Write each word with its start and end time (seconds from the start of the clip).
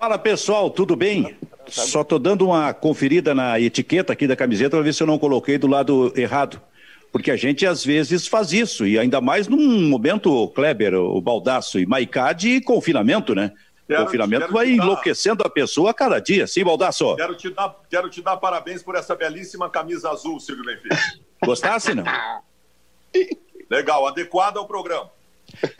Fala 0.00 0.16
pessoal, 0.16 0.70
tudo 0.70 0.96
bem? 0.96 1.36
Só 1.66 2.02
tô 2.02 2.18
dando 2.18 2.46
uma 2.46 2.72
conferida 2.72 3.34
na 3.34 3.60
etiqueta 3.60 4.14
aqui 4.14 4.26
da 4.26 4.34
camiseta 4.34 4.70
para 4.70 4.80
ver 4.80 4.94
se 4.94 5.02
eu 5.02 5.06
não 5.06 5.18
coloquei 5.18 5.58
do 5.58 5.66
lado 5.66 6.10
errado. 6.16 6.58
Porque 7.12 7.30
a 7.30 7.36
gente 7.36 7.66
às 7.66 7.84
vezes 7.84 8.26
faz 8.26 8.50
isso, 8.50 8.86
e 8.86 8.98
ainda 8.98 9.20
mais 9.20 9.46
num 9.46 9.90
momento, 9.90 10.48
Kleber, 10.54 10.94
o 10.94 11.20
Baldaço 11.20 11.78
e 11.78 11.84
Maicá 11.84 12.32
de 12.32 12.62
confinamento, 12.62 13.34
né? 13.34 13.52
Quero, 13.86 14.06
confinamento 14.06 14.50
vai 14.50 14.70
enlouquecendo 14.70 15.42
a 15.44 15.50
pessoa 15.50 15.90
a 15.90 15.94
cada 15.94 16.18
dia, 16.18 16.46
sim, 16.46 16.64
Baldaço? 16.64 17.14
Quero 17.16 17.34
te, 17.34 17.50
dar, 17.50 17.76
quero 17.90 18.08
te 18.08 18.22
dar 18.22 18.38
parabéns 18.38 18.82
por 18.82 18.94
essa 18.94 19.14
belíssima 19.14 19.68
camisa 19.68 20.08
azul, 20.08 20.40
Silvio 20.40 20.64
Benfica. 20.64 20.96
Gostasse, 21.44 21.94
não? 21.94 22.04
Legal, 23.68 24.06
adequado 24.06 24.56
ao 24.56 24.66
programa. 24.66 25.10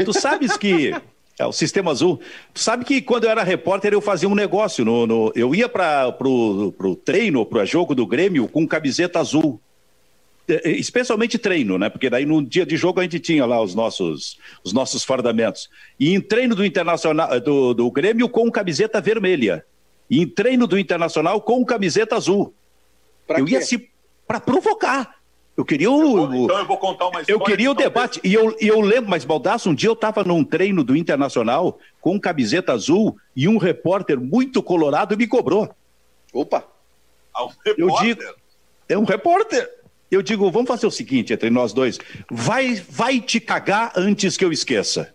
Tu 0.04 0.12
sabes 0.12 0.58
que 0.58 0.92
é 1.38 1.46
o 1.46 1.52
Sistema 1.52 1.90
Azul. 1.90 2.20
Sabe 2.54 2.84
que 2.84 3.00
quando 3.00 3.24
eu 3.24 3.30
era 3.30 3.42
repórter 3.42 3.92
eu 3.92 4.00
fazia 4.00 4.28
um 4.28 4.34
negócio. 4.34 4.84
No, 4.84 5.06
no 5.06 5.32
eu 5.34 5.54
ia 5.54 5.68
para 5.68 6.12
pro, 6.12 6.72
pro 6.72 6.94
treino, 6.94 7.46
para 7.46 7.62
o 7.62 7.66
jogo 7.66 7.94
do 7.94 8.06
Grêmio 8.06 8.46
com 8.48 8.66
camiseta 8.66 9.18
azul. 9.20 9.60
É, 10.48 10.70
é, 10.70 10.72
especialmente 10.72 11.38
treino, 11.38 11.78
né? 11.78 11.88
Porque 11.88 12.10
daí 12.10 12.26
no 12.26 12.42
dia 12.42 12.66
de 12.66 12.76
jogo 12.76 13.00
a 13.00 13.02
gente 13.04 13.20
tinha 13.20 13.46
lá 13.46 13.62
os 13.62 13.74
nossos, 13.74 14.38
os 14.64 14.72
nossos 14.72 15.04
fardamentos. 15.04 15.68
E 15.98 16.12
em 16.12 16.20
treino 16.20 16.54
do 16.54 16.64
Internacional 16.64 17.40
do, 17.40 17.72
do 17.72 17.90
Grêmio 17.90 18.28
com 18.28 18.50
camiseta 18.50 19.00
vermelha. 19.00 19.64
E 20.10 20.20
em 20.20 20.26
treino 20.26 20.66
do 20.66 20.78
Internacional 20.78 21.40
com 21.40 21.64
camiseta 21.64 22.16
azul. 22.16 22.52
Pra 23.26 23.38
eu 23.38 23.44
quê? 23.44 23.54
ia 23.54 23.62
se 23.62 23.88
para 24.26 24.40
provocar. 24.40 25.19
Eu 25.56 25.64
queria 25.64 25.90
o. 25.90 26.44
Então 26.44 26.58
eu 26.58 26.66
vou 26.66 26.78
contar 26.78 27.08
uma 27.08 27.20
história. 27.20 27.38
Eu 27.38 27.44
queria 27.44 27.70
o 27.70 27.74
debate. 27.74 28.20
E 28.24 28.32
eu, 28.32 28.56
e 28.60 28.66
eu 28.66 28.80
lembro, 28.80 29.10
mas 29.10 29.24
Baldaço, 29.24 29.68
um 29.68 29.74
dia 29.74 29.88
eu 29.88 29.94
estava 29.94 30.24
num 30.24 30.42
treino 30.42 30.82
do 30.82 30.96
Internacional 30.96 31.78
com 32.00 32.18
camiseta 32.18 32.72
azul 32.72 33.18
e 33.36 33.46
um 33.46 33.58
repórter 33.58 34.18
muito 34.18 34.62
colorado 34.62 35.16
me 35.16 35.26
cobrou. 35.26 35.74
Opa! 36.32 36.64
Ah, 37.34 37.44
um 37.44 37.50
eu 37.64 37.88
digo, 38.00 38.22
é 38.88 38.96
um 38.96 39.04
repórter. 39.04 39.68
Eu 40.10 40.22
digo, 40.22 40.50
vamos 40.50 40.68
fazer 40.68 40.86
o 40.86 40.90
seguinte 40.90 41.32
entre 41.32 41.50
nós 41.50 41.72
dois. 41.72 41.98
Vai, 42.30 42.74
vai 42.88 43.20
te 43.20 43.38
cagar 43.38 43.92
antes 43.94 44.36
que 44.36 44.44
eu 44.44 44.52
esqueça. 44.52 45.14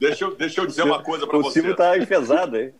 Deixa 0.00 0.24
eu, 0.24 0.34
deixa 0.34 0.60
eu 0.60 0.66
dizer 0.66 0.82
uma 0.82 1.02
coisa 1.02 1.26
para 1.26 1.38
você. 1.38 1.48
O 1.48 1.52
Silvio 1.52 1.76
tá 1.76 1.96
enfesado, 1.96 2.56
hein? 2.56 2.72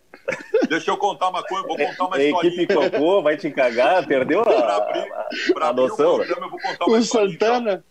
Deixa 0.67 0.91
eu 0.91 0.97
contar 0.97 1.29
uma 1.29 1.43
coisa, 1.43 1.67
vou 1.67 1.77
contar 1.77 2.05
uma 2.05 2.21
história. 2.21 2.49
A 2.49 2.53
equipe 2.53 2.73
cocô 2.73 3.21
vai 3.21 3.37
te 3.37 3.51
cagar, 3.51 4.05
perdeu 4.07 4.41
a, 4.41 4.43
pra 4.43 4.75
abrir, 4.75 5.53
pra 5.53 5.67
a 5.67 5.73
noção. 5.73 6.15
Programa, 6.15 6.45
eu 6.45 6.49
vou 6.49 6.59
contar 6.59 6.85
uma 6.85 6.97
o 6.97 7.03
Santana. 7.03 7.85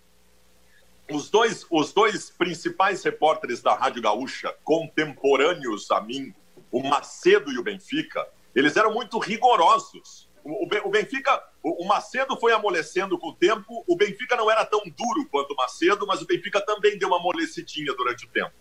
Os 1.10 1.30
dois, 1.30 1.66
os 1.70 1.92
dois 1.92 2.30
principais 2.30 3.02
repórteres 3.05 3.60
da 3.60 3.74
Rádio 3.74 4.02
Gaúcha, 4.02 4.55
contemporâneos 4.64 5.90
a 5.90 6.00
mim, 6.00 6.34
o 6.72 6.82
Macedo 6.82 7.52
e 7.52 7.58
o 7.58 7.62
Benfica, 7.62 8.27
eles 8.55 8.77
eram 8.77 8.92
muito 8.92 9.18
rigorosos. 9.18 10.28
O, 10.42 10.66
o 10.86 10.90
Benfica, 10.90 11.42
o 11.62 11.84
Macedo 11.86 12.36
foi 12.36 12.52
amolecendo 12.52 13.18
com 13.18 13.28
o 13.28 13.34
tempo, 13.34 13.84
o 13.86 13.96
Benfica 13.96 14.36
não 14.36 14.50
era 14.50 14.64
tão 14.64 14.80
duro 14.80 15.28
quanto 15.30 15.52
o 15.52 15.56
Macedo, 15.56 16.06
mas 16.06 16.20
o 16.22 16.27
Benfica 16.27 16.60
também 16.60 16.98
deu 16.98 17.08
uma 17.08 17.18
amolecidinha 17.18 17.94
durante 17.94 18.24
o 18.24 18.28
tempo. 18.28 18.52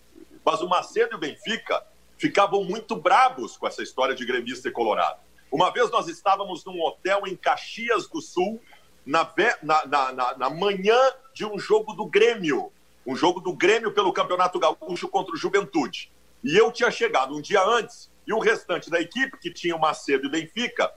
Mas 0.46 0.62
o 0.62 0.68
Macedo 0.68 1.14
e 1.14 1.16
o 1.16 1.20
Benfica, 1.20 1.82
ficavam 2.24 2.64
muito 2.64 2.96
brabos 2.96 3.58
com 3.58 3.68
essa 3.68 3.84
história 3.84 4.16
de 4.16 4.26
gremista 4.26 4.70
e 4.70 4.72
colorado. 4.72 5.20
Uma 5.52 5.72
vez 5.72 5.92
nós 5.92 6.08
estávamos 6.08 6.64
num 6.64 6.82
hotel 6.82 7.24
em 7.28 7.36
Caxias 7.36 8.08
do 8.08 8.22
Sul, 8.22 8.62
na, 9.06 9.30
na, 9.62 9.86
na, 10.14 10.38
na, 10.38 10.50
manhã 10.50 10.98
de 11.34 11.46
um 11.46 11.60
jogo 11.60 11.92
do 11.92 12.06
Grêmio, 12.06 12.72
um 13.06 13.14
jogo 13.14 13.42
do 13.42 13.52
Grêmio 13.52 13.92
pelo 13.92 14.14
Campeonato 14.14 14.58
Gaúcho 14.58 15.10
contra 15.10 15.34
o 15.34 15.38
Juventude. 15.38 16.10
E 16.42 16.56
eu 16.56 16.72
tinha 16.72 16.90
chegado 16.90 17.36
um 17.36 17.42
dia 17.42 17.62
antes, 17.62 18.10
e 18.26 18.32
o 18.32 18.40
restante 18.40 18.90
da 18.90 19.02
equipe, 19.02 19.38
que 19.38 19.52
tinha 19.52 19.76
o 19.76 19.80
Macedo 19.80 20.24
e 20.24 20.28
o 20.28 20.32
Benfica, 20.32 20.90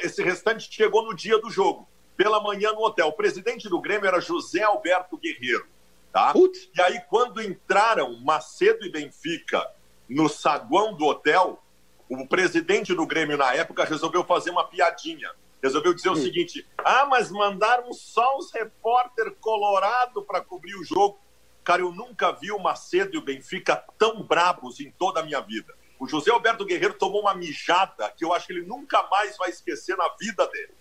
esse 0.00 0.22
restante 0.22 0.66
chegou 0.72 1.04
no 1.04 1.14
dia 1.14 1.38
do 1.38 1.50
jogo, 1.50 1.86
pela 2.16 2.42
manhã 2.42 2.72
no 2.72 2.80
hotel. 2.80 3.08
O 3.08 3.12
presidente 3.12 3.68
do 3.68 3.82
Grêmio 3.82 4.06
era 4.06 4.18
José 4.18 4.62
Alberto 4.62 5.18
Guerreiro. 5.18 5.66
Tá? 6.10 6.32
E 6.74 6.80
aí, 6.80 7.02
quando 7.10 7.42
entraram 7.42 8.18
Macedo 8.20 8.86
e 8.86 8.90
Benfica 8.90 9.62
no 10.08 10.28
saguão 10.28 10.94
do 10.94 11.04
hotel, 11.04 11.62
o 12.08 12.26
presidente 12.26 12.94
do 12.94 13.06
Grêmio 13.06 13.36
na 13.36 13.54
época 13.54 13.84
resolveu 13.84 14.24
fazer 14.24 14.50
uma 14.50 14.64
piadinha. 14.64 15.30
Resolveu 15.62 15.92
dizer 15.92 16.10
o 16.10 16.16
seguinte: 16.16 16.66
ah, 16.78 17.06
mas 17.06 17.30
mandaram 17.30 17.92
só 17.92 18.38
os 18.38 18.52
repórter 18.52 19.34
colorado 19.40 20.22
para 20.22 20.40
cobrir 20.40 20.76
o 20.76 20.84
jogo. 20.84 21.18
Cara, 21.64 21.82
eu 21.82 21.92
nunca 21.92 22.32
vi 22.32 22.50
o 22.50 22.58
Macedo 22.58 23.14
e 23.14 23.18
o 23.18 23.22
Benfica 23.22 23.84
tão 23.98 24.22
brabos 24.22 24.80
em 24.80 24.90
toda 24.92 25.20
a 25.20 25.22
minha 25.22 25.40
vida. 25.40 25.74
O 25.98 26.08
José 26.08 26.30
Alberto 26.30 26.64
Guerreiro 26.64 26.94
tomou 26.94 27.22
uma 27.22 27.34
mijada 27.34 28.08
que 28.16 28.24
eu 28.24 28.32
acho 28.32 28.46
que 28.46 28.52
ele 28.52 28.66
nunca 28.66 29.02
mais 29.10 29.36
vai 29.36 29.50
esquecer 29.50 29.96
na 29.96 30.08
vida 30.18 30.46
dele. 30.46 30.74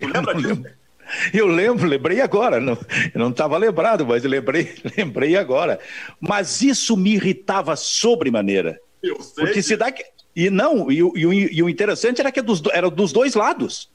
Tu 0.00 0.06
lembra 0.08 0.34
disso? 0.34 0.81
Eu 1.32 1.46
lembro, 1.46 1.86
lembrei 1.86 2.20
agora. 2.20 2.60
Não, 2.60 2.78
eu 3.14 3.20
não 3.20 3.30
estava 3.30 3.56
lembrado, 3.56 4.06
mas 4.06 4.22
lembrei, 4.24 4.74
lembrei 4.96 5.36
agora. 5.36 5.78
Mas 6.20 6.62
isso 6.62 6.96
me 6.96 7.14
irritava 7.14 7.76
sobremaneira. 7.76 8.80
Eu 9.02 9.20
sei. 9.20 9.44
Porque 9.44 9.62
se 9.62 9.76
dá 9.76 9.90
que. 9.90 10.04
E 10.34 10.48
não, 10.48 10.90
e, 10.90 11.00
e, 11.00 11.56
e 11.56 11.62
o 11.62 11.68
interessante 11.68 12.20
era 12.20 12.32
que 12.32 12.40
é 12.40 12.42
dos, 12.42 12.62
era 12.72 12.90
dos 12.90 13.12
dois 13.12 13.34
lados. 13.34 13.90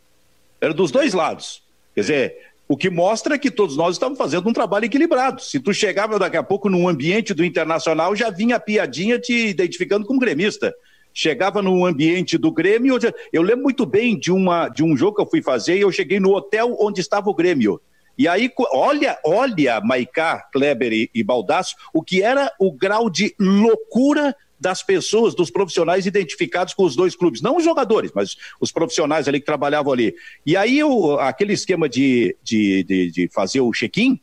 Era 0.62 0.74
dos 0.74 0.92
dois 0.92 1.14
lados. 1.14 1.64
Quer 1.96 2.02
dizer, 2.02 2.38
o 2.68 2.78
que 2.78 2.90
mostra 2.90 3.40
que 3.40 3.50
todos 3.50 3.76
nós 3.76 3.96
estamos 3.96 4.18
fazendo 4.18 4.48
um 4.48 4.54
trabalho 4.54 4.86
equilibrado. 4.86 5.42
Se 5.42 5.60
tu 5.60 5.74
chegava 5.74 6.20
daqui 6.20 6.38
a 6.38 6.44
pouco 6.44 6.70
num 6.70 6.88
ambiente 6.88 7.34
do 7.34 7.44
internacional, 7.44 8.16
já 8.16 8.30
vinha 8.30 8.58
a 8.58 8.60
piadinha 8.60 9.18
te 9.18 9.48
identificando 9.48 10.06
como 10.06 10.20
gremista 10.20 10.74
chegava 11.18 11.64
no 11.64 11.84
ambiente 11.84 12.38
do 12.38 12.52
Grêmio. 12.52 13.00
Eu 13.34 13.42
lembro 13.42 13.64
muito 13.64 13.88
bem 13.88 14.16
de, 14.20 14.32
uma, 14.32 14.70
de 14.70 14.84
um 14.84 14.96
jogo 14.96 15.16
que 15.16 15.22
eu 15.24 15.26
fui 15.28 15.42
fazer 15.42 15.76
e 15.76 15.82
eu 15.82 15.92
cheguei 15.92 16.20
no 16.20 16.32
hotel 16.32 16.78
onde 16.80 17.02
estava 17.02 17.28
o 17.28 17.34
Grêmio. 17.34 17.82
E 18.16 18.28
aí, 18.28 18.52
olha, 18.72 19.18
olha, 19.26 19.82
Maicá, 19.82 20.48
Kleber 20.54 20.94
e, 20.94 21.10
e 21.16 21.24
Baldasso, 21.24 21.76
o 21.92 22.04
que 22.04 22.22
era 22.22 22.54
o 22.60 22.72
grau 22.72 23.10
de 23.10 23.34
loucura 23.40 24.36
das 24.60 24.84
pessoas, 24.84 25.34
dos 25.34 25.50
profissionais 25.50 26.06
identificados 26.06 26.76
com 26.76 26.84
os 26.84 26.96
dois 26.96 27.16
clubes, 27.16 27.42
não 27.42 27.58
os 27.58 27.64
jogadores, 27.64 28.12
mas 28.14 28.36
os 28.62 28.72
profissionais 28.72 29.28
ali 29.28 29.40
que 29.40 29.46
trabalhavam 29.46 29.94
ali. 29.94 30.14
E 30.46 30.56
aí, 30.56 30.82
aquele 31.20 31.54
esquema 31.54 31.90
de, 31.90 32.38
de, 32.44 32.84
de, 32.84 33.12
de 33.12 33.28
fazer 33.30 33.62
o 33.62 33.72
check-in, 33.72 34.20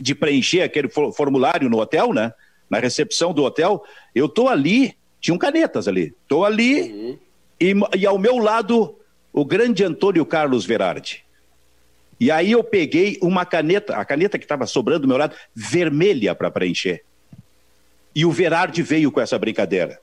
de 0.00 0.14
preencher 0.14 0.62
aquele 0.62 0.88
formulário 0.88 1.68
no 1.68 1.80
hotel, 1.80 2.14
né? 2.14 2.32
Na 2.70 2.78
recepção 2.78 3.34
do 3.34 3.42
hotel, 3.42 3.82
eu 4.14 4.26
tô 4.26 4.48
ali 4.48 4.94
tinham 5.20 5.38
canetas 5.38 5.86
ali. 5.86 6.14
Estou 6.22 6.44
ali 6.44 6.82
uhum. 6.82 7.18
e, 7.60 7.98
e 7.98 8.06
ao 8.06 8.18
meu 8.18 8.38
lado 8.38 8.96
o 9.32 9.44
grande 9.44 9.84
Antônio 9.84 10.24
Carlos 10.24 10.64
Verardi. 10.64 11.24
E 12.18 12.30
aí 12.30 12.52
eu 12.52 12.62
peguei 12.62 13.18
uma 13.22 13.46
caneta, 13.46 13.96
a 13.96 14.04
caneta 14.04 14.38
que 14.38 14.44
estava 14.44 14.66
sobrando 14.66 15.00
do 15.00 15.08
meu 15.08 15.16
lado, 15.16 15.34
vermelha 15.54 16.34
para 16.34 16.50
preencher. 16.50 17.02
E 18.14 18.26
o 18.26 18.30
Verardi 18.30 18.82
veio 18.82 19.10
com 19.10 19.20
essa 19.20 19.38
brincadeira. 19.38 19.98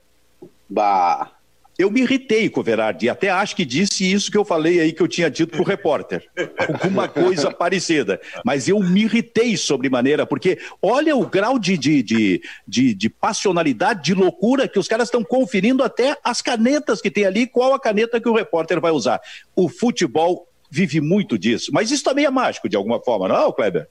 Bah. 0.68 1.37
Eu 1.78 1.92
me 1.92 2.00
irritei 2.00 2.48
com 2.48 2.58
o 2.58 2.62
Verardi, 2.64 3.08
até 3.08 3.30
acho 3.30 3.54
que 3.54 3.64
disse 3.64 4.10
isso 4.10 4.32
que 4.32 4.36
eu 4.36 4.44
falei 4.44 4.80
aí 4.80 4.92
que 4.92 5.00
eu 5.00 5.06
tinha 5.06 5.30
dito 5.30 5.52
para 5.52 5.62
o 5.62 5.64
repórter. 5.64 6.28
Alguma 6.58 7.06
coisa 7.08 7.52
parecida. 7.54 8.20
Mas 8.44 8.66
eu 8.66 8.80
me 8.80 9.02
irritei 9.02 9.56
sobremaneira, 9.56 10.26
porque 10.26 10.58
olha 10.82 11.14
o 11.14 11.24
grau 11.24 11.56
de, 11.56 11.78
de, 11.78 12.02
de, 12.02 12.42
de, 12.66 12.94
de 12.94 13.08
passionalidade, 13.08 14.02
de 14.02 14.12
loucura 14.12 14.66
que 14.66 14.78
os 14.78 14.88
caras 14.88 15.06
estão 15.06 15.22
conferindo 15.22 15.84
até 15.84 16.16
as 16.24 16.42
canetas 16.42 17.00
que 17.00 17.12
tem 17.12 17.24
ali, 17.24 17.46
qual 17.46 17.72
a 17.72 17.80
caneta 17.80 18.20
que 18.20 18.28
o 18.28 18.34
repórter 18.34 18.80
vai 18.80 18.90
usar. 18.90 19.20
O 19.54 19.68
futebol 19.68 20.48
vive 20.68 21.00
muito 21.00 21.38
disso. 21.38 21.70
Mas 21.72 21.92
isso 21.92 22.02
também 22.02 22.24
é 22.24 22.30
mágico, 22.30 22.68
de 22.68 22.76
alguma 22.76 23.00
forma, 23.00 23.28
não 23.28 23.48
é, 23.48 23.52
Kleber? 23.52 23.88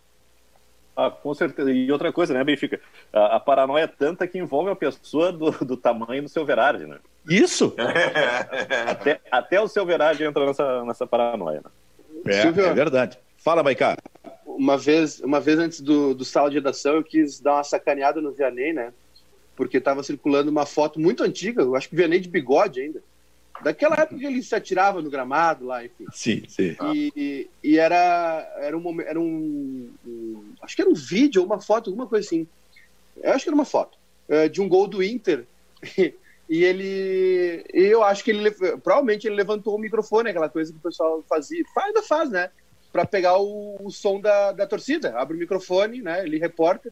Ah, 0.98 1.12
com 1.12 1.32
certeza. 1.36 1.72
E 1.72 1.92
outra 1.92 2.12
coisa, 2.12 2.34
né, 2.34 2.44
Benfica? 2.44 2.82
A, 3.14 3.36
a 3.36 3.40
paranoia 3.40 3.84
é 3.84 3.88
tanta 3.88 4.28
que 4.28 4.40
envolve 4.40 4.72
a 4.72 4.76
pessoa 4.76 5.32
do, 5.32 5.52
do 5.64 5.78
tamanho 5.78 6.24
do 6.24 6.30
seu 6.30 6.44
Verardi, 6.44 6.88
né? 6.88 6.98
Isso! 7.30 7.76
até, 8.90 9.22
até 9.30 9.62
o 9.62 9.68
seu 9.68 9.86
Verardi 9.86 10.24
entra 10.24 10.44
nessa, 10.44 10.84
nessa 10.84 11.06
paranoia. 11.06 11.62
Né? 11.64 12.34
É, 12.34 12.42
Silvio, 12.42 12.66
é 12.66 12.74
verdade. 12.74 13.20
Fala, 13.38 13.62
Maicá. 13.62 13.96
Uma 14.44 14.76
vez, 14.76 15.20
uma 15.20 15.40
vez 15.40 15.60
antes 15.60 15.82
do, 15.82 16.16
do 16.16 16.26
sala 16.26 16.50
de 16.50 16.56
redação, 16.56 16.96
eu 16.96 17.04
quis 17.04 17.40
dar 17.40 17.54
uma 17.54 17.64
sacaneada 17.64 18.20
no 18.20 18.32
Vianney, 18.32 18.74
né? 18.74 18.92
Porque 19.56 19.78
estava 19.78 20.02
circulando 20.02 20.50
uma 20.50 20.66
foto 20.66 21.00
muito 21.00 21.24
antiga, 21.24 21.62
eu 21.62 21.76
acho 21.76 21.90
que 21.90 21.96
Vianney 21.96 22.20
de 22.20 22.28
bigode 22.28 22.82
ainda. 22.82 23.04
Daquela 23.64 23.96
época 23.96 24.20
que 24.20 24.26
ele 24.26 24.44
se 24.44 24.56
atirava 24.56 25.02
no 25.02 25.10
gramado 25.10 25.66
lá, 25.66 25.84
enfim. 25.84 26.06
Sim, 26.12 26.44
sim. 26.48 26.76
E, 26.94 27.50
e 27.64 27.78
era, 27.78 28.48
era, 28.60 28.78
um, 28.78 29.02
era 29.02 29.20
um, 29.20 29.92
um, 30.06 30.54
Acho 30.62 30.76
que 30.76 30.82
era 30.82 30.92
um 30.92 30.96
vídeo 30.96 31.42
ou 31.42 31.48
uma 31.48 31.60
foto, 31.60 31.90
alguma 31.90 32.08
coisa 32.08 32.26
assim. 32.26 32.48
Eu 33.22 33.34
acho 33.34 33.44
que 33.44 33.50
era 33.50 33.56
uma 33.56 33.66
foto. 33.66 33.98
Uh, 34.30 34.50
de 34.50 34.62
um 34.62 34.70
gol 34.70 34.88
do 34.88 35.04
Inter. 35.04 35.46
E 36.50 36.64
ele. 36.64 37.66
Eu 37.74 38.04
acho 38.04 38.24
que 38.24 38.32
ele. 38.32 38.52
Provavelmente 38.52 39.28
ele 39.28 39.36
levantou 39.36 39.76
o 39.76 39.80
microfone, 39.80 40.30
aquela 40.30 40.48
coisa 40.48 40.72
que 40.72 40.78
o 40.78 40.82
pessoal 40.82 41.24
fazia. 41.28 41.62
Ainda 41.78 42.02
faz, 42.02 42.30
né? 42.30 42.50
Para 42.92 43.06
pegar 43.06 43.38
o, 43.38 43.76
o, 43.82 43.92
som 43.92 44.20
da, 44.20 44.54
da 44.54 44.66
torcida. 44.66 45.18
Abre 45.20 45.36
o 45.36 45.40
microfone, 45.40 46.02
né? 46.02 46.24
Ele 46.24 46.40
repórter. 46.40 46.92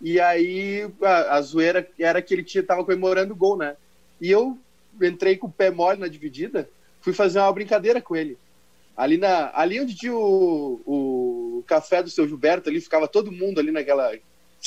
E 0.00 0.20
aí 0.20 0.90
a, 1.00 1.36
a 1.36 1.40
zoeira 1.40 1.88
era 1.98 2.20
que 2.20 2.34
ele 2.34 2.42
tinha, 2.42 2.64
tava 2.64 2.84
comemorando 2.84 3.32
o 3.32 3.36
gol, 3.36 3.56
né? 3.56 3.76
E 4.20 4.28
eu 4.30 4.58
entrei 5.02 5.36
com 5.36 5.46
o 5.46 5.52
pé 5.52 5.70
mole 5.70 6.00
na 6.00 6.08
dividida, 6.08 6.68
fui 7.00 7.12
fazer 7.12 7.38
uma 7.38 7.52
brincadeira 7.52 8.00
com 8.00 8.16
ele. 8.16 8.38
Ali, 8.96 9.16
na, 9.16 9.50
ali 9.54 9.80
onde 9.80 9.94
tinha 9.94 10.14
o, 10.14 10.80
o 10.86 11.64
café 11.66 12.02
do 12.02 12.10
seu 12.10 12.28
Gilberto, 12.28 12.68
ali 12.68 12.80
ficava 12.80 13.08
todo 13.08 13.32
mundo 13.32 13.58
ali 13.58 13.72
naquela, 13.72 14.12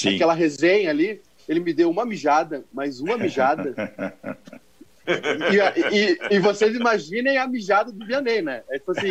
naquela 0.04 0.34
resenha 0.34 0.90
ali. 0.90 1.22
Ele 1.48 1.62
me 1.62 1.74
deu 1.74 1.90
uma 1.90 2.06
mijada, 2.06 2.66
mais 2.74 3.00
uma 3.00 3.18
mijada. 3.18 3.74
e, 5.08 5.98
e, 5.98 6.36
e, 6.36 6.40
vocês 6.40 6.76
imaginem 6.76 7.38
a 7.38 7.48
mijada 7.48 7.90
do 7.90 8.06
Vianney, 8.06 8.42
né? 8.42 8.64
É 8.70 8.78
tipo 8.78 8.92
assim, 8.92 9.08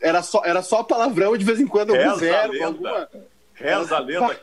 era 0.00 0.22
só, 0.22 0.42
era 0.44 0.62
só 0.62 0.84
palavrão 0.84 1.36
de 1.36 1.44
vez 1.44 1.58
em 1.58 1.66
quando, 1.66 1.90
algum 1.90 2.10
Reza 2.10 2.20
verbo, 2.20 2.64
alguma... 2.64 3.08
Reza 3.54 3.96
a 3.96 3.98
lenda, 3.98 4.40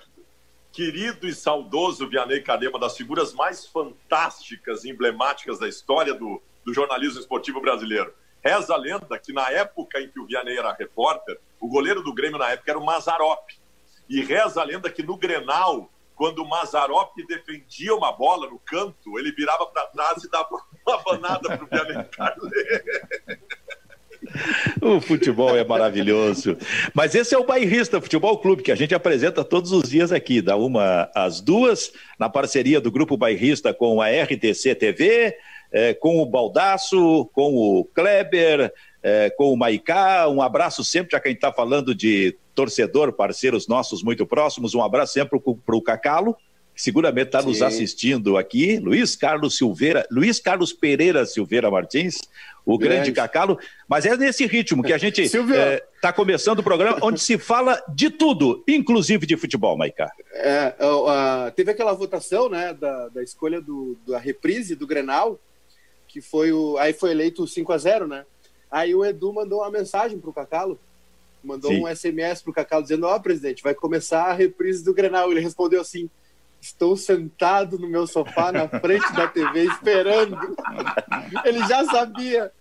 querido 0.76 1.26
e 1.26 1.34
saudoso 1.34 2.10
Vianney 2.10 2.44
uma 2.68 2.78
das 2.78 2.98
figuras 2.98 3.34
mais 3.34 3.66
fantásticas 3.66 4.84
e 4.84 4.90
emblemáticas 4.90 5.58
da 5.58 5.70
história 5.70 6.14
do, 6.14 6.42
do 6.66 6.74
jornalismo 6.74 7.22
esportivo 7.22 7.62
brasileiro. 7.62 8.14
Reza 8.44 8.74
a 8.74 8.78
lenda 8.78 9.18
que 9.18 9.32
na 9.32 9.50
época 9.50 10.02
em 10.02 10.10
que 10.10 10.20
o 10.20 10.26
Vianney 10.26 10.58
era 10.58 10.74
repórter, 10.74 11.40
o 11.62 11.70
goleiro 11.70 12.04
do 12.04 12.14
Grêmio 12.14 12.38
na 12.38 12.52
época 12.52 12.72
era 12.72 12.78
o 12.78 12.86
Mazarop. 12.86 13.50
E 14.10 14.22
reza 14.22 14.60
a 14.60 14.66
lenda 14.66 14.90
que 14.90 15.02
no 15.02 15.16
Grenal, 15.16 15.90
quando 16.14 16.44
o 16.44 16.48
Mazarop 16.48 17.16
defendia 17.26 17.96
uma 17.96 18.12
bola 18.12 18.50
no 18.50 18.60
canto, 18.60 19.18
ele 19.18 19.32
virava 19.32 19.66
para 19.68 19.88
trás 19.88 20.26
e 20.26 20.30
dava 20.30 20.50
uma 20.86 20.98
banada 21.04 21.58
para 21.58 21.64
o 21.64 21.68
Vianney 21.68 22.04
Carlet. 22.12 22.84
O 24.82 25.00
futebol 25.02 25.56
é 25.56 25.64
maravilhoso. 25.64 26.58
Mas 26.94 27.16
esse 27.16 27.34
é 27.34 27.38
o 27.38 27.46
Bairrista 27.46 28.02
Futebol 28.02 28.38
Clube, 28.38 28.64
que 28.64 28.72
a 28.72 28.76
gente 28.76 28.94
apresenta 28.94 29.44
todos 29.44 29.72
os 29.72 29.90
dias 29.90 30.12
aqui, 30.12 30.42
da 30.42 30.56
uma 30.56 31.10
às 31.16 31.42
duas, 31.42 31.92
na 32.20 32.30
parceria 32.30 32.80
do 32.80 32.92
Grupo 32.92 33.18
Bairrista 33.18 33.74
com 33.74 34.02
a 34.02 34.10
RTC 34.10 34.76
TV, 34.76 35.36
eh, 35.72 35.94
com 35.94 36.22
o 36.22 36.26
Baldaço, 36.26 37.30
com 37.34 37.56
o 37.56 37.86
Kleber, 37.86 38.72
eh, 39.02 39.30
com 39.38 39.52
o 39.52 39.58
Maicá. 39.58 40.28
Um 40.30 40.42
abraço 40.42 40.84
sempre, 40.84 41.12
já 41.12 41.20
que 41.20 41.28
a 41.28 41.32
gente 41.32 41.38
está 41.38 41.52
falando 41.52 41.94
de 41.94 42.38
torcedor, 42.54 43.12
parceiros 43.14 43.68
nossos 43.68 44.02
muito 44.02 44.26
próximos. 44.26 44.74
Um 44.74 44.82
abraço 44.82 45.14
sempre 45.14 45.40
para 45.40 45.76
o 45.76 45.82
Cacalo, 45.82 46.36
que 46.74 46.82
seguramente 46.82 47.28
está 47.28 47.42
nos 47.42 47.62
assistindo 47.62 48.38
aqui. 48.38 48.78
Luiz 48.80 49.16
Carlos 49.16 49.58
Silveira, 49.58 50.06
Luiz 50.12 50.40
Carlos 50.40 50.74
Pereira 50.74 51.26
Silveira 51.26 51.70
Martins, 51.70 52.20
o 52.66 52.78
grande, 52.78 52.96
grande 52.96 53.12
Cacalo. 53.12 53.60
Mas 53.88 54.06
é 54.06 54.18
nesse 54.18 54.46
ritmo 54.46 54.82
que 54.82 54.92
a 54.92 54.98
gente 54.98 55.22
está 55.22 55.56
é, 55.56 55.84
tá 56.02 56.12
começando 56.12 56.60
o 56.60 56.64
programa, 56.64 56.98
onde 57.02 57.22
se 57.22 57.38
fala 57.38 57.82
de 57.94 58.10
tudo, 58.10 58.64
inclusive 58.68 59.26
de 59.26 59.38
futebol, 59.38 59.78
Maicá. 59.78 60.12
É, 60.34 60.74
uh, 60.82 61.52
teve 61.52 61.72
aquela 61.72 61.94
votação 61.94 62.50
né, 62.50 62.74
da, 62.74 63.10
da 63.10 63.24
escolha 63.24 63.62
do, 63.62 63.98
da 64.08 64.18
reprise 64.18 64.76
do 64.76 64.88
Grenal, 64.88 65.40
que 66.08 66.22
foi 66.22 66.52
o. 66.52 66.78
Aí 66.78 66.94
foi 66.94 67.12
eleito 67.12 67.48
5 67.48 67.72
a 67.72 67.78
0 67.78 68.08
né? 68.08 68.26
Aí 68.72 68.96
o 68.96 69.06
Edu 69.06 69.32
mandou 69.32 69.60
uma 69.60 69.70
mensagem 69.70 70.18
pro 70.18 70.34
Cacalo, 70.34 70.80
mandou 71.44 71.72
Sim. 71.72 71.84
um 71.84 71.96
SMS 71.96 72.42
pro 72.42 72.54
Cacalo 72.54 72.84
dizendo: 72.84 73.06
Ó, 73.06 73.16
oh, 73.16 73.20
presidente, 73.20 73.62
vai 73.62 73.76
começar 73.76 74.26
a 74.26 74.34
reprise 74.34 74.84
do 74.84 74.94
Grenal. 74.94 75.32
Ele 75.32 75.40
respondeu 75.40 75.82
assim: 75.82 76.10
Estou 76.66 76.98
sentado 76.98 77.78
no 77.78 77.88
meu 77.88 78.08
sofá 78.08 78.52
na 78.52 78.68
frente 78.68 79.14
da 79.14 79.28
TV 79.28 79.66
esperando. 79.66 80.36
Ele 81.46 81.60
já 81.68 81.86
sabia. 81.86 82.52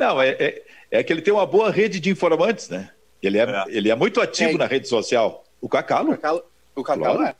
Não, 0.00 0.20
é, 0.20 0.30
é, 0.30 0.62
é, 0.90 1.02
que 1.04 1.12
ele 1.12 1.22
tem 1.22 1.32
uma 1.32 1.46
boa 1.46 1.70
rede 1.70 2.00
de 2.00 2.10
informantes, 2.10 2.68
né? 2.68 2.90
Ele 3.22 3.38
é, 3.38 3.42
é. 3.42 3.64
Ele 3.68 3.88
é 3.88 3.94
muito 3.94 4.20
ativo 4.20 4.56
é. 4.56 4.58
na 4.58 4.66
rede 4.66 4.88
social. 4.88 5.44
O 5.60 5.68
Cacalo. 5.68 6.10
O 6.10 6.14
Cacalo, 6.16 6.44
o 6.74 6.82
Cacalo 6.82 7.16
claro. 7.18 7.24
é. 7.24 7.36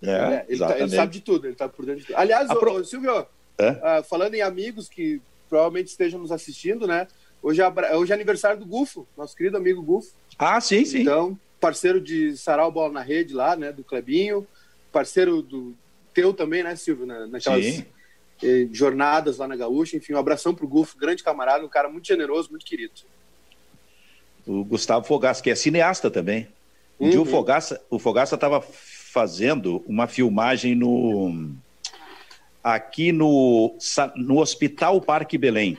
É, 0.00 0.46
ele, 0.48 0.58
tá, 0.60 0.78
ele, 0.78 0.94
sabe 0.94 1.12
de 1.12 1.20
tudo, 1.22 1.46
ele 1.46 1.54
está 1.54 1.68
por 1.68 1.84
dentro 1.84 2.02
de 2.02 2.06
tudo. 2.06 2.16
Aliás, 2.16 2.46
pro... 2.46 2.74
ô, 2.74 2.84
Silvio, 2.84 3.22
uh, 3.22 4.04
falando 4.08 4.34
em 4.34 4.42
amigos 4.42 4.88
que 4.88 5.20
provavelmente 5.48 5.88
estejam 5.88 6.20
nos 6.20 6.30
assistindo, 6.30 6.86
né? 6.86 7.08
Hoje 7.42 7.60
é, 7.60 7.96
hoje 7.96 8.12
é 8.12 8.14
aniversário 8.14 8.60
do 8.60 8.66
Gufo, 8.66 9.08
nosso 9.16 9.34
querido 9.34 9.56
amigo 9.56 9.82
Gufo. 9.82 10.12
Ah, 10.38 10.60
sim, 10.60 10.84
sim. 10.84 11.00
Então, 11.00 11.36
parceiro 11.60 12.00
de 12.00 12.36
Sarau 12.36 12.70
Bola 12.70 12.92
na 12.92 13.02
Rede 13.02 13.34
lá, 13.34 13.56
né? 13.56 13.72
Do 13.72 13.82
Clebinho 13.82 14.46
parceiro 14.92 15.42
do 15.42 15.74
teu 16.14 16.32
também, 16.32 16.62
né, 16.62 16.74
Silvio, 16.76 17.06
na, 17.06 17.26
naquelas 17.26 17.84
eh, 18.42 18.68
jornadas 18.72 19.38
lá 19.38 19.46
na 19.46 19.56
Gaúcha. 19.56 19.96
Enfim, 19.96 20.14
um 20.14 20.18
abração 20.18 20.54
pro 20.54 20.66
Gufo, 20.66 20.98
grande 20.98 21.22
camarada, 21.22 21.64
um 21.64 21.68
cara 21.68 21.88
muito 21.88 22.06
generoso, 22.06 22.50
muito 22.50 22.66
querido. 22.66 22.92
O 24.46 24.64
Gustavo 24.64 25.06
Fogaça, 25.06 25.42
que 25.42 25.50
é 25.50 25.54
cineasta 25.54 26.10
também. 26.10 26.48
Um 26.98 27.04
uhum. 27.04 27.10
dia 27.10 27.20
o 27.20 27.24
uhum. 27.24 27.30
Fogaça, 27.30 27.80
o 27.90 27.98
Fogaça 27.98 28.34
estava 28.34 28.60
fazendo 28.60 29.82
uma 29.86 30.06
filmagem 30.06 30.74
no 30.74 31.54
aqui 32.62 33.12
no, 33.12 33.74
no 34.16 34.38
Hospital 34.38 35.00
Parque 35.00 35.38
Belém, 35.38 35.78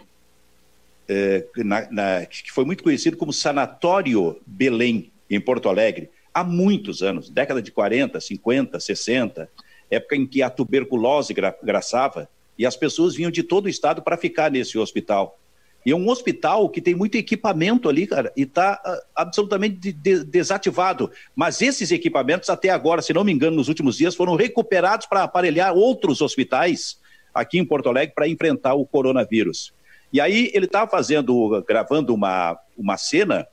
é, 1.07 1.45
na, 1.57 1.91
na, 1.91 2.25
que 2.25 2.51
foi 2.51 2.65
muito 2.65 2.83
conhecido 2.83 3.17
como 3.17 3.33
Sanatório 3.33 4.39
Belém, 4.47 5.11
em 5.29 5.39
Porto 5.39 5.69
Alegre 5.69 6.09
há 6.39 6.43
muitos 6.43 7.01
anos, 7.01 7.29
década 7.29 7.61
de 7.61 7.71
40, 7.71 8.19
50, 8.19 8.79
60, 8.79 9.49
época 9.89 10.15
em 10.15 10.25
que 10.25 10.41
a 10.41 10.49
tuberculose 10.49 11.33
gra 11.33 11.55
graçava 11.61 12.29
e 12.57 12.65
as 12.65 12.75
pessoas 12.75 13.15
vinham 13.15 13.31
de 13.31 13.43
todo 13.43 13.65
o 13.65 13.69
estado 13.69 14.01
para 14.01 14.17
ficar 14.17 14.51
nesse 14.51 14.77
hospital. 14.77 15.37
E 15.85 15.91
é 15.91 15.95
um 15.95 16.09
hospital 16.09 16.69
que 16.69 16.81
tem 16.81 16.93
muito 16.93 17.15
equipamento 17.15 17.87
ali, 17.87 18.05
cara, 18.05 18.31
e 18.35 18.41
está 18.41 18.81
uh, 18.85 19.07
absolutamente 19.15 19.77
de 19.77 19.93
de 19.93 20.23
desativado. 20.25 21.09
Mas 21.33 21.61
esses 21.61 21.89
equipamentos, 21.91 22.49
até 22.49 22.69
agora, 22.69 23.01
se 23.01 23.13
não 23.13 23.23
me 23.23 23.31
engano, 23.31 23.55
nos 23.55 23.69
últimos 23.69 23.97
dias, 23.97 24.13
foram 24.13 24.35
recuperados 24.35 25.07
para 25.07 25.23
aparelhar 25.23 25.73
outros 25.73 26.21
hospitais 26.21 26.99
aqui 27.33 27.57
em 27.57 27.65
Porto 27.65 27.87
Alegre 27.87 28.13
para 28.13 28.27
enfrentar 28.27 28.73
o 28.73 28.85
coronavírus. 28.85 29.73
E 30.11 30.19
aí 30.19 30.51
ele 30.53 30.65
estava 30.65 30.89
fazendo, 30.89 31.63
gravando 31.65 32.13
uma, 32.13 32.57
uma 32.77 32.97
cena 32.97 33.47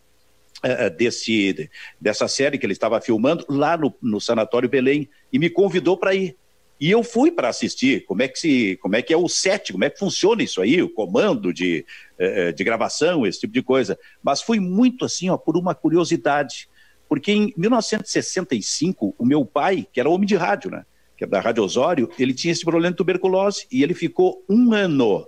desse, 0.96 1.70
dessa 2.00 2.28
série 2.28 2.58
que 2.58 2.66
ele 2.66 2.72
estava 2.72 3.00
filmando 3.00 3.44
lá 3.48 3.76
no, 3.76 3.94
no 4.02 4.20
Sanatório 4.20 4.68
Belém 4.68 5.08
e 5.32 5.38
me 5.38 5.50
convidou 5.50 5.96
para 5.96 6.14
ir. 6.14 6.36
E 6.78 6.90
eu 6.90 7.02
fui 7.02 7.30
para 7.30 7.48
assistir 7.48 8.04
como 8.04 8.22
é 8.22 8.28
que 8.28 8.38
se, 8.38 8.78
como 8.82 8.96
é 8.96 9.02
que 9.02 9.12
é 9.12 9.16
o 9.16 9.28
set, 9.28 9.72
como 9.72 9.84
é 9.84 9.90
que 9.90 9.98
funciona 9.98 10.42
isso 10.42 10.60
aí, 10.60 10.82
o 10.82 10.90
comando 10.90 11.52
de, 11.52 11.86
é, 12.18 12.52
de 12.52 12.64
gravação, 12.64 13.26
esse 13.26 13.40
tipo 13.40 13.54
de 13.54 13.62
coisa. 13.62 13.98
Mas 14.22 14.42
fui 14.42 14.60
muito 14.60 15.04
assim, 15.04 15.30
ó, 15.30 15.38
por 15.38 15.56
uma 15.56 15.74
curiosidade, 15.74 16.68
porque 17.08 17.32
em 17.32 17.52
1965 17.56 19.14
o 19.18 19.24
meu 19.24 19.44
pai, 19.44 19.86
que 19.90 19.98
era 19.98 20.10
homem 20.10 20.26
de 20.26 20.36
rádio, 20.36 20.70
né, 20.70 20.84
que 21.16 21.24
é 21.24 21.26
da 21.26 21.40
Rádio 21.40 21.64
Osório, 21.64 22.10
ele 22.18 22.34
tinha 22.34 22.52
esse 22.52 22.62
problema 22.62 22.90
de 22.90 22.96
tuberculose 22.98 23.66
e 23.72 23.82
ele 23.82 23.94
ficou 23.94 24.44
um 24.46 24.74
ano. 24.74 25.26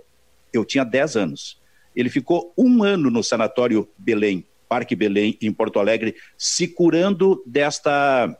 Eu 0.53 0.63
tinha 0.63 0.83
10 0.83 1.15
anos. 1.15 1.59
Ele 1.95 2.09
ficou 2.09 2.53
um 2.55 2.83
ano 2.83 3.09
no 3.09 3.23
Sanatório 3.23 3.89
Belém 3.97 4.45
Parque 4.69 4.95
Belém, 4.95 5.35
em 5.41 5.51
Porto 5.51 5.79
Alegre, 5.79 6.15
se 6.37 6.67
curando 6.67 7.41
desta. 7.45 8.37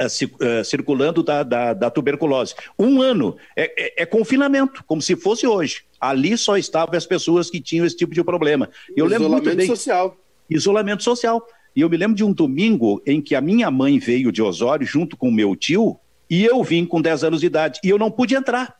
Uh, 0.00 0.64
circulando 0.64 1.24
da, 1.24 1.42
da, 1.42 1.74
da, 1.74 1.90
tuberculose. 1.90 2.54
Um 2.78 3.02
ano 3.02 3.36
é, 3.56 3.64
é, 3.76 4.02
é, 4.02 4.06
confinamento, 4.06 4.84
como 4.86 5.02
se 5.02 5.16
fosse 5.16 5.44
hoje. 5.44 5.82
Ali 6.00 6.38
só 6.38 6.56
estavam 6.56 6.96
as 6.96 7.04
pessoas 7.04 7.50
que 7.50 7.60
tinham 7.60 7.84
esse 7.84 7.96
tipo 7.96 8.14
de 8.14 8.22
problema. 8.22 8.70
Eu 8.90 9.06
Isolamento 9.06 9.22
lembro 9.22 9.42
muito 9.42 9.56
bem, 9.56 9.66
social. 9.66 10.16
Isolamento 10.48 11.02
social. 11.02 11.44
E 11.74 11.80
eu 11.80 11.90
me 11.90 11.96
lembro 11.96 12.16
de 12.16 12.22
um 12.22 12.32
domingo 12.32 13.02
em 13.04 13.20
que 13.20 13.34
a 13.34 13.40
minha 13.40 13.72
mãe 13.72 13.98
veio 13.98 14.30
de 14.30 14.40
Osório 14.40 14.86
junto 14.86 15.16
com 15.16 15.28
o 15.28 15.32
meu 15.32 15.56
tio 15.56 15.98
e 16.30 16.44
eu 16.44 16.62
vim 16.62 16.84
com 16.84 17.02
10 17.02 17.24
anos 17.24 17.40
de 17.40 17.46
idade 17.46 17.80
e 17.82 17.88
eu 17.88 17.98
não 17.98 18.10
pude 18.10 18.36
entrar. 18.36 18.76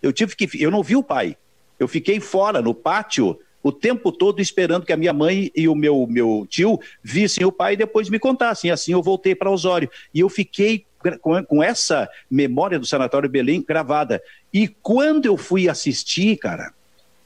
Eu 0.00 0.12
tive 0.12 0.34
que 0.34 0.62
eu 0.62 0.70
não 0.70 0.82
vi 0.82 0.96
o 0.96 1.02
pai. 1.02 1.36
Eu 1.78 1.86
fiquei 1.88 2.20
fora 2.20 2.62
no 2.62 2.74
pátio 2.74 3.38
o 3.62 3.70
tempo 3.70 4.10
todo 4.10 4.40
esperando 4.40 4.84
que 4.84 4.92
a 4.92 4.96
minha 4.96 5.12
mãe 5.12 5.50
e 5.54 5.68
o 5.68 5.74
meu, 5.74 6.06
meu 6.08 6.46
tio 6.48 6.80
vissem 7.02 7.46
o 7.46 7.52
pai 7.52 7.74
e 7.74 7.76
depois 7.76 8.08
me 8.08 8.18
contassem. 8.18 8.70
Assim 8.70 8.92
eu 8.92 9.02
voltei 9.02 9.34
para 9.34 9.50
Osório. 9.50 9.90
E 10.12 10.20
eu 10.20 10.28
fiquei 10.28 10.84
com, 11.20 11.62
essa 11.62 12.08
memória 12.30 12.78
do 12.78 12.86
Sanatório 12.86 13.28
Belém 13.28 13.64
gravada. 13.66 14.22
E 14.52 14.68
quando 14.68 15.26
eu 15.26 15.36
fui 15.36 15.68
assistir, 15.68 16.36
cara, 16.36 16.72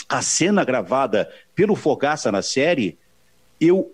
a 0.09 0.23
cena 0.23 0.65
gravada 0.65 1.31
pelo 1.55 1.75
Fogaça 1.75 2.31
na 2.31 2.43
série, 2.43 2.99
eu 3.61 3.93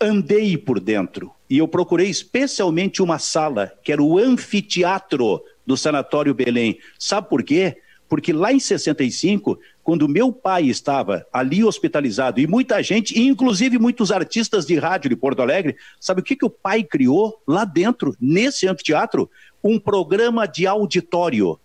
andei 0.00 0.56
por 0.58 0.78
dentro 0.78 1.32
e 1.48 1.58
eu 1.58 1.68
procurei 1.68 2.08
especialmente 2.08 3.02
uma 3.02 3.18
sala, 3.18 3.72
que 3.82 3.92
era 3.92 4.02
o 4.02 4.18
anfiteatro 4.18 5.42
do 5.64 5.76
Sanatório 5.76 6.34
Belém. 6.34 6.78
Sabe 6.98 7.28
por 7.28 7.42
quê? 7.42 7.76
Porque 8.08 8.32
lá 8.32 8.52
em 8.52 8.60
65 8.60 9.58
quando 9.86 10.08
meu 10.08 10.32
pai 10.32 10.64
estava 10.64 11.24
ali 11.32 11.62
hospitalizado, 11.62 12.40
e 12.40 12.46
muita 12.48 12.82
gente, 12.82 13.16
inclusive 13.20 13.78
muitos 13.78 14.10
artistas 14.10 14.66
de 14.66 14.76
rádio 14.76 15.08
de 15.08 15.14
Porto 15.14 15.40
Alegre, 15.40 15.76
sabe 16.00 16.20
o 16.20 16.24
que, 16.24 16.34
que 16.34 16.44
o 16.44 16.50
pai 16.50 16.82
criou 16.82 17.40
lá 17.46 17.64
dentro, 17.64 18.12
nesse 18.20 18.66
anfiteatro? 18.66 19.30
Um 19.62 19.78
programa 19.78 20.44
de 20.44 20.66
auditório. 20.66 21.56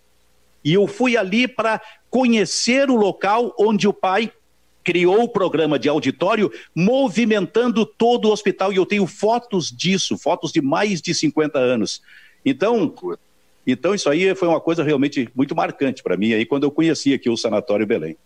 E 0.64 0.72
eu 0.72 0.86
fui 0.86 1.16
ali 1.16 1.48
para 1.48 1.80
conhecer 2.08 2.88
o 2.90 2.94
local 2.94 3.52
onde 3.58 3.88
o 3.88 3.92
pai 3.92 4.30
criou 4.84 5.24
o 5.24 5.28
programa 5.28 5.76
de 5.76 5.88
auditório, 5.88 6.48
movimentando 6.72 7.84
todo 7.84 8.28
o 8.28 8.32
hospital, 8.32 8.72
e 8.72 8.76
eu 8.76 8.86
tenho 8.86 9.04
fotos 9.08 9.68
disso, 9.68 10.16
fotos 10.16 10.52
de 10.52 10.62
mais 10.62 11.02
de 11.02 11.12
50 11.12 11.58
anos. 11.58 12.00
Então, 12.44 12.94
então 13.66 13.94
isso 13.94 14.08
aí 14.08 14.34
foi 14.34 14.48
uma 14.48 14.60
coisa 14.60 14.82
realmente 14.82 15.28
muito 15.34 15.54
marcante 15.54 16.02
para 16.02 16.16
mim 16.16 16.32
aí 16.32 16.44
quando 16.44 16.64
eu 16.64 16.70
conheci 16.70 17.14
aqui 17.14 17.30
o 17.30 17.36
Sanatório 17.36 17.86
Belém. 17.86 18.16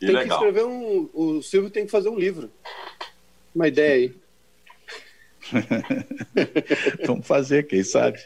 Que 0.00 0.06
tem 0.06 0.14
legal. 0.16 0.40
que 0.40 0.46
escrever 0.46 0.66
um. 0.66 1.08
O 1.12 1.42
Silvio 1.42 1.70
tem 1.70 1.84
que 1.84 1.90
fazer 1.90 2.08
um 2.08 2.18
livro. 2.18 2.50
Uma 3.54 3.68
ideia 3.68 3.94
aí. 3.94 4.14
Vamos 7.06 7.26
fazer, 7.26 7.66
quem 7.66 7.82
sabe. 7.82 8.18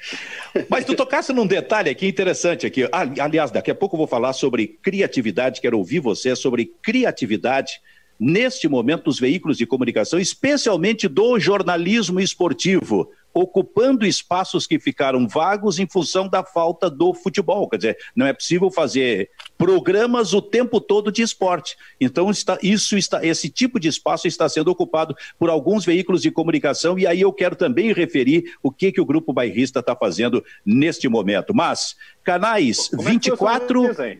Mas 0.68 0.84
tu 0.84 0.94
tocasse 0.94 1.32
num 1.32 1.46
detalhe 1.46 1.90
aqui 1.90 2.06
interessante 2.06 2.66
aqui. 2.66 2.88
Aliás, 2.92 3.50
daqui 3.50 3.70
a 3.70 3.74
pouco 3.74 3.96
eu 3.96 3.98
vou 3.98 4.06
falar 4.06 4.32
sobre 4.32 4.66
criatividade, 4.66 5.60
quero 5.60 5.78
ouvir 5.78 6.00
você 6.00 6.34
sobre 6.36 6.72
criatividade 6.82 7.80
neste 8.18 8.68
momento 8.68 9.04
dos 9.04 9.18
veículos 9.20 9.58
de 9.58 9.66
comunicação, 9.66 10.18
especialmente 10.18 11.08
do 11.08 11.38
jornalismo 11.38 12.20
esportivo 12.20 13.10
ocupando 13.36 14.06
espaços 14.06 14.66
que 14.66 14.78
ficaram 14.78 15.28
vagos 15.28 15.78
em 15.78 15.86
função 15.86 16.26
da 16.26 16.42
falta 16.42 16.88
do 16.88 17.12
futebol. 17.12 17.68
Quer 17.68 17.76
dizer, 17.76 17.98
não 18.16 18.24
é 18.24 18.32
possível 18.32 18.70
fazer 18.70 19.28
programas 19.58 20.32
o 20.32 20.40
tempo 20.40 20.80
todo 20.80 21.12
de 21.12 21.20
esporte. 21.20 21.76
Então, 22.00 22.30
está, 22.30 22.58
isso 22.62 22.96
está, 22.96 23.22
esse 23.22 23.50
tipo 23.50 23.78
de 23.78 23.88
espaço 23.88 24.26
está 24.26 24.48
sendo 24.48 24.68
ocupado 24.68 25.14
por 25.38 25.50
alguns 25.50 25.84
veículos 25.84 26.22
de 26.22 26.30
comunicação, 26.30 26.98
e 26.98 27.06
aí 27.06 27.20
eu 27.20 27.30
quero 27.30 27.54
também 27.54 27.92
referir 27.92 28.56
o 28.62 28.70
que, 28.70 28.90
que 28.90 29.02
o 29.02 29.06
Grupo 29.06 29.34
Bairrista 29.34 29.80
está 29.80 29.94
fazendo 29.94 30.42
neste 30.64 31.06
momento. 31.06 31.54
Mas, 31.54 31.94
canais 32.24 32.88
Como 32.88 33.02
24. 33.02 34.02
É 34.02 34.18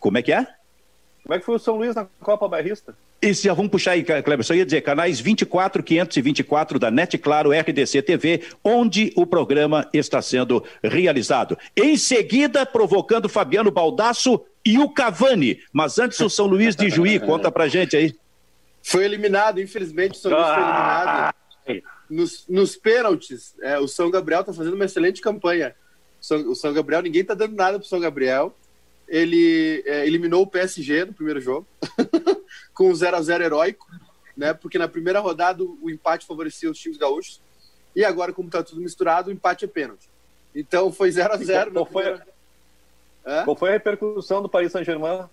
Como 0.00 0.16
é 0.16 0.22
que 0.22 0.32
é? 0.32 0.46
Como 1.22 1.34
é 1.34 1.38
que 1.38 1.44
foi 1.44 1.56
o 1.56 1.58
São 1.58 1.76
Luís 1.76 1.94
na 1.94 2.06
Copa 2.20 2.48
Bairrista? 2.48 2.96
Isso, 3.20 3.48
vamos 3.54 3.70
puxar 3.70 3.92
aí, 3.92 4.04
Kleber. 4.04 4.44
Só 4.44 4.54
ia 4.54 4.66
dizer, 4.66 4.82
canais 4.82 5.18
24, 5.18 5.82
524 5.82 6.78
da 6.78 6.90
NET 6.90 7.16
Claro, 7.16 7.50
RDC 7.52 8.02
TV, 8.02 8.42
onde 8.62 9.12
o 9.16 9.26
programa 9.26 9.88
está 9.94 10.20
sendo 10.20 10.62
realizado. 10.82 11.56
Em 11.74 11.96
seguida, 11.96 12.66
provocando 12.66 13.28
Fabiano 13.28 13.70
Baldasso 13.70 14.44
e 14.64 14.78
o 14.78 14.90
Cavani. 14.90 15.58
Mas 15.72 15.98
antes, 15.98 16.20
o 16.20 16.28
São 16.28 16.46
Luís 16.46 16.76
de 16.76 16.90
Juí, 16.90 17.18
conta 17.18 17.50
pra 17.50 17.66
gente 17.66 17.96
aí. 17.96 18.14
Foi 18.82 19.04
eliminado, 19.04 19.60
infelizmente, 19.60 20.12
o 20.12 20.16
São 20.16 20.30
Luís 20.30 20.46
foi 20.46 20.56
eliminado. 20.56 21.34
Nos, 22.10 22.44
nos 22.46 22.76
pênaltis, 22.76 23.54
é, 23.62 23.78
o 23.78 23.88
São 23.88 24.10
Gabriel 24.10 24.42
está 24.42 24.52
fazendo 24.52 24.74
uma 24.74 24.84
excelente 24.84 25.22
campanha. 25.22 25.74
O 26.20 26.24
São, 26.24 26.50
o 26.50 26.54
São 26.54 26.72
Gabriel, 26.74 27.00
ninguém 27.00 27.22
está 27.22 27.32
dando 27.32 27.56
nada 27.56 27.78
pro 27.78 27.88
São 27.88 27.98
Gabriel 27.98 28.54
ele 29.08 29.82
é, 29.86 30.06
eliminou 30.06 30.42
o 30.42 30.46
PSG 30.46 31.04
no 31.04 31.12
primeiro 31.12 31.40
jogo, 31.40 31.66
com 32.74 32.90
um 32.90 32.94
0 32.94 33.16
a 33.16 33.22
0 33.22 33.44
heróico, 33.44 33.86
né? 34.36 34.52
Porque 34.54 34.78
na 34.78 34.88
primeira 34.88 35.20
rodada 35.20 35.62
o 35.62 35.90
empate 35.90 36.26
favorecia 36.26 36.70
os 36.70 36.78
times 36.78 36.98
gaúchos. 36.98 37.40
E 37.94 38.04
agora, 38.04 38.32
como 38.32 38.48
está 38.48 38.62
tudo 38.62 38.80
misturado, 38.80 39.30
o 39.30 39.32
empate 39.32 39.64
é 39.64 39.68
pênalti. 39.68 40.08
Então 40.54 40.92
foi 40.92 41.10
0 41.10 41.32
a 41.32 41.36
0 41.36 41.72
qual, 41.72 41.86
foi, 41.86 42.20
a... 43.24 43.44
qual 43.44 43.56
foi 43.56 43.68
a 43.70 43.72
repercussão 43.72 44.42
do 44.42 44.48
Paris 44.48 44.72
Saint-Germain? 44.72 45.28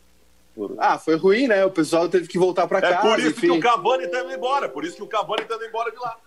Ah, 0.77 0.97
foi 0.97 1.15
ruim, 1.15 1.47
né? 1.47 1.63
O 1.65 1.71
pessoal 1.71 2.09
teve 2.09 2.27
que 2.27 2.37
voltar 2.37 2.67
para 2.67 2.81
casa. 2.81 2.95
É 2.95 3.01
por 3.01 3.19
isso 3.19 3.29
enfim. 3.29 3.47
que 3.47 3.51
o 3.51 3.59
Cavani 3.59 4.03
está 4.03 4.21
indo 4.21 4.33
embora. 4.33 4.67
Por 4.67 4.83
isso 4.83 4.97
que 4.97 5.03
o 5.03 5.07
Cavani 5.07 5.43
está 5.43 5.55
indo 5.55 5.65
embora 5.65 5.91
de 5.91 5.97
lá. 5.97 6.17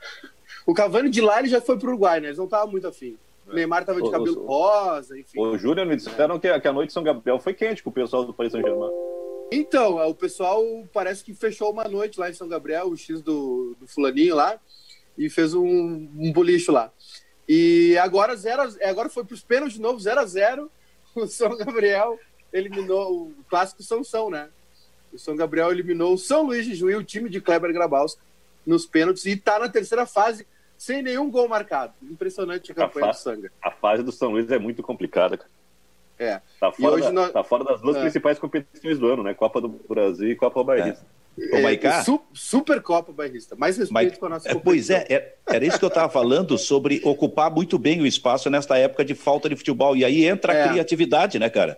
O 0.67 0.73
Cavani 0.73 1.11
de 1.11 1.21
lá 1.21 1.41
ele 1.41 1.49
já 1.49 1.61
foi 1.61 1.79
para 1.79 1.87
o 1.87 1.91
Uruguai, 1.91 2.21
né? 2.21 2.29
Eles 2.29 2.39
não 2.39 2.47
estavam 2.47 2.69
muito 2.69 2.89
afim. 2.89 3.19
O 3.47 3.55
Neymar 3.55 3.85
tava 3.85 4.01
de 4.01 4.11
cabelo 4.11 4.43
o, 4.43 4.47
rosa, 4.47 5.19
enfim. 5.19 5.39
O 5.39 5.57
Júnior 5.59 5.87
me 5.87 5.97
disseram 5.97 6.39
que, 6.39 6.59
que 6.61 6.69
a 6.69 6.73
noite 6.73 6.89
de 6.89 6.95
São 6.95 7.03
Gabriel 7.03 7.39
foi 7.39 7.53
quente 7.53 7.83
com 7.83 7.91
o 7.91 7.93
pessoal 7.93 8.25
do 8.25 8.33
Paris 8.33 8.53
Saint-Germain. 8.53 8.91
Então, 9.53 10.01
é, 10.01 10.07
o 10.07 10.15
pessoal 10.15 10.63
parece 10.93 11.23
que 11.23 11.35
fechou 11.35 11.71
uma 11.71 11.85
noite 11.85 12.19
lá 12.19 12.31
em 12.31 12.35
São 12.35 12.49
Gabriel, 12.49 12.89
o 12.89 12.97
X 12.97 13.21
do, 13.21 13.77
do 13.79 13.87
fulaninho 13.87 14.35
lá, 14.35 14.59
e 15.17 15.29
fez 15.29 15.55
um, 15.55 16.09
um 16.17 16.33
bolicho 16.33 16.73
lá. 16.73 16.91
E 17.49 17.97
agora, 17.99 18.35
zero, 18.35 18.63
agora 18.83 19.09
foi 19.09 19.25
para 19.25 19.35
os 19.35 19.43
pênaltis 19.43 19.77
de 19.77 19.83
novo, 19.83 20.01
0 20.01 20.21
a 20.21 20.25
0 20.25 20.71
O 21.15 21.27
São 21.29 21.57
Gabriel 21.57 22.19
eliminou 22.53 23.29
o 23.29 23.35
clássico 23.49 23.83
São 23.83 24.03
São, 24.03 24.31
né? 24.31 24.49
O 25.13 25.19
São 25.19 25.37
Gabriel 25.37 25.71
eliminou 25.71 26.15
o 26.15 26.19
São 26.19 26.43
Luís 26.43 26.65
de 26.65 26.75
Juí, 26.75 26.97
o 26.97 27.05
time 27.05 27.29
de 27.29 27.41
Kleber 27.41 27.73
Grabaus, 27.73 28.17
nos 28.67 28.87
pênaltis, 28.87 29.27
e 29.27 29.33
está 29.33 29.59
na 29.59 29.69
terceira 29.69 30.07
fase 30.07 30.47
sem 30.77 31.03
nenhum 31.03 31.31
gol 31.31 31.49
marcado. 31.49 31.95
Impressionante 32.03 32.73
a 32.73 32.75
campanha 32.75 33.07
a 33.07 33.11
do 33.11 33.17
Sanga. 33.17 33.53
A 33.63 33.71
fase 33.71 34.03
do 34.03 34.13
São 34.13 34.33
Luís 34.33 34.51
é 34.51 34.59
muito 34.59 34.83
complicada, 34.83 35.37
cara. 35.37 35.51
É. 36.19 36.41
Tá 36.61 36.71
fora, 36.71 37.01
da, 37.01 37.13
nós... 37.13 37.33
tá 37.33 37.43
fora 37.43 37.65
das 37.65 37.81
duas 37.81 37.97
é. 37.97 38.01
principais 38.01 38.39
competições 38.39 38.99
do 38.99 39.09
ano, 39.09 39.23
né? 39.23 39.35
Copa 39.35 39.61
do 39.61 39.69
Brasil 39.69 40.31
e 40.31 40.37
Copa 40.37 40.63
Bairrista. 40.63 41.05
É. 41.21 41.25
É, 41.37 42.03
su 42.03 42.21
super 42.33 42.81
Copa 42.81 43.13
Bairrista. 43.13 43.57
Mais 43.57 43.77
respeito 43.77 44.11
Mas, 44.11 44.19
com 44.19 44.27
a 44.27 44.29
nossa 44.29 44.49
é, 44.49 44.55
Pois 44.55 44.89
é, 44.89 45.05
é, 45.09 45.35
era 45.49 45.65
isso 45.65 45.79
que 45.79 45.85
eu 45.85 45.89
estava 45.89 46.09
falando 46.09 46.57
sobre 46.57 47.01
ocupar 47.03 47.51
muito 47.51 47.77
bem 47.77 48.01
o 48.01 48.07
espaço 48.07 48.49
nesta 48.49 48.79
época 48.79 49.05
de 49.05 49.17
falta 49.17 49.49
de 49.49 49.57
futebol. 49.57 49.97
E 49.97 50.05
aí 50.05 50.25
entra 50.25 50.53
a 50.53 50.57
é. 50.57 50.69
criatividade, 50.69 51.39
né, 51.39 51.51
cara? 51.51 51.77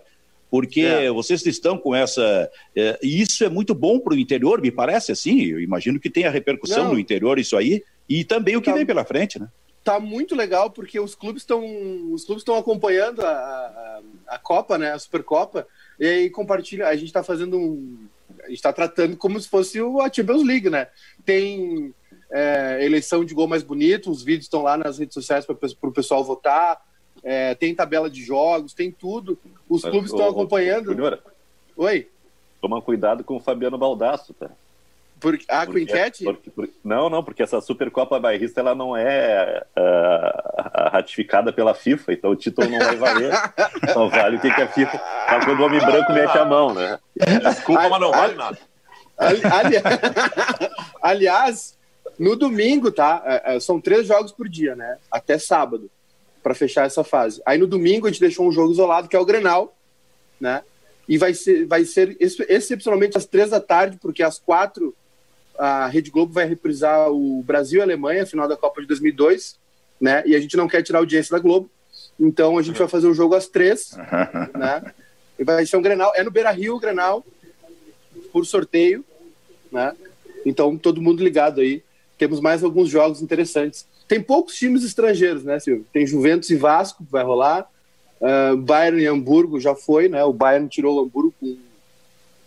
Porque 0.49 0.81
é. 0.81 1.09
vocês 1.09 1.43
estão 1.45 1.77
com 1.77 1.95
essa. 1.95 2.49
É, 2.75 2.99
e 3.01 3.19
isso 3.19 3.43
é 3.43 3.49
muito 3.49 3.73
bom 3.73 3.99
para 3.99 4.13
o 4.13 4.17
interior, 4.17 4.61
me 4.61 4.71
parece 4.71 5.11
assim. 5.11 5.41
Eu 5.41 5.59
imagino 5.59 5.99
que 5.99 6.09
tenha 6.09 6.29
repercussão 6.29 6.85
Não. 6.85 6.93
no 6.93 6.99
interior 6.99 7.39
isso 7.39 7.57
aí. 7.57 7.83
E 8.09 8.23
também 8.23 8.55
o 8.55 8.61
que 8.61 8.69
tá, 8.69 8.75
vem 8.75 8.85
pela 8.85 9.05
frente, 9.05 9.39
né? 9.39 9.47
Tá 9.83 9.99
muito 9.99 10.35
legal 10.35 10.69
porque 10.69 10.99
os 10.99 11.15
clubes 11.15 11.43
estão 11.43 11.63
os 12.11 12.25
clubes 12.25 12.41
estão 12.41 12.57
acompanhando 12.57 13.21
a, 13.21 13.29
a, 13.29 14.01
a, 14.27 14.39
Copa, 14.39 14.77
né, 14.77 14.91
a 14.91 14.99
Supercopa, 14.99 15.67
e 15.99 16.05
aí 16.05 16.29
compartilha, 16.29 16.87
a 16.87 16.95
gente 16.95 17.07
está 17.07 17.23
fazendo 17.23 17.57
um 17.57 18.07
a 18.41 18.47
gente 18.47 18.57
está 18.57 18.71
tratando 18.71 19.17
como 19.17 19.39
se 19.39 19.47
fosse 19.47 19.79
a 19.79 20.11
Champions 20.13 20.43
League, 20.45 20.69
né? 20.69 20.87
Tem 21.25 21.93
é, 22.31 22.83
eleição 22.83 23.23
de 23.23 23.33
gol 23.33 23.47
mais 23.47 23.63
bonito, 23.63 24.11
os 24.11 24.23
vídeos 24.23 24.45
estão 24.45 24.61
lá 24.61 24.77
nas 24.77 24.97
redes 24.97 25.13
sociais 25.13 25.45
para 25.45 25.55
o 25.55 25.91
pessoal 25.91 26.23
votar, 26.23 26.81
é, 27.23 27.55
tem 27.55 27.73
tabela 27.73 28.09
de 28.09 28.23
jogos, 28.23 28.73
tem 28.73 28.91
tudo. 28.91 29.39
Os 29.67 29.83
Mas, 29.83 29.91
clubes 29.91 30.11
estão 30.11 30.29
acompanhando. 30.29 30.95
Oi? 31.75 32.09
Toma 32.61 32.81
cuidado 32.81 33.23
com 33.23 33.37
o 33.37 33.39
Fabiano 33.39 33.77
Baldasso, 33.77 34.33
tá? 34.33 34.51
Por, 35.19 35.37
ah, 35.47 35.65
porque, 35.65 35.71
com 35.71 35.77
enquete? 35.79 36.23
Porque, 36.23 36.49
por, 36.51 36.69
não, 36.83 37.09
não, 37.09 37.23
porque 37.23 37.41
essa 37.41 37.59
Supercopa 37.59 38.19
Bairrista 38.19 38.59
ela 38.59 38.75
não 38.75 38.95
é 38.95 39.63
uh, 39.75 40.89
ratificada 40.91 41.51
pela 41.51 41.73
FIFA, 41.73 42.13
então 42.13 42.31
o 42.31 42.35
título 42.35 42.69
não 42.69 42.77
vai 42.77 42.95
valer. 42.95 43.33
Só 43.93 44.07
vale 44.07 44.37
o 44.37 44.39
que, 44.39 44.53
que 44.53 44.61
a 44.61 44.67
FIFA. 44.67 44.97
Tá 44.97 45.43
quando 45.43 45.59
o 45.59 45.65
homem 45.65 45.79
branco 45.79 46.13
mete 46.13 46.37
a 46.37 46.45
mão, 46.45 46.73
né? 46.73 46.99
Desculpa, 47.43 47.89
mas 47.89 47.99
não 47.99 48.11
vale 48.11 48.35
nada. 48.35 48.57
Ali, 49.17 49.41
ali, 49.43 49.75
aliás, 51.01 51.75
no 52.19 52.35
domingo, 52.35 52.91
tá? 52.91 53.23
É, 53.25 53.55
é, 53.55 53.59
são 53.59 53.81
três 53.81 54.05
jogos 54.05 54.31
por 54.31 54.47
dia, 54.47 54.75
né? 54.75 54.97
Até 55.11 55.39
sábado, 55.39 55.89
para 56.43 56.53
fechar 56.53 56.85
essa 56.85 57.03
fase. 57.03 57.41
Aí 57.43 57.57
no 57.57 57.65
domingo 57.65 58.05
a 58.05 58.11
gente 58.11 58.19
deixou 58.19 58.47
um 58.47 58.51
jogo 58.51 58.71
isolado, 58.71 59.07
que 59.07 59.15
é 59.15 59.19
o 59.19 59.25
Grenal, 59.25 59.75
né? 60.39 60.61
E 61.09 61.17
vai 61.17 61.33
ser, 61.33 61.65
vai 61.65 61.85
ser 61.85 62.15
excepcionalmente 62.19 63.17
às 63.17 63.25
três 63.25 63.49
da 63.49 63.59
tarde, 63.59 63.97
porque 63.99 64.21
às 64.21 64.37
quatro 64.37 64.93
a 65.57 65.87
Rede 65.87 66.11
Globo 66.11 66.33
vai 66.33 66.45
reprisar 66.45 67.09
o 67.11 67.41
Brasil 67.43 67.79
e 67.79 67.81
a 67.81 67.83
Alemanha, 67.83 68.25
final 68.25 68.47
da 68.47 68.55
Copa 68.55 68.81
de 68.81 68.87
2002, 68.87 69.57
né? 69.99 70.23
E 70.25 70.35
a 70.35 70.39
gente 70.39 70.55
não 70.55 70.67
quer 70.67 70.83
tirar 70.83 70.99
a 70.99 71.01
audiência 71.01 71.35
da 71.35 71.41
Globo, 71.41 71.69
então 72.19 72.57
a 72.57 72.61
gente 72.61 72.77
vai 72.77 72.87
fazer 72.87 73.07
um 73.07 73.13
jogo 73.13 73.35
às 73.35 73.47
três, 73.47 73.91
né? 74.57 74.93
E 75.37 75.43
vai 75.43 75.65
ser 75.65 75.77
um 75.77 75.81
Grenal, 75.81 76.11
é 76.15 76.23
no 76.23 76.31
Beira-Rio 76.31 76.75
o 76.75 76.79
Grenal, 76.79 77.25
por 78.31 78.45
sorteio, 78.45 79.03
né? 79.71 79.95
Então 80.45 80.77
todo 80.77 81.01
mundo 81.01 81.23
ligado 81.23 81.61
aí. 81.61 81.83
Temos 82.17 82.39
mais 82.39 82.63
alguns 82.63 82.89
jogos 82.89 83.21
interessantes. 83.21 83.85
Tem 84.07 84.21
poucos 84.21 84.55
times 84.55 84.83
estrangeiros, 84.83 85.43
né, 85.43 85.59
Silvio? 85.59 85.85
Tem 85.93 86.07
Juventus 86.07 86.49
e 86.49 86.55
Vasco, 86.55 87.03
que 87.05 87.11
vai 87.11 87.23
rolar. 87.23 87.69
Uh, 88.19 88.57
Bayern 88.57 88.99
e 88.99 89.05
Hamburgo 89.05 89.59
já 89.59 89.75
foi, 89.75 90.09
né? 90.09 90.23
O 90.23 90.33
Bayern 90.33 90.67
tirou 90.67 90.97
o 90.97 91.03
Hamburgo 91.03 91.33
com 91.39 91.57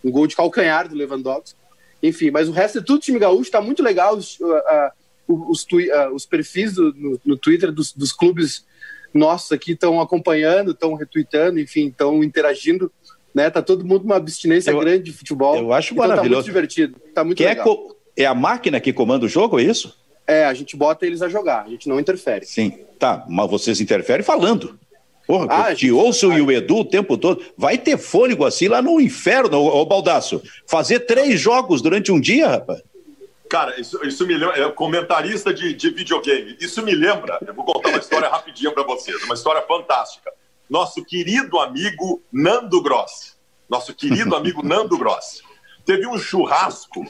um 0.02 0.10
gol 0.10 0.26
de 0.26 0.34
calcanhar 0.34 0.88
do 0.88 0.96
Lewandowski. 0.96 1.59
Enfim, 2.02 2.30
mas 2.30 2.48
o 2.48 2.52
resto 2.52 2.78
é 2.78 2.82
tudo 2.82 3.00
time 3.00 3.18
gaúcho, 3.18 3.42
está 3.42 3.60
muito 3.60 3.82
legal 3.82 4.16
os, 4.16 4.38
uh, 4.40 4.46
uh, 4.46 5.50
os, 5.50 5.62
uh, 5.64 6.14
os, 6.14 6.24
perfis 6.24 6.74
do, 6.74 6.94
no, 6.94 7.20
no, 7.24 7.36
Twitter 7.36 7.70
dos, 7.70 7.92
dos, 7.92 8.12
clubes 8.12 8.64
nossos 9.12 9.52
aqui 9.52 9.72
estão 9.72 10.00
acompanhando, 10.00 10.70
estão 10.70 10.94
retweetando, 10.94 11.58
enfim, 11.58 11.88
estão 11.88 12.24
interagindo. 12.24 12.90
Né? 13.34 13.50
Tá 13.50 13.62
todo 13.62 13.84
mundo 13.84 14.04
uma 14.04 14.16
abstinência 14.16 14.70
eu, 14.70 14.80
grande 14.80 15.04
de 15.04 15.12
futebol. 15.12 15.56
Eu 15.56 15.72
acho 15.72 15.92
então, 15.92 16.06
maravilhoso. 16.06 16.30
Tá 16.30 16.36
muito 16.36 16.46
divertido. 16.46 17.00
Tá 17.14 17.24
muito 17.24 17.38
Quem 17.38 17.46
é 17.46 17.50
legal. 17.50 17.96
É, 18.16 18.22
é 18.22 18.26
a 18.26 18.34
máquina 18.34 18.80
que 18.80 18.92
comanda 18.92 19.26
o 19.26 19.28
jogo, 19.28 19.60
é 19.60 19.62
isso? 19.62 19.96
É, 20.26 20.44
a 20.44 20.54
gente 20.54 20.76
bota 20.76 21.04
eles 21.06 21.22
a 21.22 21.28
jogar, 21.28 21.64
a 21.64 21.68
gente 21.68 21.88
não 21.88 21.98
interfere. 21.98 22.46
Sim, 22.46 22.70
tá, 22.98 23.24
mas 23.28 23.50
vocês 23.50 23.80
interferem 23.80 24.24
falando. 24.24 24.78
Porra, 25.30 25.46
ah, 25.48 25.70
eu 25.70 25.76
te 25.76 25.92
ouço 25.92 26.32
e 26.32 26.42
o 26.42 26.50
Edu 26.50 26.78
o 26.78 26.84
tempo 26.84 27.16
todo. 27.16 27.40
Vai 27.56 27.78
ter 27.78 27.96
fôlego 27.96 28.44
assim 28.44 28.66
lá 28.66 28.82
no 28.82 29.00
inferno, 29.00 29.58
ô, 29.58 29.80
ô 29.80 29.86
Baldaço. 29.86 30.42
Fazer 30.66 31.06
três 31.06 31.40
jogos 31.40 31.80
durante 31.80 32.10
um 32.10 32.20
dia, 32.20 32.48
rapaz. 32.48 32.82
Cara, 33.48 33.80
isso, 33.80 34.04
isso 34.04 34.26
me 34.26 34.36
lembra. 34.36 34.58
É 34.58 34.68
comentarista 34.72 35.54
de, 35.54 35.72
de 35.72 35.90
videogame. 35.90 36.56
Isso 36.60 36.82
me 36.82 36.96
lembra. 36.96 37.38
Eu 37.46 37.54
vou 37.54 37.64
contar 37.64 37.90
uma 37.90 37.98
história 37.98 38.28
rapidinho 38.28 38.72
para 38.72 38.82
vocês. 38.82 39.22
Uma 39.22 39.34
história 39.34 39.62
fantástica. 39.62 40.32
Nosso 40.68 41.04
querido 41.04 41.60
amigo 41.60 42.20
Nando 42.32 42.82
Gross. 42.82 43.36
Nosso 43.68 43.94
querido 43.94 44.34
amigo 44.34 44.66
Nando 44.66 44.98
Gross. 44.98 45.42
Teve 45.86 46.08
um 46.08 46.18
churrasco. 46.18 47.06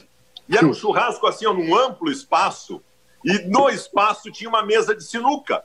E 0.47 0.55
era 0.55 0.67
um 0.67 0.75
churrasco 0.75 1.25
assim, 1.25 1.45
num 1.45 1.75
amplo 1.75 2.11
espaço. 2.11 2.83
E 3.25 3.39
no 3.47 3.67
espaço 3.67 4.31
tinha 4.31 4.47
uma 4.47 4.63
mesa 4.63 4.95
de 4.95 5.03
sinuca. 5.03 5.63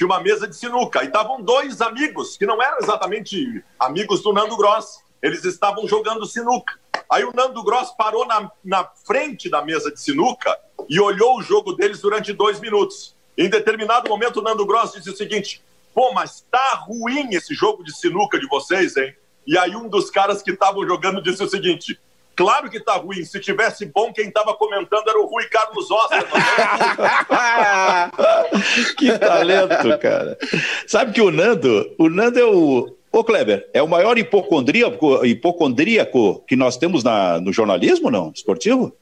Tinha 0.00 0.06
uma 0.06 0.20
mesa 0.20 0.48
de 0.48 0.56
sinuca 0.56 1.02
e 1.04 1.08
estavam 1.08 1.42
dois 1.42 1.82
amigos, 1.82 2.34
que 2.34 2.46
não 2.46 2.62
eram 2.62 2.78
exatamente 2.78 3.62
amigos 3.78 4.22
do 4.22 4.32
Nando 4.32 4.56
Gross. 4.56 5.00
Eles 5.20 5.44
estavam 5.44 5.86
jogando 5.86 6.24
sinuca. 6.24 6.72
Aí 7.10 7.22
o 7.22 7.34
Nando 7.34 7.62
Gross 7.62 7.90
parou 7.90 8.26
na, 8.26 8.50
na 8.64 8.82
frente 8.82 9.50
da 9.50 9.62
mesa 9.62 9.92
de 9.92 10.00
sinuca 10.00 10.58
e 10.88 10.98
olhou 10.98 11.36
o 11.36 11.42
jogo 11.42 11.74
deles 11.74 12.00
durante 12.00 12.32
dois 12.32 12.58
minutos. 12.60 13.14
Em 13.36 13.50
determinado 13.50 14.08
momento, 14.08 14.40
o 14.40 14.42
Nando 14.42 14.64
Gross 14.64 14.92
disse 14.92 15.10
o 15.10 15.16
seguinte: 15.16 15.62
pô, 15.92 16.14
mas 16.14 16.46
tá 16.50 16.82
ruim 16.86 17.34
esse 17.34 17.54
jogo 17.54 17.84
de 17.84 17.94
sinuca 17.94 18.40
de 18.40 18.48
vocês, 18.48 18.96
hein? 18.96 19.14
E 19.46 19.58
aí 19.58 19.76
um 19.76 19.86
dos 19.86 20.10
caras 20.10 20.42
que 20.42 20.52
estavam 20.52 20.86
jogando 20.86 21.20
disse 21.20 21.44
o 21.44 21.48
seguinte: 21.48 22.00
Claro 22.40 22.70
que 22.70 22.80
tá 22.80 22.94
ruim. 22.94 23.22
Se 23.22 23.38
tivesse 23.38 23.84
bom, 23.84 24.10
quem 24.14 24.30
tava 24.30 24.54
comentando 24.54 25.06
era 25.06 25.20
o 25.20 25.26
Rui 25.26 25.44
Carlos 25.44 25.90
Oscar. 25.90 26.24
que 28.96 29.18
talento, 29.18 29.98
cara. 29.98 30.38
Sabe 30.86 31.12
que 31.12 31.20
o 31.20 31.30
Nando, 31.30 31.94
o 31.98 32.08
Nando 32.08 32.38
é 32.38 32.44
o. 32.44 32.96
Ô, 33.12 33.22
Kleber, 33.22 33.68
é 33.74 33.82
o 33.82 33.88
maior 33.88 34.16
hipocondríaco, 34.16 35.22
hipocondríaco 35.26 36.42
que 36.48 36.56
nós 36.56 36.78
temos 36.78 37.04
na, 37.04 37.38
no 37.40 37.52
jornalismo, 37.52 38.10
não? 38.10 38.32
Esportivo? 38.34 38.96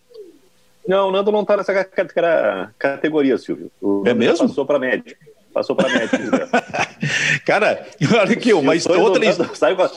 Não, 0.88 1.08
o 1.08 1.12
Nando 1.12 1.30
não 1.30 1.44
tá 1.44 1.58
nessa 1.58 1.72
categoria, 2.76 3.38
Silvio. 3.38 3.70
O 3.80 4.02
é 4.04 4.14
mesmo? 4.14 4.48
Passou 4.48 4.66
para 4.66 4.80
médico. 4.80 5.20
Passou 5.54 5.76
para 5.76 5.88
médico. 5.90 6.16
Cara, 7.46 7.86
olha 8.20 8.32
aqui, 8.32 8.52
uma 8.52 8.72
outra. 8.98 9.24
Nando, 9.24 9.54
sabe, 9.54 9.76
qual, 9.76 9.88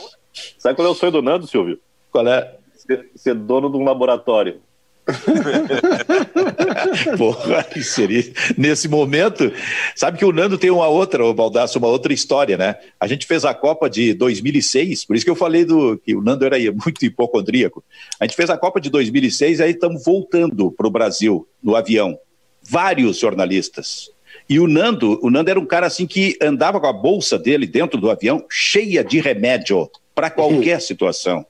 sabe 0.58 0.76
qual 0.76 0.86
é 0.86 0.90
o 0.92 0.94
sonho 0.94 1.10
do 1.10 1.22
Nando, 1.22 1.48
Silvio? 1.48 1.80
Qual 2.12 2.24
é? 2.28 2.61
Ser, 2.86 3.10
ser 3.14 3.34
dono 3.34 3.70
de 3.70 3.76
um 3.76 3.84
laboratório. 3.84 4.60
Porra, 7.18 7.66
seria 7.82 8.32
nesse 8.56 8.88
momento. 8.88 9.52
Sabe 9.96 10.18
que 10.18 10.24
o 10.24 10.32
Nando 10.32 10.56
tem 10.56 10.70
uma 10.70 10.86
outra, 10.86 11.24
o 11.24 11.34
Baldasso, 11.34 11.78
uma 11.78 11.88
outra 11.88 12.12
história, 12.12 12.56
né? 12.56 12.76
A 13.00 13.08
gente 13.08 13.26
fez 13.26 13.44
a 13.44 13.52
Copa 13.52 13.90
de 13.90 14.14
2006, 14.14 15.04
por 15.04 15.16
isso 15.16 15.24
que 15.24 15.30
eu 15.30 15.36
falei 15.36 15.64
do 15.64 15.98
que 15.98 16.14
o 16.14 16.22
Nando 16.22 16.44
era 16.44 16.56
muito 16.72 17.04
hipocondríaco. 17.04 17.82
A 18.20 18.26
gente 18.26 18.36
fez 18.36 18.48
a 18.48 18.56
Copa 18.56 18.80
de 18.80 18.90
2006, 18.90 19.60
aí 19.60 19.72
estamos 19.72 20.04
voltando 20.04 20.70
para 20.70 20.86
o 20.86 20.90
Brasil 20.90 21.48
no 21.62 21.74
avião. 21.74 22.16
Vários 22.62 23.18
jornalistas. 23.18 24.08
E 24.48 24.60
o 24.60 24.68
Nando, 24.68 25.18
o 25.22 25.30
Nando 25.30 25.50
era 25.50 25.58
um 25.58 25.66
cara 25.66 25.86
assim 25.86 26.06
que 26.06 26.38
andava 26.40 26.80
com 26.80 26.86
a 26.86 26.92
bolsa 26.92 27.38
dele 27.38 27.66
dentro 27.66 28.00
do 28.00 28.08
avião 28.08 28.44
cheia 28.48 29.02
de 29.02 29.20
remédio 29.20 29.90
para 30.14 30.30
qualquer 30.30 30.78
situação. 30.80 31.44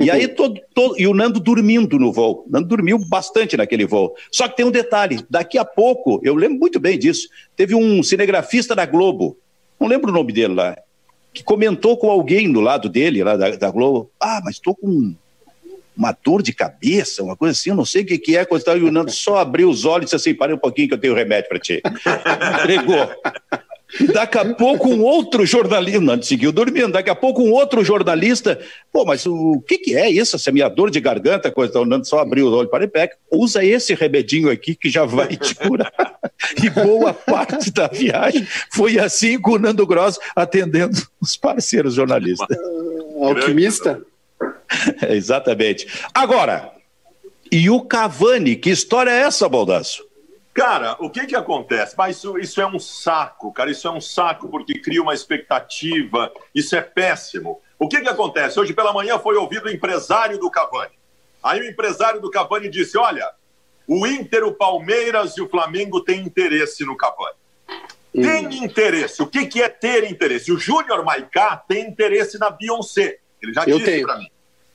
E 0.00 0.10
aí 0.10 0.28
todo, 0.28 0.60
todo, 0.74 0.98
e 0.98 1.06
o 1.06 1.14
Nando 1.14 1.38
dormindo 1.38 1.98
no 1.98 2.12
voo. 2.12 2.44
O 2.46 2.50
Nando 2.50 2.68
dormiu 2.68 2.98
bastante 2.98 3.56
naquele 3.56 3.86
voo. 3.86 4.14
Só 4.30 4.48
que 4.48 4.56
tem 4.56 4.66
um 4.66 4.70
detalhe: 4.70 5.24
daqui 5.30 5.56
a 5.58 5.64
pouco, 5.64 6.20
eu 6.22 6.34
lembro 6.34 6.58
muito 6.58 6.80
bem 6.80 6.98
disso, 6.98 7.28
teve 7.56 7.74
um 7.74 8.02
cinegrafista 8.02 8.74
da 8.74 8.84
Globo, 8.84 9.36
não 9.78 9.88
lembro 9.88 10.10
o 10.10 10.14
nome 10.14 10.32
dele 10.32 10.54
lá, 10.54 10.76
que 11.32 11.42
comentou 11.42 11.96
com 11.96 12.10
alguém 12.10 12.52
do 12.52 12.60
lado 12.60 12.88
dele, 12.88 13.22
lá 13.22 13.36
da, 13.36 13.50
da 13.50 13.70
Globo, 13.70 14.10
ah, 14.20 14.40
mas 14.44 14.56
estou 14.56 14.74
com 14.74 15.14
uma 15.96 16.16
dor 16.24 16.42
de 16.42 16.52
cabeça, 16.52 17.24
uma 17.24 17.36
coisa 17.36 17.52
assim, 17.52 17.70
eu 17.70 17.76
não 17.76 17.84
sei 17.84 18.02
o 18.02 18.06
que, 18.06 18.18
que 18.18 18.36
é, 18.36 18.46
e 18.46 18.82
o 18.84 18.92
Nando 18.92 19.10
só 19.10 19.38
abriu 19.38 19.68
os 19.68 19.84
olhos 19.84 20.02
e 20.02 20.04
disse 20.14 20.30
assim, 20.30 20.34
para 20.34 20.54
um 20.54 20.58
pouquinho 20.58 20.86
que 20.86 20.94
eu 20.94 20.98
tenho 20.98 21.14
remédio 21.14 21.48
para 21.48 21.58
ti. 21.58 21.82
Entregou. 22.62 23.08
Daqui 24.12 24.36
a 24.36 24.54
pouco 24.54 24.88
um 24.88 25.02
outro 25.02 25.46
jornalista, 25.46 26.00
não, 26.00 26.22
seguiu 26.22 26.52
dormindo, 26.52 26.92
daqui 26.92 27.08
a 27.08 27.14
pouco 27.14 27.42
um 27.42 27.52
outro 27.52 27.82
jornalista, 27.82 28.60
pô, 28.92 29.04
mas 29.04 29.24
o 29.24 29.62
que, 29.66 29.78
que 29.78 29.96
é 29.96 30.10
isso? 30.10 30.36
Essa 30.36 30.52
minha 30.52 30.68
dor 30.68 30.90
de 30.90 31.00
garganta, 31.00 31.50
coisa, 31.50 31.72
tá, 31.72 31.80
o 31.80 31.86
Nando 31.86 32.06
só 32.06 32.18
abriu 32.18 32.46
o 32.46 32.52
olho 32.54 32.68
para 32.68 32.86
pé, 32.86 33.10
usa 33.32 33.64
esse 33.64 33.94
remedinho 33.94 34.50
aqui 34.50 34.74
que 34.74 34.90
já 34.90 35.06
vai 35.06 35.36
te 35.36 35.54
curar. 35.54 35.92
e 36.62 36.68
boa 36.68 37.14
parte 37.14 37.70
da 37.70 37.88
viagem 37.88 38.46
foi 38.70 38.98
assim 38.98 39.40
com 39.40 39.52
o 39.52 39.58
Nando 39.58 39.86
Gross 39.86 40.18
atendendo 40.36 40.96
os 41.20 41.34
parceiros 41.36 41.94
jornalistas. 41.94 42.58
Alquimista? 43.20 44.02
É, 45.02 45.14
exatamente. 45.14 45.88
Agora, 46.12 46.72
e 47.50 47.70
o 47.70 47.80
Cavani, 47.80 48.54
que 48.54 48.70
história 48.70 49.10
é 49.10 49.20
essa, 49.22 49.48
Baldasso? 49.48 50.07
Cara, 50.58 50.96
o 50.98 51.08
que 51.08 51.24
que 51.24 51.36
acontece? 51.36 51.94
Mas 51.96 52.16
isso, 52.16 52.36
isso 52.36 52.60
é 52.60 52.66
um 52.66 52.80
saco, 52.80 53.52
cara. 53.52 53.70
Isso 53.70 53.86
é 53.86 53.90
um 53.92 54.00
saco 54.00 54.48
porque 54.48 54.80
cria 54.80 55.00
uma 55.00 55.14
expectativa. 55.14 56.32
Isso 56.52 56.74
é 56.74 56.80
péssimo. 56.80 57.62
O 57.78 57.86
que 57.86 58.00
que 58.00 58.08
acontece? 58.08 58.58
Hoje 58.58 58.72
pela 58.72 58.92
manhã 58.92 59.20
foi 59.20 59.36
ouvido 59.36 59.66
o 59.66 59.70
empresário 59.70 60.36
do 60.36 60.50
Cavani. 60.50 60.98
Aí 61.44 61.60
o 61.60 61.64
empresário 61.64 62.20
do 62.20 62.28
Cavani 62.28 62.68
disse: 62.68 62.98
Olha, 62.98 63.30
o 63.86 64.04
Inter, 64.04 64.44
o 64.44 64.52
Palmeiras 64.52 65.36
e 65.36 65.42
o 65.42 65.48
Flamengo 65.48 66.00
têm 66.00 66.22
interesse 66.22 66.84
no 66.84 66.96
Cavani. 66.96 67.36
Hum. 68.12 68.22
Tem 68.22 68.64
interesse. 68.64 69.22
O 69.22 69.28
que, 69.28 69.46
que 69.46 69.62
é 69.62 69.68
ter 69.68 70.10
interesse? 70.10 70.50
O 70.50 70.58
Júnior 70.58 71.04
Maicá 71.04 71.56
tem 71.68 71.86
interesse 71.86 72.36
na 72.36 72.50
Beyoncé. 72.50 73.18
Ele 73.40 73.54
já 73.54 73.62
Eu 73.64 73.78
disse 73.78 74.02
para 74.02 74.18
mim. 74.18 74.28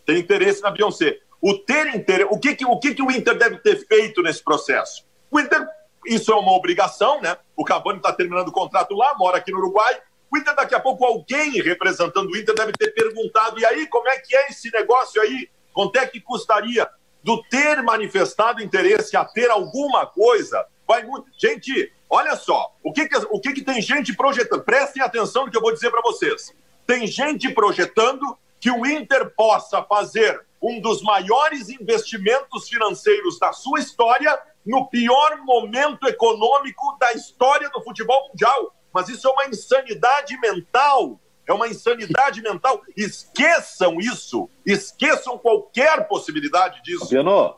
Tem 0.05 0.17
interesse 0.17 0.61
na 0.61 0.71
Beyoncé. 0.71 1.19
O 1.41 1.55
ter 1.55 1.93
interesse. 1.93 2.29
O 2.31 2.39
que, 2.39 2.55
que, 2.55 2.65
o 2.65 2.79
que, 2.79 2.95
que 2.95 3.03
o 3.03 3.11
Inter 3.11 3.37
deve 3.37 3.57
ter 3.57 3.85
feito 3.85 4.21
nesse 4.23 4.41
processo? 4.41 5.03
O 5.33 5.39
Inter, 5.39 5.67
isso 6.05 6.31
é 6.31 6.35
uma 6.35 6.51
obrigação, 6.51 7.19
né? 7.19 7.35
O 7.57 7.65
Cavani 7.65 7.97
está 7.97 8.13
terminando 8.13 8.49
o 8.49 8.51
contrato 8.51 8.93
lá, 8.93 9.15
mora 9.17 9.39
aqui 9.39 9.51
no 9.51 9.57
Uruguai. 9.57 9.99
O 10.31 10.37
Inter, 10.37 10.55
daqui 10.55 10.75
a 10.75 10.79
pouco, 10.79 11.03
alguém 11.03 11.59
representando 11.59 12.29
o 12.29 12.37
Inter 12.37 12.53
deve 12.53 12.71
ter 12.73 12.91
perguntado: 12.91 13.59
e 13.59 13.65
aí, 13.65 13.87
como 13.87 14.07
é 14.07 14.19
que 14.19 14.35
é 14.35 14.49
esse 14.49 14.71
negócio 14.71 15.19
aí? 15.19 15.49
Quanto 15.73 15.97
é 15.97 16.05
que 16.05 16.21
custaria? 16.21 16.87
Do 17.23 17.41
ter 17.45 17.81
manifestado 17.81 18.61
interesse 18.61 19.17
a 19.17 19.25
ter 19.25 19.49
alguma 19.49 20.05
coisa, 20.05 20.63
vai 20.87 21.01
muito. 21.01 21.25
Gente, 21.35 21.91
olha 22.07 22.35
só, 22.35 22.75
o 22.83 22.93
que, 22.93 23.07
que, 23.07 23.17
o 23.31 23.39
que, 23.39 23.53
que 23.53 23.63
tem 23.63 23.81
gente 23.81 24.15
projetando? 24.15 24.63
Prestem 24.63 25.01
atenção 25.01 25.45
no 25.45 25.51
que 25.51 25.57
eu 25.57 25.61
vou 25.61 25.73
dizer 25.73 25.89
para 25.89 26.01
vocês. 26.01 26.53
Tem 26.85 27.07
gente 27.07 27.49
projetando 27.49 28.37
que 28.59 28.69
o 28.69 28.85
Inter 28.85 29.33
possa 29.35 29.81
fazer 29.81 30.39
um 30.61 30.79
dos 30.79 31.01
maiores 31.01 31.69
investimentos 31.69 32.69
financeiros 32.69 33.39
da 33.39 33.51
sua 33.51 33.79
história 33.79 34.39
no 34.65 34.87
pior 34.87 35.37
momento 35.43 36.07
econômico 36.07 36.97
da 36.99 37.11
história 37.13 37.69
do 37.69 37.81
futebol 37.81 38.29
mundial. 38.29 38.73
Mas 38.93 39.09
isso 39.09 39.27
é 39.27 39.31
uma 39.31 39.45
insanidade 39.45 40.39
mental. 40.39 41.19
É 41.47 41.53
uma 41.53 41.67
insanidade 41.67 42.41
mental. 42.41 42.81
Esqueçam 42.95 43.99
isso. 43.99 44.49
Esqueçam 44.65 45.37
qualquer 45.37 46.07
possibilidade 46.07 46.81
disso. 46.83 47.09
Piano, 47.09 47.55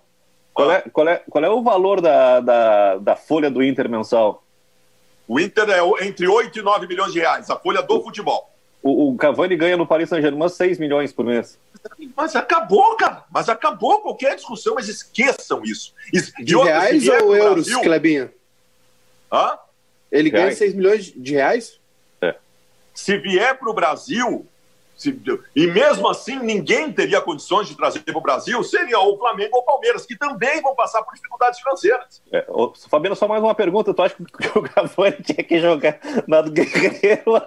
qual 0.53 0.71
é, 0.71 0.81
qual 0.81 1.07
é, 1.07 1.23
qual 1.29 1.43
é 1.43 1.49
o 1.49 1.61
valor 1.61 2.01
da, 2.01 2.39
da, 2.39 2.97
da 2.97 3.15
folha 3.15 3.51
do 3.51 3.61
Inter 3.61 3.89
mensal? 3.89 4.43
O 5.27 5.39
Inter 5.39 5.69
é 5.69 6.05
entre 6.05 6.27
8 6.27 6.59
e 6.59 6.61
9 6.61 6.87
milhões 6.87 7.11
de 7.11 7.19
reais, 7.19 7.49
a 7.49 7.57
folha 7.57 7.81
do 7.81 8.01
futebol. 8.01 8.49
O, 8.81 9.09
o 9.09 9.17
Cavani 9.17 9.55
ganha 9.55 9.75
no 9.75 9.87
Paris 9.87 10.09
Saint-Germain 10.09 10.47
6 10.47 10.79
milhões 10.79 11.11
por 11.11 11.25
mês. 11.25 11.59
Mas 12.15 12.35
acabou, 12.35 12.95
cara. 12.95 13.23
Mas 13.31 13.49
acabou 13.49 14.01
qualquer 14.01 14.35
discussão, 14.35 14.75
mas 14.75 14.87
esqueçam 14.87 15.63
isso. 15.63 15.93
De 16.39 16.55
outra, 16.55 16.79
reais 16.79 17.07
ou 17.07 17.35
euros, 17.35 17.65
Brasil... 17.65 17.81
Clebinha? 17.81 18.33
Hã? 19.31 19.57
Ele 20.11 20.29
reais. 20.29 20.45
ganha 20.45 20.55
6 20.57 20.73
milhões 20.75 21.13
de 21.15 21.33
reais? 21.33 21.79
É. 22.21 22.35
Se 22.93 23.17
vier 23.17 23.57
para 23.57 23.69
o 23.69 23.73
Brasil, 23.73 24.47
se... 24.95 25.19
e 25.55 25.67
mesmo 25.67 26.07
assim 26.07 26.39
ninguém 26.39 26.91
teria 26.91 27.19
condições 27.19 27.67
de 27.67 27.75
trazer 27.75 27.99
para 27.99 28.17
o 28.17 28.21
Brasil, 28.21 28.63
seria 28.63 28.99
o 28.99 29.17
Flamengo 29.17 29.57
ou 29.57 29.61
o 29.61 29.65
Palmeiras, 29.65 30.05
que 30.05 30.17
também 30.17 30.61
vão 30.61 30.73
passar 30.73 31.03
por 31.03 31.13
dificuldades 31.13 31.59
financeiras. 31.59 32.21
É. 32.31 32.45
Ô, 32.47 32.73
Fabiano, 32.89 33.15
só 33.15 33.27
mais 33.27 33.43
uma 33.43 33.53
pergunta. 33.53 33.93
Tu 33.93 34.01
acha 34.01 34.15
que 34.15 34.23
o 34.57 34.63
Cavani 34.69 35.17
tinha 35.21 35.43
que 35.43 35.59
jogar 35.59 35.99
na 36.27 36.41
do 36.41 36.51
Guerreiro? 36.51 37.23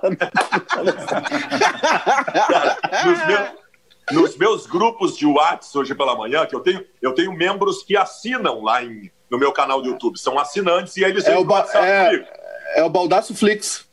Cara, 2.48 2.76
nos 3.06 3.26
meus 3.26 3.67
nos 4.10 4.36
meus 4.36 4.66
grupos 4.66 5.16
de 5.16 5.26
WhatsApp 5.26 5.78
hoje 5.78 5.94
pela 5.94 6.16
manhã, 6.16 6.46
que 6.46 6.54
eu 6.54 6.60
tenho, 6.60 6.84
eu 7.00 7.12
tenho 7.14 7.32
membros 7.32 7.82
que 7.82 7.96
assinam 7.96 8.62
lá 8.62 8.82
em, 8.82 9.10
no 9.30 9.38
meu 9.38 9.52
canal 9.52 9.82
do 9.82 9.88
YouTube. 9.88 10.18
São 10.18 10.38
assinantes 10.38 10.96
e 10.96 11.04
eles 11.04 11.26
é 11.26 11.38
o, 11.38 11.46
é, 11.74 12.28
é 12.76 12.84
o 12.84 12.90
Baldaço 12.90 13.34
Flix. 13.34 13.86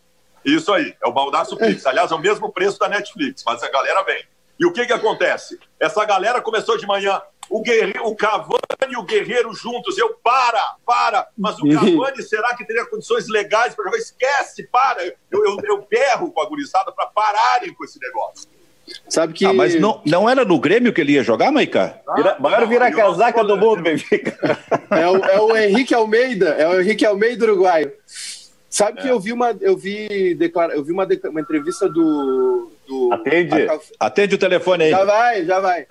Isso 0.44 0.72
aí, 0.72 0.96
é 1.04 1.08
o 1.08 1.12
Baldaço 1.12 1.58
Flix. 1.58 1.86
Aliás, 1.86 2.12
é 2.12 2.16
o 2.16 2.20
mesmo 2.20 2.52
preço 2.52 2.78
da 2.78 2.88
Netflix, 2.88 3.44
mas 3.46 3.64
a 3.64 3.70
galera 3.70 4.04
vem. 4.04 4.24
E 4.60 4.66
o 4.66 4.72
que 4.72 4.86
que 4.86 4.94
acontece? 4.94 5.60
Essa 5.80 6.06
galera 6.06 6.42
começou 6.42 6.78
de 6.78 6.86
manhã, 6.86 7.22
o, 7.50 7.62
Guerreiro, 7.62 8.06
o 8.06 8.16
Cavani 8.16 8.58
e 8.90 8.98
o 8.98 9.04
Guerreiro 9.04 9.54
juntos. 9.54 9.98
Eu, 9.98 10.14
para, 10.16 10.78
para. 10.86 11.28
Mas 11.38 11.60
o 11.60 11.68
Cavani, 11.70 12.24
será 12.24 12.56
que 12.56 12.66
teria 12.66 12.86
condições 12.86 13.28
legais 13.28 13.76
para 13.76 13.86
jogar? 13.86 13.98
Esquece, 13.98 14.68
para. 14.68 15.04
Eu, 15.04 15.46
eu, 15.46 15.58
eu 15.64 15.88
berro 15.90 16.32
com 16.32 16.42
a 16.42 16.46
gurizada 16.46 16.92
para 16.92 17.08
pararem 17.08 17.74
com 17.74 17.84
esse 17.84 18.00
negócio. 18.00 18.50
Sabe 19.10 19.34
que. 19.34 19.46
Ah, 19.46 19.54
mas 19.54 19.80
não, 19.80 20.02
não 20.06 20.30
era 20.30 20.46
no 20.46 20.60
Grêmio 20.60 20.94
que 20.94 21.02
ele 21.02 21.14
ia 21.14 21.24
jogar, 21.24 21.52
Maica? 21.52 22.00
Vira, 22.16 22.38
maior 22.40 22.68
vira 22.68 22.92
casaca 22.92 23.44
do 23.44 23.58
mundo, 23.58 23.82
Benfica. 23.82 24.36
É 24.92 25.08
o, 25.08 25.18
é 25.18 25.40
o 25.40 25.58
Henrique 25.58 25.94
Almeida, 25.94 26.50
é 26.50 26.68
o 26.68 26.80
Henrique 26.80 27.06
Almeida 27.06 27.46
uruguaio. 27.46 27.92
Sabe 28.70 29.00
é. 29.00 29.02
que 29.04 29.08
eu 29.08 29.20
vi 29.20 29.34
uma, 29.34 29.56
eu 29.62 29.76
vi, 29.76 30.36
declara, 30.36 30.74
eu 30.74 30.84
vi 30.84 30.92
uma, 30.92 31.08
uma 31.26 31.42
entrevista 31.42 31.90
do. 31.90 32.72
do 32.88 33.14
Atende. 33.14 33.68
A, 33.68 34.06
Atende 34.06 34.36
o 34.36 34.38
telefone 34.38 34.86
aí. 34.86 34.92
Já 34.92 35.04
vai, 35.04 35.46
já 35.46 35.60
vai. 35.60 35.88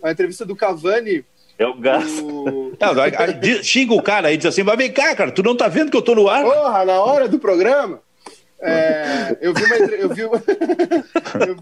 Uma 0.00 0.12
entrevista 0.12 0.44
do 0.44 0.54
Cavani. 0.54 1.24
Eu 1.58 1.74
gasto. 1.74 2.22
Do... 2.22 2.76
Não, 2.78 3.02
aí, 3.02 3.12
aí, 3.16 3.64
xinga 3.64 3.94
o 3.94 4.02
cara 4.02 4.28
aí, 4.28 4.36
diz 4.36 4.46
assim, 4.46 4.62
mas 4.62 4.76
vem 4.76 4.92
cá, 4.92 5.14
cara, 5.16 5.32
tu 5.32 5.42
não 5.42 5.56
tá 5.56 5.68
vendo 5.68 5.90
que 5.90 5.96
eu 5.96 6.02
tô 6.02 6.14
no 6.14 6.28
ar? 6.28 6.44
Porra, 6.44 6.84
na 6.84 7.00
hora 7.00 7.28
do 7.28 7.38
programa. 7.38 8.00
É, 8.60 9.36
eu 9.40 9.52
vi 9.54 9.64
uma. 9.64 9.76
Eu 9.76 10.08
vi 10.14 10.24
uma 10.24 10.42
eu, 11.46 11.56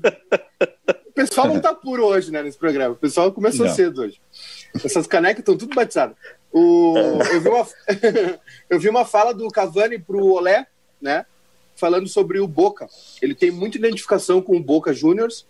o 1.09 1.13
pessoal 1.15 1.47
não 1.47 1.61
tá 1.61 1.73
puro 1.73 2.05
hoje, 2.05 2.33
né, 2.33 2.43
nesse 2.43 2.59
programa. 2.59 2.95
O 2.95 2.99
pessoal 2.99 3.31
começou 3.31 3.67
não. 3.67 3.75
cedo 3.75 4.03
hoje. 4.03 4.21
Essas 4.85 5.07
canecas 5.07 5.41
estão 5.41 5.57
tudo 5.57 5.75
batizadas. 5.75 6.17
O, 6.53 6.95
eu, 7.33 7.41
vi 7.41 7.49
uma, 7.49 7.67
eu 8.71 8.81
vi 8.81 8.89
uma 8.89 9.05
fala 9.05 9.33
do 9.33 9.49
Cavani 9.49 9.99
pro 9.99 10.25
Olé, 10.27 10.67
né? 11.01 11.25
Falando 11.77 12.09
sobre 12.09 12.41
o 12.41 12.49
Boca. 12.49 12.89
Ele 13.23 13.35
tem 13.35 13.51
muita 13.51 13.79
identificação 13.79 14.43
com 14.43 14.57
o 14.57 14.63
Boca 14.63 14.93
Juniors 14.93 15.47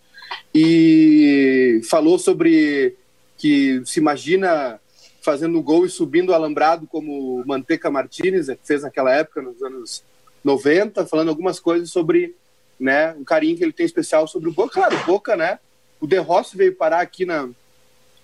e 0.54 1.80
falou 1.88 2.18
sobre 2.18 2.96
que 3.37 3.83
se 3.85 4.00
imagina 4.00 4.80
fazendo 5.22 5.62
gol 5.62 5.87
e 5.87 5.90
subindo 5.90 6.28
o 6.30 6.35
alambrado 6.35 6.87
como 6.87 7.42
Manteca 7.46 7.90
Martinez 7.90 8.48
fez 8.62 8.83
naquela 8.83 9.14
época, 9.14 9.40
nos 9.40 9.62
anos 9.62 10.04
90, 10.44 11.07
falando 11.07 11.30
algumas 11.30 11.59
coisas 11.59 11.90
sobre 11.90 12.37
né, 12.78 13.14
um 13.14 13.24
carinho 13.24 13.57
que 13.57 13.64
ele 13.64 13.72
tem 13.72 13.87
especial 13.87 14.28
sobre 14.28 14.48
o 14.48 14.52
Boca. 14.52 14.74
Claro, 14.74 14.96
o 14.96 15.04
Boca, 15.04 15.35
né? 15.35 15.59
O 16.00 16.07
De 16.07 16.18
Rossi 16.18 16.57
veio 16.57 16.74
parar 16.74 17.00
aqui 17.00 17.24
na, 17.24 17.48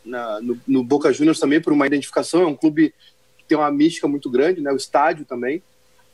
na 0.04 0.40
no, 0.40 0.61
no, 0.66 0.85
Boca 0.85 1.12
Juniors 1.12 1.40
também 1.40 1.61
por 1.61 1.72
uma 1.72 1.87
identificação, 1.87 2.42
é 2.42 2.46
um 2.46 2.56
clube 2.56 2.92
que 3.38 3.44
tem 3.44 3.56
uma 3.56 3.70
mística 3.70 4.06
muito 4.06 4.28
grande, 4.28 4.61
né? 4.61 4.70
O 4.70 4.76
estádio 4.76 5.24
também. 5.24 5.62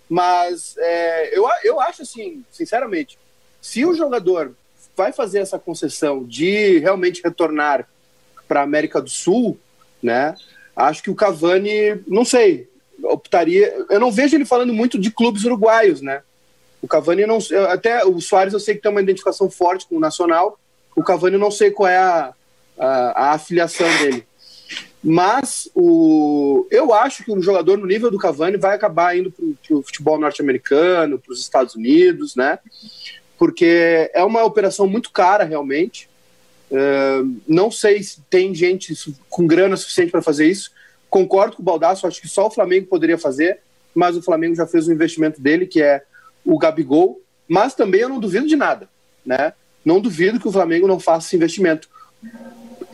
Mas 0.09 0.77
é, 0.79 1.37
eu, 1.37 1.49
eu 1.64 1.81
acho 1.81 2.03
assim, 2.03 2.45
sinceramente, 2.53 3.19
se 3.61 3.85
o 3.85 3.95
jogador 3.95 4.55
vai 4.97 5.12
fazer 5.12 5.40
essa 5.40 5.59
concessão 5.59 6.25
de 6.25 6.79
realmente 6.79 7.23
retornar 7.23 7.88
para 8.47 8.61
a 8.61 8.64
América 8.64 9.01
do 9.03 9.11
Sul, 9.11 9.59
né? 10.03 10.37
Acho 10.75 11.03
que 11.03 11.11
o 11.11 11.14
Cavani, 11.14 12.03
não 12.07 12.25
sei, 12.25 12.69
optaria. 13.09 13.73
Eu 13.90 14.01
não 14.01 14.11
vejo 14.11 14.37
ele 14.37 14.45
falando 14.45 14.73
muito 14.73 14.99
de 14.99 15.11
clubes 15.11 15.45
uruguaios, 15.45 16.01
né? 16.01 16.23
O 16.81 16.88
Cavani 16.88 17.27
não. 17.27 17.38
Até 17.69 18.05
o 18.05 18.21
Soares 18.21 18.53
eu 18.53 18.61
sei 18.61 18.75
que 18.75 18.83
tem 18.83 18.90
uma 18.90 19.01
identificação 19.01 19.51
forte 19.51 19.87
com 19.87 19.97
o 19.97 20.01
Nacional. 20.01 20.59
O 20.95 21.03
Cavani 21.03 21.37
não 21.37 21.51
sei 21.51 21.71
qual 21.71 21.88
é 21.88 21.99
a, 21.99 22.35
a, 22.79 22.87
a 23.29 23.33
afiliação 23.33 23.88
dele. 23.99 24.27
Mas 25.03 25.69
o, 25.75 26.66
eu 26.71 26.92
acho 26.92 27.25
que 27.25 27.31
um 27.31 27.40
jogador 27.40 27.79
no 27.79 27.87
nível 27.87 28.11
do 28.11 28.19
Cavani 28.19 28.57
vai 28.57 28.75
acabar 28.75 29.16
indo 29.16 29.31
para 29.31 29.77
o 29.77 29.83
futebol 29.83 30.19
norte-americano, 30.19 31.19
para 31.19 31.33
os 31.33 31.40
Estados 31.40 31.75
Unidos, 31.75 32.35
né? 32.35 32.59
Porque 33.38 34.11
é 34.12 34.25
uma 34.25 34.42
operação 34.42 34.88
muito 34.88 35.12
cara, 35.12 35.45
realmente. 35.45 36.09
Uh, 36.71 37.40
não 37.47 37.71
sei 37.71 38.03
se 38.03 38.21
tem 38.29 38.53
gente 38.53 38.95
com 39.29 39.47
grana 39.47 39.77
suficiente 39.77 40.11
para 40.11 40.23
fazer 40.23 40.49
isso. 40.49 40.73
Concordo 41.16 41.57
com 41.57 41.62
o 41.62 41.64
Baldasso, 41.64 42.07
acho 42.07 42.20
que 42.20 42.29
só 42.29 42.46
o 42.46 42.50
Flamengo 42.50 42.88
poderia 42.88 43.16
fazer, 43.16 43.61
mas 43.94 44.18
o 44.18 44.22
Flamengo 44.22 44.55
já 44.55 44.66
fez 44.66 44.87
o 44.87 44.92
investimento 44.92 45.40
dele, 45.40 45.66
que 45.66 45.81
é 45.81 46.02
o 46.44 46.59
Gabigol. 46.59 47.18
Mas 47.48 47.74
também 47.74 48.02
eu 48.02 48.09
não 48.11 48.20
duvido 48.20 48.46
de 48.46 48.55
nada, 48.55 48.87
né? 49.24 49.55
Não 49.83 49.98
duvido 49.98 50.38
que 50.38 50.46
o 50.46 50.52
Flamengo 50.52 50.87
não 50.87 51.00
faça 51.00 51.26
esse 51.26 51.37
investimento. 51.37 51.88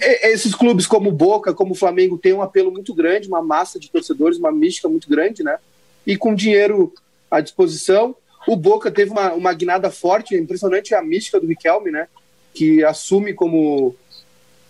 E, 0.00 0.28
esses 0.28 0.54
clubes 0.54 0.86
como 0.86 1.10
Boca, 1.10 1.52
como 1.52 1.72
o 1.72 1.74
Flamengo, 1.74 2.16
têm 2.16 2.32
um 2.32 2.42
apelo 2.42 2.70
muito 2.70 2.94
grande, 2.94 3.26
uma 3.26 3.42
massa 3.42 3.76
de 3.76 3.90
torcedores, 3.90 4.38
uma 4.38 4.52
mística 4.52 4.88
muito 4.88 5.08
grande, 5.08 5.42
né? 5.42 5.58
E 6.06 6.16
com 6.16 6.32
dinheiro 6.32 6.94
à 7.28 7.40
disposição. 7.40 8.14
O 8.46 8.54
Boca 8.54 8.88
teve 8.88 9.10
uma, 9.10 9.32
uma 9.32 9.52
guinada 9.52 9.90
forte, 9.90 10.36
impressionante 10.36 10.94
a 10.94 11.02
mística 11.02 11.40
do 11.40 11.48
Riquelme, 11.48 11.90
né? 11.90 12.06
Que 12.54 12.84
assume 12.84 13.34
como 13.34 13.96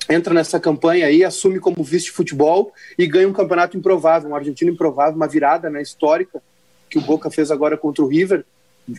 entra 0.09 0.35
nessa 0.35 0.59
campanha 0.59 1.07
aí, 1.07 1.25
assume 1.25 1.59
como 1.59 1.83
vice-futebol 1.83 2.73
e 2.99 3.07
ganha 3.07 3.29
um 3.29 3.33
campeonato 3.33 3.77
improvável, 3.77 4.31
um 4.31 4.37
argentino 4.37 4.71
improvável, 4.71 5.17
uma 5.17 5.29
virada 5.29 5.71
né, 5.71 5.81
histórica 5.81 6.43
que 6.89 6.99
o 6.99 7.03
Boca 7.03 7.31
fez 7.31 7.51
agora 7.51 7.77
contra 7.77 8.05
o 8.05 8.07
River, 8.09 8.45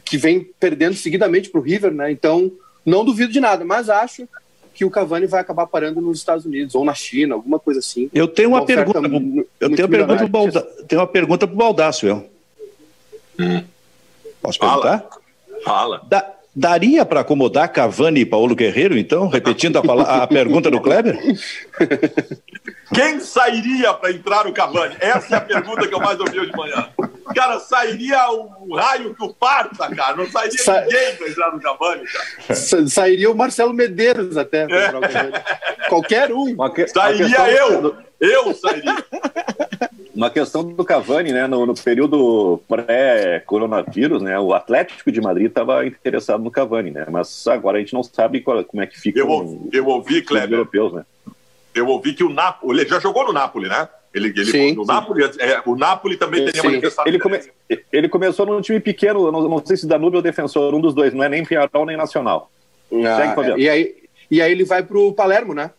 que 0.03 0.17
vem 0.17 0.49
perdendo 0.59 0.95
seguidamente 0.95 1.49
para 1.49 1.59
o 1.59 1.63
River, 1.63 1.93
né? 1.93 2.11
Então, 2.11 2.51
não 2.83 3.05
duvido 3.05 3.31
de 3.31 3.39
nada, 3.39 3.63
mas 3.63 3.89
acho 3.89 4.27
que 4.73 4.83
o 4.83 4.89
Cavani 4.89 5.27
vai 5.27 5.41
acabar 5.41 5.67
parando 5.67 6.01
nos 6.01 6.17
Estados 6.17 6.45
Unidos 6.45 6.73
ou 6.73 6.83
na 6.83 6.95
China, 6.95 7.35
alguma 7.35 7.59
coisa 7.59 7.79
assim. 7.79 8.09
Eu 8.11 8.27
tenho 8.27 8.49
uma, 8.49 8.61
uma 8.61 8.65
pergunta, 8.65 8.99
eu 9.59 9.75
tenho 9.75 9.87
uma 9.87 9.89
pergunta 9.89 10.17
pro 10.17 10.27
Balda, 10.27 10.61
tenho 10.87 11.01
uma 11.01 11.07
pergunta 11.07 11.47
para 11.47 11.53
o 11.53 11.57
Baldaço, 11.57 12.07
eu. 12.07 12.27
Hum. 13.39 13.63
Posso 14.41 14.59
perguntar? 14.59 14.99
Fala. 14.99 15.21
Fala. 15.63 16.05
Da, 16.07 16.33
Daria 16.55 17.03
para 17.03 17.21
acomodar 17.21 17.71
Cavani 17.71 18.21
e 18.21 18.25
Paulo 18.25 18.55
Guerreiro, 18.55 18.95
então? 18.95 19.27
Repetindo 19.27 19.77
a, 19.77 20.23
a 20.23 20.27
pergunta 20.27 20.69
do 20.69 20.79
Kleber? 20.79 21.17
Quem 22.93 23.19
sairia 23.19 23.91
para 23.93 24.11
entrar 24.11 24.45
o 24.45 24.53
Cavani? 24.53 24.95
Essa 24.99 25.35
é 25.35 25.37
a 25.39 25.41
pergunta 25.41 25.87
que 25.87 25.95
eu 25.95 25.99
mais 25.99 26.19
ouvi 26.19 26.39
hoje 26.39 26.51
de 26.51 26.57
manhã. 26.57 26.87
Cara, 27.35 27.59
sairia 27.59 28.29
o 28.29 28.75
raio 28.75 29.15
que 29.15 29.23
o 29.23 29.33
parta, 29.33 29.89
cara. 29.95 30.15
Não 30.15 30.29
sairia 30.29 30.63
Sa... 30.63 30.81
ninguém 30.81 31.15
para 31.15 31.27
entrar 31.27 31.51
no 31.51 31.59
Cavani, 31.59 32.03
cara. 32.05 32.55
Sa 32.55 32.87
sairia 32.87 33.31
o 33.31 33.35
Marcelo 33.35 33.73
Medeiros 33.73 34.37
até. 34.37 34.67
É. 34.69 35.89
Qualquer 35.89 36.31
um. 36.31 36.55
Sairia 36.87 37.49
eu. 37.49 37.95
Eu 38.23 38.53
sairia. 38.53 39.03
Uma 40.15 40.29
questão 40.29 40.63
do 40.63 40.85
Cavani, 40.85 41.33
né? 41.33 41.45
No, 41.45 41.65
no 41.65 41.73
período 41.73 42.61
pré-coronavírus, 42.69 44.21
né? 44.21 44.39
O 44.39 44.53
Atlético 44.53 45.11
de 45.11 45.19
Madrid 45.19 45.47
estava 45.47 45.85
interessado 45.85 46.41
no 46.41 46.49
Cavani, 46.51 46.91
né? 46.91 47.05
Mas 47.09 47.45
agora 47.47 47.77
a 47.77 47.81
gente 47.81 47.93
não 47.93 48.03
sabe 48.03 48.39
qual, 48.39 48.63
como 48.63 48.81
é 48.81 48.87
que 48.87 48.97
fica. 48.97 49.19
Eu, 49.19 49.27
ouvi, 49.27 49.69
eu 49.73 49.87
ouvi, 49.87 50.21
Kleber. 50.21 50.53
europeus, 50.53 50.93
né? 50.93 51.05
Eu 51.75 51.87
ouvi 51.87 52.13
que 52.13 52.23
o 52.23 52.29
Napoli. 52.29 52.81
Ele 52.81 52.89
já 52.89 52.99
jogou 52.99 53.25
no 53.25 53.33
Napoli, 53.33 53.67
né? 53.67 53.89
Ele, 54.13 54.27
ele 54.27 54.45
sim, 54.45 54.73
no 54.75 54.85
sim. 54.85 54.91
Napoli, 54.91 55.23
é, 55.39 55.61
o 55.65 55.75
Napoli 55.75 56.15
também 56.15 56.45
teria 56.45 56.63
manifestado. 56.63 57.09
Ele, 57.09 57.19
come, 57.19 57.39
ele 57.91 58.07
começou 58.07 58.45
num 58.45 58.61
time 58.61 58.79
pequeno, 58.79 59.31
não, 59.31 59.49
não 59.49 59.65
sei 59.65 59.75
se 59.75 59.87
Danúbio 59.87 60.17
ou 60.17 60.21
Defensor, 60.21 60.73
um 60.75 60.79
dos 60.79 60.93
dois, 60.93 61.13
não 61.13 61.23
é 61.23 61.29
nem 61.29 61.43
Penharol 61.43 61.85
nem 61.85 61.97
Nacional. 61.97 62.49
Ah, 63.05 63.33
Segue, 63.35 63.59
e, 63.59 63.67
aí, 63.67 63.95
e 64.29 64.39
aí 64.39 64.51
ele 64.51 64.63
vai 64.63 64.83
para 64.83 64.99
o 64.99 65.11
Palermo, 65.11 65.55
né? 65.55 65.71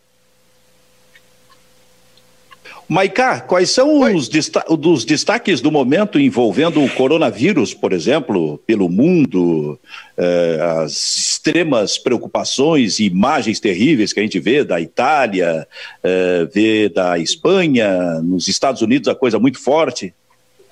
Maiká, 2.87 3.41
quais 3.41 3.71
são 3.71 4.01
os 4.15 4.29
desta 4.29 4.63
dos 4.77 5.03
destaques 5.03 5.59
do 5.59 5.71
momento 5.71 6.19
envolvendo 6.19 6.83
o 6.83 6.89
coronavírus, 6.89 7.73
por 7.73 7.91
exemplo, 7.91 8.59
pelo 8.59 8.87
mundo, 8.87 9.79
eh, 10.15 10.59
as 10.83 10.91
extremas 10.91 11.97
preocupações 11.97 12.99
e 12.99 13.05
imagens 13.05 13.59
terríveis 13.59 14.13
que 14.13 14.19
a 14.19 14.23
gente 14.23 14.39
vê 14.39 14.63
da 14.63 14.79
Itália, 14.79 15.67
eh, 16.03 16.47
vê 16.53 16.87
da 16.87 17.17
Espanha, 17.17 18.21
nos 18.21 18.47
Estados 18.47 18.83
Unidos 18.83 19.07
a 19.07 19.15
coisa 19.15 19.39
muito 19.39 19.59
forte? 19.59 20.13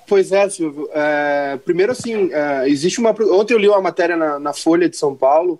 Pois 0.06 0.30
é, 0.30 0.48
Silvio. 0.48 0.88
É, 0.92 1.58
primeiro, 1.64 1.90
assim, 1.90 2.30
é, 2.32 2.68
existe 2.68 3.00
uma. 3.00 3.10
Ontem 3.10 3.54
eu 3.54 3.58
li 3.58 3.68
uma 3.68 3.80
matéria 3.80 4.16
na, 4.16 4.38
na 4.38 4.52
Folha 4.52 4.88
de 4.88 4.96
São 4.96 5.16
Paulo. 5.16 5.58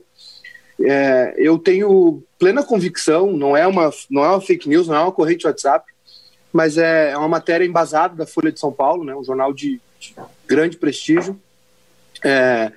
É, 0.81 1.35
eu 1.38 1.59
tenho 1.59 2.23
plena 2.38 2.62
convicção, 2.62 3.33
não 3.33 3.57
é, 3.57 3.67
uma, 3.67 3.90
não 4.11 4.25
é 4.25 4.29
uma 4.29 4.40
fake 4.40 4.69
news, 4.69 4.87
não 4.87 4.95
é 4.97 5.01
uma 5.01 5.12
corrente 5.12 5.47
WhatsApp 5.47 5.93
mas 6.55 6.79
é, 6.79 7.11
é 7.11 7.19
uma 7.19 7.27
matéria 7.27 7.64
embasada 7.64 8.14
da 8.14 8.25
Folha 8.25 8.53
de 8.53 8.61
São 8.61 8.73
Paulo, 8.73 9.03
né, 9.03 9.12
um 9.12 9.25
jornal 9.25 9.53
de, 9.53 9.81
de 9.99 10.14
grande 10.47 10.77
prestígio. 10.77 11.37
É, 12.25 12.71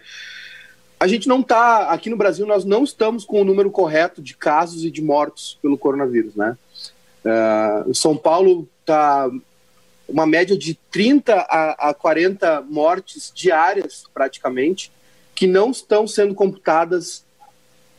a 1.00 1.06
gente 1.06 1.28
não 1.28 1.42
está, 1.42 1.92
aqui 1.92 2.10
no 2.10 2.18
Brasil, 2.18 2.48
nós 2.48 2.66
não 2.66 2.84
estamos 2.84 3.24
com 3.24 3.40
o 3.40 3.46
número 3.46 3.70
correto 3.70 4.20
de 4.20 4.36
casos 4.36 4.84
e 4.84 4.90
de 4.90 5.00
mortos 5.00 5.60
pelo 5.62 5.78
coronavírus, 5.78 6.36
né? 6.36 6.58
É, 7.24 7.94
São 7.94 8.18
Paulo 8.18 8.68
está 8.82 9.30
uma 10.08 10.26
média 10.26 10.58
de 10.58 10.74
30 10.90 11.36
a, 11.36 11.90
a 11.90 11.94
40 11.94 12.62
mortes 12.62 13.32
diárias, 13.36 14.06
praticamente, 14.12 14.92
que 15.36 15.46
não 15.46 15.70
estão 15.70 16.08
sendo 16.08 16.34
computadas 16.34 17.24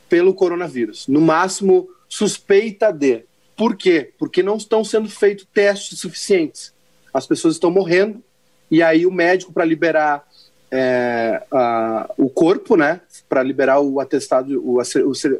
pelo 0.08 0.34
coronavírus. 0.34 1.06
No 1.06 1.20
máximo, 1.20 1.88
suspeita 2.08 2.92
de. 2.92 3.24
Por 3.58 3.76
quê? 3.76 4.12
Porque 4.16 4.40
não 4.40 4.56
estão 4.56 4.84
sendo 4.84 5.10
feitos 5.10 5.44
testes 5.52 5.98
suficientes. 5.98 6.72
As 7.12 7.26
pessoas 7.26 7.56
estão 7.56 7.72
morrendo 7.72 8.22
e 8.70 8.82
aí 8.82 9.04
o 9.04 9.10
médico, 9.10 9.52
para 9.52 9.64
liberar 9.64 10.24
é, 10.70 11.42
a, 11.50 12.08
o 12.16 12.30
corpo, 12.30 12.76
né, 12.76 13.00
para 13.28 13.42
liberar 13.42 13.80
o 13.80 13.98
atestado, 13.98 14.62
o, 14.64 14.80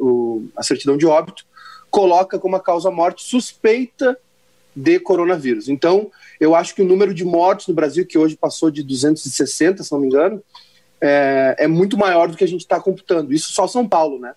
o, 0.01 0.49
a 0.57 0.63
certidão 0.65 0.97
de 0.97 1.07
óbito, 1.07 1.47
coloca 1.91 2.41
como 2.41 2.57
a 2.57 2.61
causa-morte 2.61 3.23
suspeita 3.23 4.19
de 4.75 4.99
coronavírus. 4.99 5.69
Então, 5.69 6.11
eu 6.41 6.57
acho 6.57 6.75
que 6.75 6.83
o 6.83 6.87
número 6.87 7.15
de 7.15 7.25
mortes 7.25 7.69
no 7.69 7.75
Brasil, 7.75 8.05
que 8.05 8.19
hoje 8.19 8.37
passou 8.37 8.69
de 8.69 8.83
260, 8.83 9.83
se 9.83 9.93
não 9.93 10.01
me 10.01 10.09
engano, 10.09 10.43
é, 11.01 11.55
é 11.59 11.67
muito 11.69 11.97
maior 11.97 12.29
do 12.29 12.37
que 12.37 12.45
a 12.45 12.49
gente 12.49 12.63
está 12.63 12.81
computando. 12.81 13.33
Isso 13.33 13.53
só 13.53 13.69
São 13.69 13.87
Paulo, 13.89 14.19
né? 14.19 14.35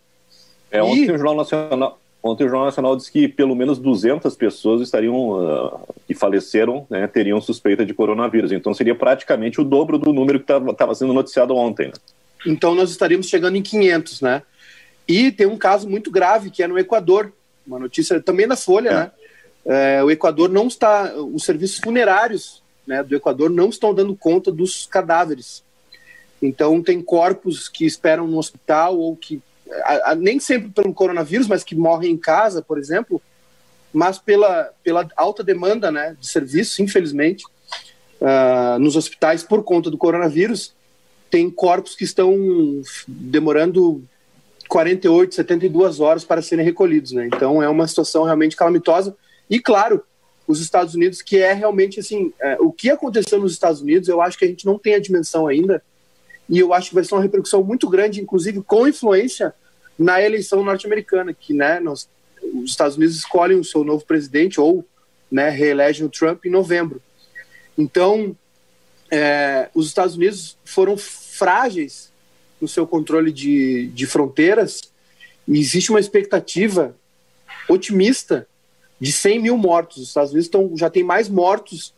É, 0.69 0.83
ontem 0.83 1.05
e... 1.05 1.11
o 1.11 1.17
Jornal 1.17 1.35
Nacional, 1.35 1.99
Ontem 2.23 2.45
o 2.45 2.49
Jornal 2.49 2.65
Nacional 2.65 2.95
disse 2.95 3.11
que 3.11 3.27
pelo 3.27 3.55
menos 3.55 3.79
200 3.79 4.35
pessoas 4.35 4.81
estariam 4.81 5.31
uh, 5.31 5.79
que 6.07 6.13
faleceram, 6.13 6.85
né, 6.89 7.07
teriam 7.07 7.41
suspeita 7.41 7.85
de 7.85 7.93
coronavírus. 7.93 8.51
Então 8.51 8.73
seria 8.73 8.93
praticamente 8.93 9.59
o 9.59 9.63
dobro 9.63 9.97
do 9.97 10.13
número 10.13 10.39
que 10.39 10.51
estava 10.51 10.93
sendo 10.93 11.13
noticiado 11.13 11.55
ontem. 11.55 11.87
Né? 11.87 11.93
Então 12.45 12.75
nós 12.75 12.91
estaríamos 12.91 13.27
chegando 13.27 13.57
em 13.57 13.61
500, 13.61 14.21
né? 14.21 14.43
E 15.07 15.31
tem 15.31 15.47
um 15.47 15.57
caso 15.57 15.89
muito 15.89 16.11
grave 16.11 16.51
que 16.51 16.61
é 16.61 16.67
no 16.67 16.77
Equador, 16.77 17.33
uma 17.65 17.79
notícia 17.79 18.21
também 18.21 18.45
na 18.45 18.55
Folha, 18.55 18.89
é. 18.89 18.93
né? 18.93 19.11
É, 19.63 20.03
o 20.03 20.09
Equador 20.09 20.49
não 20.49 20.67
está, 20.67 21.13
os 21.15 21.43
serviços 21.43 21.77
funerários 21.77 22.63
né, 22.85 23.03
do 23.03 23.15
Equador 23.15 23.49
não 23.49 23.69
estão 23.69 23.93
dando 23.93 24.15
conta 24.15 24.51
dos 24.51 24.85
cadáveres. 24.85 25.63
Então, 26.41 26.81
tem 26.81 27.01
corpos 27.01 27.69
que 27.69 27.85
esperam 27.85 28.27
no 28.27 28.37
hospital 28.37 28.97
ou 28.97 29.15
que, 29.15 29.41
a, 29.83 30.11
a, 30.11 30.15
nem 30.15 30.39
sempre 30.39 30.69
pelo 30.69 30.93
coronavírus, 30.93 31.47
mas 31.47 31.63
que 31.63 31.75
morrem 31.75 32.11
em 32.11 32.17
casa, 32.17 32.61
por 32.61 32.77
exemplo, 32.77 33.21
mas 33.93 34.17
pela, 34.17 34.71
pela 34.83 35.07
alta 35.15 35.43
demanda 35.43 35.91
né, 35.91 36.15
de 36.19 36.27
serviço, 36.27 36.81
infelizmente, 36.81 37.43
uh, 38.21 38.79
nos 38.79 38.95
hospitais 38.95 39.43
por 39.43 39.63
conta 39.63 39.89
do 39.89 39.97
coronavírus, 39.97 40.73
tem 41.29 41.49
corpos 41.49 41.95
que 41.95 42.03
estão 42.03 42.35
demorando 43.07 44.03
48, 44.67 45.35
72 45.35 45.99
horas 45.99 46.23
para 46.23 46.41
serem 46.41 46.63
recolhidos. 46.63 47.11
Né? 47.11 47.27
Então, 47.27 47.61
é 47.61 47.69
uma 47.69 47.87
situação 47.87 48.23
realmente 48.23 48.55
calamitosa. 48.55 49.15
E, 49.49 49.59
claro, 49.59 50.03
os 50.47 50.61
Estados 50.61 50.95
Unidos, 50.95 51.21
que 51.21 51.37
é 51.37 51.53
realmente 51.53 51.99
assim, 51.99 52.33
é, 52.39 52.57
o 52.59 52.71
que 52.71 52.89
aconteceu 52.89 53.39
nos 53.39 53.53
Estados 53.53 53.81
Unidos, 53.81 54.07
eu 54.07 54.21
acho 54.21 54.37
que 54.37 54.45
a 54.45 54.47
gente 54.47 54.65
não 54.65 54.77
tem 54.77 54.95
a 54.95 54.99
dimensão 54.99 55.47
ainda, 55.47 55.83
e 56.49 56.59
eu 56.59 56.73
acho 56.73 56.89
que 56.89 56.95
vai 56.95 57.03
ser 57.03 57.15
uma 57.15 57.21
repercussão 57.21 57.63
muito 57.63 57.89
grande, 57.89 58.21
inclusive 58.21 58.61
com 58.61 58.87
influência 58.87 59.53
na 60.01 60.21
eleição 60.21 60.63
norte-americana, 60.63 61.31
que 61.31 61.53
né, 61.53 61.79
nós, 61.79 62.09
os 62.41 62.71
Estados 62.71 62.97
Unidos 62.97 63.15
escolhem 63.17 63.59
o 63.59 63.63
seu 63.63 63.83
novo 63.83 64.03
presidente 64.03 64.59
ou 64.59 64.83
né, 65.31 65.49
reelegem 65.49 66.05
o 66.05 66.09
Trump 66.09 66.43
em 66.45 66.49
novembro. 66.49 67.01
Então, 67.77 68.35
é, 69.11 69.69
os 69.75 69.87
Estados 69.87 70.15
Unidos 70.15 70.57
foram 70.65 70.97
frágeis 70.97 72.11
no 72.59 72.67
seu 72.67 72.87
controle 72.87 73.31
de, 73.31 73.87
de 73.87 74.07
fronteiras 74.07 74.81
e 75.47 75.59
existe 75.59 75.91
uma 75.91 75.99
expectativa 75.99 76.95
otimista 77.69 78.47
de 78.99 79.11
100 79.11 79.39
mil 79.39 79.57
mortos. 79.57 79.97
Os 79.97 80.07
Estados 80.07 80.31
Unidos 80.31 80.47
estão, 80.47 80.75
já 80.75 80.89
tem 80.89 81.03
mais 81.03 81.29
mortos 81.29 81.93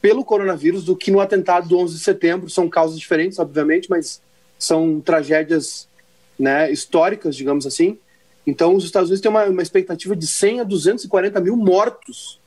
pelo 0.00 0.24
coronavírus 0.24 0.84
do 0.84 0.96
que 0.96 1.10
no 1.10 1.20
atentado 1.20 1.68
do 1.68 1.78
11 1.78 1.96
de 1.96 2.04
setembro. 2.04 2.50
São 2.50 2.68
causas 2.68 2.98
diferentes, 2.98 3.38
obviamente, 3.38 3.90
mas 3.90 4.20
são 4.58 5.00
tragédias 5.00 5.88
né, 6.38 6.70
históricas, 6.70 7.36
digamos 7.36 7.66
assim. 7.66 7.98
Então, 8.46 8.74
os 8.74 8.84
Estados 8.84 9.08
Unidos 9.08 9.20
têm 9.20 9.30
uma, 9.30 9.44
uma 9.44 9.62
expectativa 9.62 10.16
de 10.16 10.26
100 10.26 10.60
a 10.60 10.64
240 10.64 11.40
mil 11.40 11.56
mortos 11.56 12.40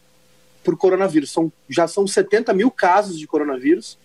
por 0.63 0.77
coronavírus. 0.77 1.31
São, 1.31 1.51
já 1.69 1.87
são 1.87 2.05
70 2.05 2.53
mil 2.53 2.69
casos 2.69 3.17
de 3.17 3.27
coronavírus. 3.27 3.97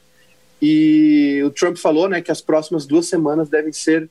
E 0.63 1.43
o 1.45 1.51
Trump 1.51 1.77
falou 1.77 2.09
né, 2.09 2.21
que 2.21 2.31
as 2.31 2.41
próximas 2.41 2.87
duas 2.87 3.07
semanas 3.07 3.49
devem 3.49 3.73
ser 3.73 4.09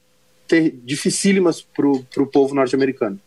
ter, 0.48 0.76
dificílimas 0.84 1.62
para 1.62 1.88
o 1.88 2.28
povo 2.28 2.56
norte-americano. 2.56 3.20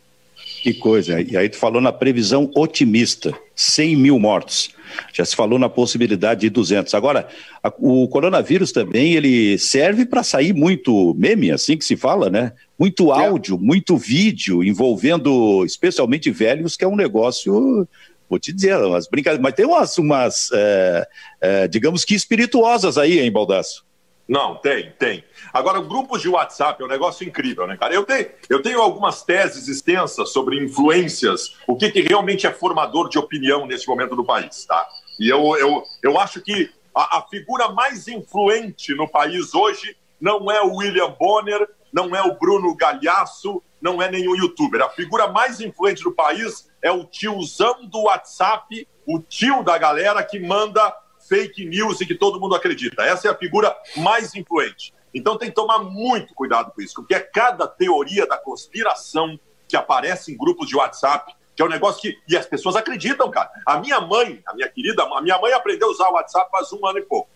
Que 0.63 0.73
coisa. 0.73 1.21
E 1.21 1.37
aí 1.37 1.49
tu 1.49 1.57
falou 1.57 1.81
na 1.81 1.91
previsão 1.91 2.49
otimista, 2.55 3.35
100 3.53 3.97
mil 3.97 4.17
mortos. 4.21 4.71
Já 5.13 5.25
se 5.25 5.35
falou 5.35 5.59
na 5.59 5.69
possibilidade 5.69 6.43
de 6.43 6.51
200. 6.51 6.95
Agora, 6.95 7.27
a, 7.61 7.73
o 7.79 8.07
coronavírus 8.07 8.71
também, 8.71 9.15
ele 9.15 9.59
serve 9.59 10.07
para 10.07 10.23
sair 10.23 10.53
muito 10.53 11.15
meme, 11.19 11.51
assim 11.51 11.77
que 11.77 11.85
se 11.85 11.97
fala, 11.97 12.31
né? 12.31 12.53
Muito 12.79 13.13
é. 13.13 13.27
áudio, 13.27 13.57
é. 13.57 13.59
muito 13.59 13.97
vídeo, 13.97 14.63
envolvendo 14.63 15.65
especialmente 15.65 16.31
velhos, 16.31 16.77
que 16.77 16.85
é 16.85 16.89
um 16.89 16.97
negócio 16.97 17.89
vou 18.31 18.39
te 18.39 18.51
dizer, 18.51 18.77
umas 18.79 19.09
brincadeiras, 19.09 19.43
mas 19.43 19.55
tem 19.55 19.67
umas, 19.67 19.99
umas 19.99 20.49
é, 20.55 21.09
é, 21.41 21.69
digamos 21.69 22.03
que 22.03 22.15
espirituosas 22.15 22.97
aí, 22.97 23.19
hein, 23.19 23.31
Baldasso? 23.31 23.85
Não, 24.29 24.57
tem, 24.57 24.93
tem. 24.93 25.25
Agora, 25.53 25.81
grupos 25.81 26.23
de 26.23 26.29
WhatsApp 26.29 26.81
é 26.81 26.85
um 26.85 26.89
negócio 26.89 27.27
incrível, 27.27 27.67
né, 27.67 27.77
cara? 27.77 27.93
Eu 27.93 28.05
tenho, 28.05 28.31
eu 28.49 28.63
tenho 28.63 28.81
algumas 28.81 29.23
teses 29.23 29.69
extensas 29.69 30.33
sobre 30.33 30.63
influências, 30.63 31.57
o 31.67 31.77
que, 31.77 31.91
que 31.91 32.01
realmente 32.01 32.47
é 32.47 32.53
formador 32.53 33.09
de 33.09 33.19
opinião 33.19 33.67
nesse 33.67 33.87
momento 33.87 34.15
do 34.15 34.25
país, 34.25 34.65
tá? 34.65 34.87
E 35.19 35.29
eu, 35.29 35.57
eu, 35.57 35.83
eu 36.03 36.19
acho 36.19 36.41
que 36.41 36.71
a, 36.95 37.19
a 37.19 37.23
figura 37.29 37.69
mais 37.69 38.07
influente 38.09 38.95
no 38.95 39.09
país 39.09 39.55
hoje 39.55 39.97
não 40.21 40.51
é 40.51 40.63
o 40.63 40.77
William 40.77 41.11
Bonner, 41.19 41.69
não 41.93 42.15
é 42.15 42.23
o 42.23 42.39
Bruno 42.39 42.75
Galhaço, 42.77 43.63
não 43.81 44.01
é 44.01 44.11
nenhum 44.11 44.37
youtuber. 44.37 44.81
A 44.81 44.89
figura 44.89 45.27
mais 45.27 45.61
influente 45.61 46.05
do 46.05 46.13
país 46.13 46.71
é 46.81 46.91
o 46.91 47.05
tiozão 47.05 47.85
do 47.85 48.05
WhatsApp, 48.05 48.87
o 49.05 49.19
tio 49.19 49.65
da 49.65 49.77
galera 49.77 50.23
que 50.23 50.39
manda 50.39 50.95
fake 51.29 51.65
news 51.65 52.01
e 52.01 52.07
que 52.07 52.15
todo 52.15 52.41
mundo 52.41 52.55
acredita. 52.55 53.03
Essa 53.03 53.29
é 53.29 53.31
a 53.31 53.37
figura 53.37 53.75
mais 53.97 54.35
influente. 54.35 54.93
Então 55.15 55.37
tem 55.37 55.49
que 55.49 55.55
tomar 55.55 55.79
muito 55.81 56.35
cuidado 56.35 56.73
com 56.73 56.81
isso, 56.81 56.95
porque 56.95 57.15
é 57.15 57.21
cada 57.21 57.67
teoria 57.67 58.27
da 58.27 58.39
conspiração 58.39 59.39
que 59.69 59.77
aparece 59.77 60.33
em 60.33 60.37
grupos 60.37 60.69
de 60.69 60.77
WhatsApp, 60.77 61.35
que 61.55 61.63
é 61.63 61.65
um 61.65 61.69
negócio 61.69 62.01
que. 62.01 62.19
E 62.29 62.37
as 62.37 62.47
pessoas 62.47 62.77
acreditam, 62.77 63.31
cara. 63.31 63.51
A 63.67 63.79
minha 63.79 64.01
mãe, 64.01 64.43
a 64.47 64.55
minha 64.55 64.69
querida, 64.69 65.03
a 65.03 65.21
minha 65.21 65.39
mãe 65.39 65.53
aprendeu 65.53 65.89
a 65.89 65.91
usar 65.91 66.09
o 66.09 66.15
WhatsApp 66.15 66.51
faz 66.51 66.73
um 66.73 66.87
ano 66.87 66.99
e 66.99 67.03
pouco. 67.03 67.29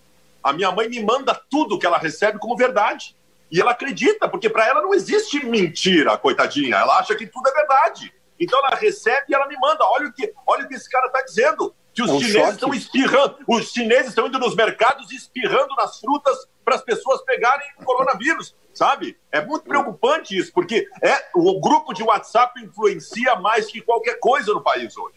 A 0.43 0.53
minha 0.53 0.71
mãe 0.71 0.89
me 0.89 1.03
manda 1.03 1.35
tudo 1.51 1.79
que 1.79 1.87
ela 1.87 1.99
recebe 1.99 2.39
como 2.39 2.57
verdade. 2.57 3.17
E 3.51 3.61
ela 3.61 3.73
acredita, 3.73 4.29
porque 4.29 4.51
para 4.51 4.67
ela 4.67 4.83
não 4.83 4.93
existe 4.93 5.45
mentira, 5.45 6.17
coitadinha. 6.19 6.77
Ela 6.77 6.99
acha 6.99 7.15
que 7.15 7.27
tudo 7.27 7.49
é 7.49 7.53
verdade. 7.53 8.13
Então 8.39 8.59
ela 8.59 8.77
recebe 8.77 9.27
e 9.29 9.35
ela 9.35 9.47
me 9.47 9.57
manda. 9.57 9.85
Olha 9.85 10.09
o 10.09 10.13
que, 10.13 10.33
olha 10.47 10.65
o 10.65 10.69
que 10.69 10.75
esse 10.75 10.91
cara 10.91 11.07
está 11.07 11.23
dizendo 11.23 11.75
que 11.97 12.03
os 12.03 12.11
é 12.11 12.13
um 12.13 12.21
chineses 12.21 12.41
choque. 12.41 12.53
estão 12.53 12.75
espirrando, 12.75 13.37
os 13.49 13.73
chineses 13.73 14.09
estão 14.09 14.27
indo 14.27 14.39
nos 14.39 14.55
mercados 14.55 15.11
espirrando 15.11 15.75
nas 15.77 15.99
frutas 15.99 16.47
para 16.63 16.75
as 16.75 16.83
pessoas 16.83 17.23
pegarem 17.23 17.67
o 17.81 17.85
coronavírus, 17.85 18.55
sabe? 18.75 19.17
É 19.33 19.43
muito 19.43 19.65
preocupante 19.65 20.37
isso, 20.37 20.53
porque 20.53 20.87
é 21.03 21.17
o 21.35 21.59
grupo 21.59 21.95
de 21.95 22.03
WhatsApp 22.03 22.63
influencia 22.63 23.37
mais 23.37 23.67
que 23.67 23.81
qualquer 23.81 24.21
coisa 24.21 24.53
no 24.53 24.61
país 24.61 24.95
hoje. 24.95 25.17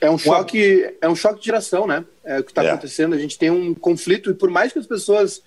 É 0.00 0.08
um 0.08 0.16
choque, 0.16 0.96
é 1.00 1.08
um 1.08 1.16
choque 1.16 1.40
de 1.40 1.46
geração, 1.46 1.88
né? 1.88 2.04
É 2.24 2.38
o 2.38 2.44
que 2.44 2.52
está 2.52 2.62
é. 2.62 2.70
acontecendo. 2.70 3.16
A 3.16 3.18
gente 3.18 3.36
tem 3.36 3.50
um 3.50 3.74
conflito 3.74 4.30
e 4.30 4.34
por 4.34 4.48
mais 4.48 4.72
que 4.72 4.78
as 4.78 4.86
pessoas 4.86 5.42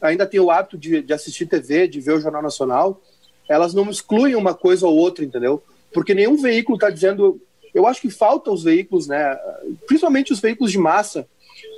ainda 0.00 0.24
tenham 0.26 0.44
o 0.44 0.50
hábito 0.50 0.78
de, 0.78 1.02
de 1.02 1.12
assistir 1.12 1.46
TV, 1.46 1.88
de 1.88 2.00
ver 2.00 2.12
o 2.12 2.20
Jornal 2.20 2.42
Nacional, 2.42 3.02
elas 3.48 3.74
não 3.74 3.90
excluem 3.90 4.36
uma 4.36 4.54
coisa 4.54 4.86
ou 4.86 4.96
outra, 4.96 5.24
entendeu? 5.24 5.60
Porque 5.92 6.14
nenhum 6.14 6.36
veículo 6.36 6.76
está 6.76 6.88
dizendo 6.88 7.42
eu 7.74 7.86
acho 7.86 8.00
que 8.00 8.10
falta 8.10 8.50
os 8.50 8.64
veículos, 8.64 9.06
né, 9.06 9.38
principalmente 9.86 10.32
os 10.32 10.40
veículos 10.40 10.72
de 10.72 10.78
massa, 10.78 11.26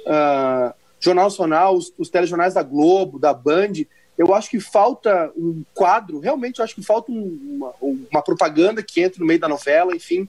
uh, 0.07 0.75
Jornal 1.01 1.25
Nacional, 1.25 1.75
os, 1.75 1.93
os 1.99 2.09
telejornais 2.09 2.55
da 2.55 2.63
Globo, 2.63 3.19
da 3.19 3.35
Band, 3.35 3.73
eu 4.17 4.35
acho 4.35 4.51
que 4.51 4.61
falta 4.61 5.33
um 5.37 5.65
quadro, 5.75 6.21
realmente 6.21 6.59
eu 6.59 6.65
acho 6.65 6.75
que 6.75 6.83
falta 6.83 7.11
um, 7.11 7.73
uma, 7.81 7.99
uma, 8.11 8.23
propaganda 8.23 8.83
que 8.83 9.01
entre 9.01 9.21
no 9.21 9.27
meio 9.27 9.41
da 9.41 9.49
novela, 9.49 9.97
enfim, 9.97 10.29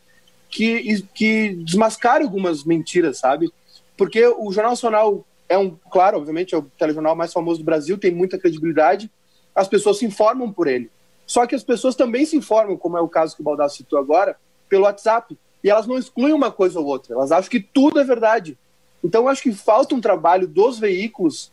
que, 0.50 1.02
que 1.14 1.56
desmascare 1.64 2.24
algumas 2.24 2.64
mentiras, 2.64 3.20
sabe? 3.20 3.52
Porque 3.98 4.26
o 4.26 4.52
Jornal 4.52 4.72
Nacional 4.72 5.26
é 5.48 5.58
um, 5.58 5.78
claro, 5.92 6.18
obviamente, 6.18 6.56
é 6.56 6.58
o 6.58 6.64
telejornal 6.64 7.16
mais 7.16 7.32
famoso 7.32 7.60
do 7.60 7.66
Brasil, 7.66 7.98
tem 7.98 8.12
muita 8.12 8.40
credibilidade, 8.40 9.12
as 9.54 9.68
pessoas 9.68 10.00
se 10.00 10.06
informam 10.06 10.52
por 10.52 10.68
ele. 10.68 10.90
Só 11.28 11.46
que 11.46 11.56
as 11.56 11.64
pessoas 11.64 11.96
também 11.96 12.26
se 12.26 12.36
informam, 12.36 12.78
como 12.78 12.98
é 12.98 13.02
o 13.02 13.08
caso 13.08 13.36
que 13.36 13.42
o 13.42 13.46
Baldassi 13.46 13.78
citou 13.78 14.00
agora, 14.00 14.36
pelo 14.68 14.84
WhatsApp 14.84 15.38
e 15.64 15.70
elas 15.70 15.88
não 15.88 15.98
excluem 15.98 16.34
uma 16.34 16.52
coisa 16.52 16.80
ou 16.80 16.86
outra, 16.86 17.14
elas 17.14 17.32
acham 17.32 17.50
que 17.50 17.60
tudo 17.60 18.00
é 18.00 18.04
verdade. 18.04 18.58
Então, 19.04 19.24
eu 19.24 19.30
acho 19.30 19.44
que 19.44 19.54
falta 19.54 19.96
um 19.96 20.02
trabalho 20.02 20.48
dos 20.48 20.80
veículos 20.80 21.52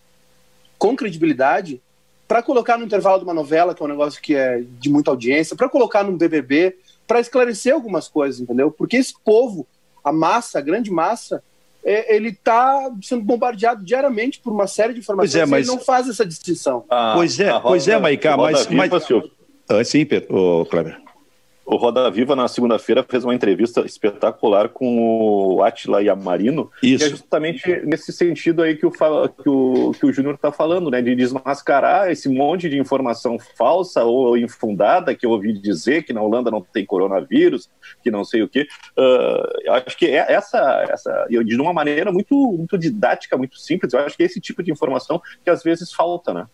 com 0.78 0.96
credibilidade 0.96 1.80
para 2.26 2.42
colocar 2.42 2.78
no 2.78 2.84
intervalo 2.84 3.18
de 3.18 3.24
uma 3.24 3.34
novela, 3.34 3.74
que 3.74 3.82
é 3.82 3.84
um 3.84 3.88
negócio 3.88 4.22
que 4.22 4.36
é 4.36 4.62
de 4.78 4.88
muita 4.88 5.10
audiência, 5.10 5.56
para 5.56 5.68
colocar 5.68 6.04
num 6.04 6.16
BBB, 6.16 6.76
para 7.06 7.18
esclarecer 7.18 7.74
algumas 7.74 8.06
coisas, 8.06 8.40
entendeu? 8.40 8.70
Porque 8.70 8.96
esse 8.96 9.12
povo, 9.24 9.66
a 10.02 10.12
massa, 10.12 10.60
a 10.60 10.62
grande 10.62 10.92
massa, 10.92 11.42
é, 11.84 12.14
ele 12.14 12.28
está 12.28 12.88
sendo 13.02 13.22
bombardeado 13.22 13.84
diariamente 13.84 14.38
por 14.38 14.52
uma 14.52 14.68
série 14.68 14.92
de 14.92 15.00
informações 15.00 15.32
pois 15.32 15.42
é, 15.42 15.46
mas... 15.46 15.66
e 15.66 15.70
ele 15.70 15.76
não 15.76 15.84
faz 15.84 16.08
essa 16.08 16.24
distinção. 16.24 16.84
Ah, 16.88 17.14
pois 17.16 17.40
é, 17.40 17.58
pois 17.58 17.88
é, 17.88 17.98
Maiká, 17.98 18.36
mas... 18.36 18.68
mas... 18.68 18.90
Ah, 19.68 19.84
sim, 19.84 20.04
Pedro, 20.04 20.36
oh, 20.36 20.66
Kleber. 20.66 21.00
O 21.70 21.76
Roda 21.76 22.10
Viva, 22.10 22.34
na 22.34 22.48
segunda-feira, 22.48 23.06
fez 23.08 23.24
uma 23.24 23.32
entrevista 23.32 23.82
espetacular 23.82 24.70
com 24.70 25.54
o 25.54 25.62
Atila 25.62 26.02
Yamarino. 26.02 26.68
Isso. 26.82 26.98
Que 26.98 27.04
é 27.04 27.08
justamente 27.08 27.86
nesse 27.86 28.12
sentido 28.12 28.60
aí 28.60 28.76
que 28.76 28.84
o, 28.84 28.90
que 28.90 29.48
o, 29.48 29.92
que 29.92 30.04
o 30.04 30.12
Júnior 30.12 30.34
está 30.34 30.50
falando, 30.50 30.90
né? 30.90 31.00
De 31.00 31.14
desmascarar 31.14 32.10
esse 32.10 32.28
monte 32.28 32.68
de 32.68 32.76
informação 32.76 33.38
falsa 33.56 34.02
ou 34.02 34.36
infundada 34.36 35.14
que 35.14 35.24
eu 35.24 35.30
ouvi 35.30 35.52
dizer 35.52 36.02
que 36.02 36.12
na 36.12 36.20
Holanda 36.20 36.50
não 36.50 36.60
tem 36.60 36.84
coronavírus, 36.84 37.70
que 38.02 38.10
não 38.10 38.24
sei 38.24 38.42
o 38.42 38.48
quê. 38.48 38.66
Uh, 38.98 39.70
acho 39.70 39.96
que 39.96 40.06
é 40.06 40.32
essa, 40.32 40.84
essa, 40.90 41.28
de 41.28 41.60
uma 41.60 41.72
maneira 41.72 42.10
muito, 42.10 42.34
muito 42.34 42.76
didática, 42.76 43.38
muito 43.38 43.56
simples, 43.56 43.92
eu 43.92 44.00
acho 44.00 44.16
que 44.16 44.24
é 44.24 44.26
esse 44.26 44.40
tipo 44.40 44.60
de 44.60 44.72
informação 44.72 45.22
que 45.44 45.50
às 45.50 45.62
vezes 45.62 45.92
falta, 45.92 46.34
né? 46.34 46.48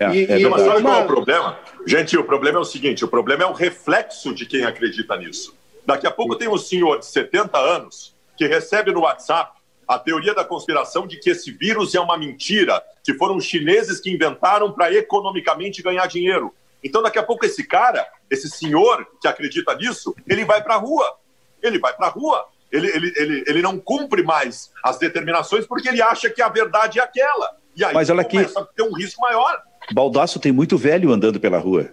É, 0.00 0.14
e, 0.14 0.44
é 0.44 0.48
mas 0.48 0.62
sabe 0.62 0.82
qual 0.82 1.00
é 1.00 1.04
o 1.04 1.06
problema? 1.06 1.58
Gente, 1.86 2.16
o 2.16 2.24
problema 2.24 2.58
é 2.58 2.60
o 2.60 2.64
seguinte: 2.64 3.04
o 3.04 3.08
problema 3.08 3.44
é 3.44 3.46
o 3.46 3.52
reflexo 3.52 4.34
de 4.34 4.46
quem 4.46 4.64
acredita 4.64 5.16
nisso. 5.16 5.56
Daqui 5.86 6.06
a 6.06 6.10
pouco 6.10 6.36
tem 6.36 6.48
um 6.48 6.58
senhor 6.58 6.98
de 6.98 7.06
70 7.06 7.58
anos 7.58 8.14
que 8.36 8.46
recebe 8.46 8.92
no 8.92 9.00
WhatsApp 9.00 9.58
a 9.88 9.98
teoria 9.98 10.34
da 10.34 10.44
conspiração 10.44 11.06
de 11.06 11.16
que 11.16 11.30
esse 11.30 11.50
vírus 11.50 11.94
é 11.94 12.00
uma 12.00 12.18
mentira, 12.18 12.82
que 13.02 13.14
foram 13.14 13.36
os 13.36 13.44
chineses 13.44 13.98
que 13.98 14.10
inventaram 14.10 14.70
para 14.70 14.92
economicamente 14.92 15.82
ganhar 15.82 16.06
dinheiro. 16.06 16.54
Então, 16.84 17.02
daqui 17.02 17.18
a 17.18 17.22
pouco, 17.22 17.46
esse 17.46 17.64
cara, 17.64 18.06
esse 18.30 18.50
senhor 18.50 19.06
que 19.20 19.26
acredita 19.26 19.74
nisso, 19.74 20.14
ele 20.28 20.44
vai 20.44 20.62
para 20.62 20.74
a 20.74 20.78
rua. 20.78 21.16
Ele 21.62 21.78
vai 21.78 21.94
para 21.94 22.06
a 22.08 22.10
rua. 22.10 22.46
Ele, 22.70 22.86
ele, 22.88 23.12
ele, 23.16 23.44
ele 23.46 23.62
não 23.62 23.78
cumpre 23.78 24.22
mais 24.22 24.70
as 24.84 24.98
determinações 24.98 25.66
porque 25.66 25.88
ele 25.88 26.02
acha 26.02 26.28
que 26.28 26.42
a 26.42 26.50
verdade 26.50 27.00
é 27.00 27.02
aquela. 27.02 27.56
E 27.78 27.84
aí 27.84 27.94
Mas 27.94 28.10
olha 28.10 28.24
começa 28.24 28.58
aqui- 28.58 28.68
a 28.70 28.74
ter 28.76 28.82
um 28.82 28.92
risco 28.96 29.20
maior. 29.20 29.62
Baldaço 29.92 30.40
tem 30.40 30.50
muito 30.50 30.76
velho 30.76 31.12
andando 31.12 31.38
pela 31.38 31.58
rua. 31.58 31.88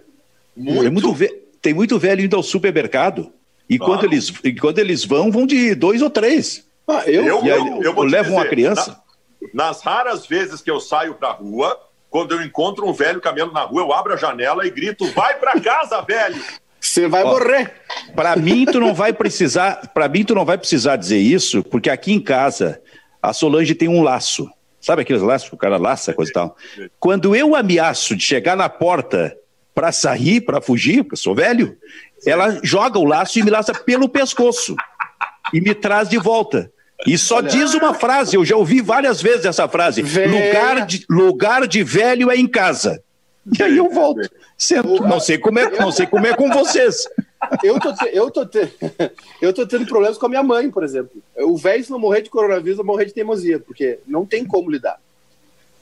Muito. 0.56 0.84
É 0.84 0.90
muito 0.90 1.12
ve- 1.14 1.42
Tem 1.62 1.72
muito 1.72 1.98
velho 1.98 2.24
indo 2.24 2.36
ao 2.36 2.42
supermercado. 2.42 3.32
E 3.68 3.78
quando, 3.78 4.04
eles, 4.04 4.32
e 4.44 4.54
quando 4.54 4.78
eles 4.78 5.04
vão, 5.04 5.30
vão 5.32 5.46
de 5.46 5.74
dois 5.74 6.00
ou 6.02 6.10
três. 6.10 6.64
Ah, 6.86 7.02
eu, 7.06 7.24
Eu- 7.24 7.40
aí, 7.40 7.84
eu 7.84 7.94
te 7.94 8.00
levam 8.06 8.34
uma 8.34 8.44
criança. 8.46 9.00
Nas 9.54 9.80
raras 9.82 10.26
vezes 10.26 10.60
que 10.60 10.70
eu 10.70 10.78
saio 10.80 11.14
pra 11.14 11.32
rua, 11.32 11.76
quando 12.10 12.32
eu 12.34 12.42
encontro 12.42 12.86
um 12.88 12.92
velho 12.92 13.20
caminhando 13.20 13.52
na 13.52 13.62
rua, 13.62 13.82
eu 13.82 13.92
abro 13.92 14.12
a 14.12 14.16
janela 14.16 14.66
e 14.66 14.70
grito: 14.70 15.04
vai 15.12 15.34
pra 15.38 15.58
casa, 15.60 16.00
velho! 16.02 16.40
você 16.80 17.08
vai 17.08 17.24
Ó. 17.24 17.30
morrer. 17.32 17.72
Para 18.14 18.36
mim, 18.36 18.64
tu 18.64 18.78
não 18.78 18.94
vai 18.94 19.12
precisar. 19.12 19.88
Para 19.92 20.08
mim, 20.08 20.24
tu 20.24 20.34
não 20.34 20.44
vai 20.44 20.56
precisar 20.58 20.94
dizer 20.96 21.18
isso, 21.18 21.64
porque 21.64 21.90
aqui 21.90 22.12
em 22.12 22.20
casa 22.20 22.80
a 23.20 23.32
Solange 23.32 23.74
tem 23.74 23.88
um 23.88 24.02
laço. 24.02 24.48
Sabe 24.86 25.02
aqueles 25.02 25.20
laços 25.20 25.48
que 25.48 25.54
o 25.56 25.58
cara 25.58 25.78
laça, 25.78 26.14
coisa 26.14 26.30
e 26.30 26.32
tal? 26.32 26.56
Quando 27.00 27.34
eu 27.34 27.56
ameaço 27.56 28.14
de 28.14 28.22
chegar 28.22 28.56
na 28.56 28.68
porta 28.68 29.36
para 29.74 29.90
sair, 29.90 30.40
para 30.40 30.60
fugir, 30.60 31.02
porque 31.02 31.14
eu 31.14 31.18
sou 31.18 31.34
velho, 31.34 31.76
ela 32.24 32.60
joga 32.62 32.96
o 32.96 33.04
laço 33.04 33.36
e 33.36 33.42
me 33.42 33.50
laça 33.50 33.74
pelo 33.74 34.08
pescoço 34.08 34.76
e 35.52 35.60
me 35.60 35.74
traz 35.74 36.08
de 36.08 36.18
volta. 36.18 36.70
E 37.04 37.18
só 37.18 37.40
diz 37.40 37.74
uma 37.74 37.94
frase, 37.94 38.36
eu 38.36 38.44
já 38.44 38.54
ouvi 38.54 38.80
várias 38.80 39.20
vezes 39.20 39.44
essa 39.44 39.66
frase: 39.66 40.02
Velha. 40.02 40.30
lugar 40.30 40.86
de, 40.86 41.04
lugar 41.10 41.66
de 41.66 41.82
velho 41.82 42.30
é 42.30 42.36
em 42.36 42.46
casa. 42.46 43.02
E 43.58 43.60
aí 43.60 43.76
eu 43.76 43.90
volto. 43.90 44.30
Sento. 44.56 45.02
Não 45.02 45.18
sei 45.18 45.36
como 45.36 45.58
é, 45.58 45.68
não 45.80 45.90
sei 45.90 46.06
como 46.06 46.28
é 46.28 46.32
com 46.32 46.48
vocês. 46.48 47.08
Eu 47.62 47.78
tô, 47.80 47.92
te- 47.94 48.10
eu, 48.12 48.30
tô 48.30 48.46
te- 48.46 48.72
eu 49.40 49.52
tô 49.52 49.66
tendo 49.66 49.86
problemas 49.86 50.18
com 50.18 50.26
a 50.26 50.28
minha 50.28 50.42
mãe, 50.42 50.70
por 50.70 50.82
exemplo. 50.84 51.22
O 51.36 51.56
velho, 51.56 51.84
se 51.84 51.90
não 51.90 51.98
morrer 51.98 52.22
de 52.22 52.30
coronavírus, 52.30 52.76
vai 52.76 52.86
morrer 52.86 53.04
de 53.06 53.12
teimosia, 53.14 53.58
porque 53.58 53.98
não 54.06 54.24
tem 54.26 54.44
como 54.44 54.70
lidar. 54.70 55.00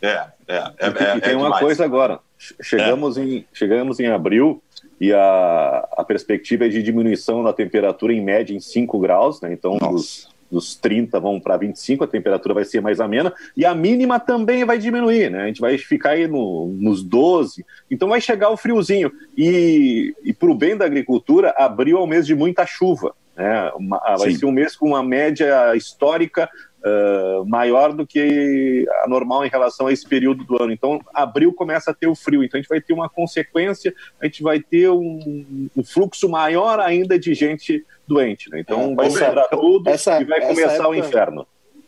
É, 0.03 0.27
é, 0.49 0.57
é, 0.79 0.89
E 0.89 0.93
tem- 0.93 1.07
é, 1.07 1.17
e 1.17 1.21
tem 1.21 1.33
é 1.33 1.37
uma 1.37 1.45
demais. 1.47 1.65
coisa 1.65 1.85
agora. 1.85 2.21
Che- 2.39 2.55
Chegamos, 2.63 3.17
em, 3.17 3.47
chegamos 3.53 3.99
em 4.01 4.07
abril 4.09 4.63
e 5.01 5.13
a, 5.13 5.89
a 5.97 6.05
perspectiva 6.05 6.67
é 6.67 6.69
de 6.69 6.83
diminuição 6.83 7.43
da 7.43 7.53
temperatura 7.53 8.13
em 8.13 8.21
média 8.23 8.55
em 8.55 8.61
5 8.61 8.99
graus, 8.99 9.41
né? 9.41 9.53
Então, 9.53 9.79
dos, 9.79 10.29
dos 10.55 10.77
30 10.77 11.19
vão 11.19 11.41
para 11.41 11.57
25, 11.57 12.05
a 12.05 12.07
temperatura 12.07 12.55
vai 12.55 12.65
ser 12.65 12.81
mais 12.81 13.01
amena, 13.01 13.33
e 13.57 13.67
a 13.67 13.75
mínima 13.75 14.21
também 14.21 14.65
vai 14.65 14.79
diminuir, 14.79 15.31
né? 15.31 15.43
A 15.43 15.47
gente 15.49 15.61
vai 15.61 15.77
ficar 15.77 16.11
aí 16.11 16.29
no, 16.29 16.69
nos 16.79 17.03
12, 17.03 17.67
então 17.91 18.09
vai 18.09 18.21
chegar 18.21 18.51
o 18.51 18.57
friozinho. 18.57 19.11
E, 19.37 20.15
e 20.23 20.33
para 20.33 20.51
o 20.51 20.55
bem 20.55 20.77
da 20.77 20.85
agricultura, 20.85 21.53
abril 21.59 21.99
é 21.99 22.01
um 22.01 22.07
mês 22.07 22.25
de 22.25 22.35
muita 22.35 22.65
chuva. 22.65 23.15
Né? 23.37 23.71
Uma- 23.77 23.99
vai 24.17 24.31
Sim. 24.31 24.39
ser 24.39 24.47
um 24.47 24.53
mês 24.53 24.77
com 24.77 24.89
uma 24.89 25.03
média 25.03 25.75
histórica 25.75 26.49
ah, 26.85 27.43
maior 27.47 27.93
do 27.93 28.07
que 28.07 28.87
a 29.03 29.09
normal 29.09 29.45
em 29.47 29.49
relação 29.49 29.87
a 29.87 29.93
esse 29.93 30.07
período 30.07 30.45
do 30.45 30.63
ano. 30.63 30.73
Então, 30.73 31.01
abril 31.15 31.53
começa 31.53 31.91
a 31.91 31.95
ter 31.95 32.07
o 32.07 32.15
frio. 32.15 32.45
Então, 32.45 32.59
a 32.59 32.63
gente 32.63 32.69
vai 32.69 32.81
ter 32.81 32.93
uma 32.93 33.09
consequência, 33.09 33.95
a 34.21 34.27
gente 34.27 34.43
vai 34.43 34.61
ter 34.61 34.91
um, 34.91 35.69
um 35.77 35.83
fluxo 35.85 36.29
maior 36.29 36.79
ainda 36.81 37.19
de 37.19 37.33
gente 37.35 37.85
doente. 38.07 38.51
Né? 38.51 38.61
Então, 38.61 38.93
É, 38.93 38.95
vai 38.95 39.11
sobrar 39.11 39.49
tudo 39.49 39.89
essa- 39.89 40.21
e 40.21 40.25
vai 40.25 40.41
começar 40.41 40.89
o 40.89 40.95
época- 40.95 41.09
inferno. 41.09 41.47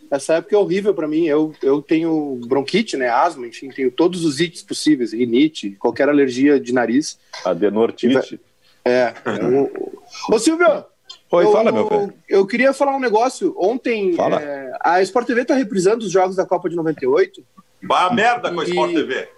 Essa 0.08 0.34
época 0.34 0.54
é 0.54 0.58
horrível 0.58 0.94
pra 0.94 1.08
mim. 1.08 1.26
Eu, 1.26 1.52
eu 1.60 1.82
tenho 1.82 2.40
bronquite, 2.46 2.96
né? 2.96 3.08
Asma, 3.08 3.44
enfim, 3.46 3.68
tenho 3.70 3.90
todos 3.90 4.24
os 4.24 4.38
ites 4.40 4.62
possíveis, 4.62 5.12
rinite, 5.12 5.72
qualquer 5.80 6.08
alergia 6.08 6.60
de 6.60 6.72
nariz. 6.72 7.18
Adenortite. 7.44 8.40
É. 8.84 9.12
eu- 9.42 9.98
Ô, 10.30 10.38
Silvio! 10.38 10.84
Oi, 11.30 11.44
eu, 11.44 11.52
fala, 11.52 11.72
meu 11.72 11.88
velho. 11.88 12.14
Eu 12.28 12.46
queria 12.46 12.72
falar 12.72 12.94
um 12.96 13.00
negócio. 13.00 13.54
Ontem, 13.58 14.14
Fala. 14.14 14.40
é, 14.40 14.76
a 14.80 15.02
Sport 15.02 15.26
TV 15.26 15.44
tá 15.44 15.54
reprisando 15.54 16.04
os 16.04 16.12
jogos 16.12 16.36
da 16.36 16.46
Copa 16.46 16.68
de 16.68 16.76
98 16.76 17.44
Vá 17.82 18.06
a 18.06 18.12
merda 18.12 18.52
com 18.52 18.60
a 18.60 18.64
E- 18.64 18.68
Sport 18.68 18.92
TV. 18.92 19.28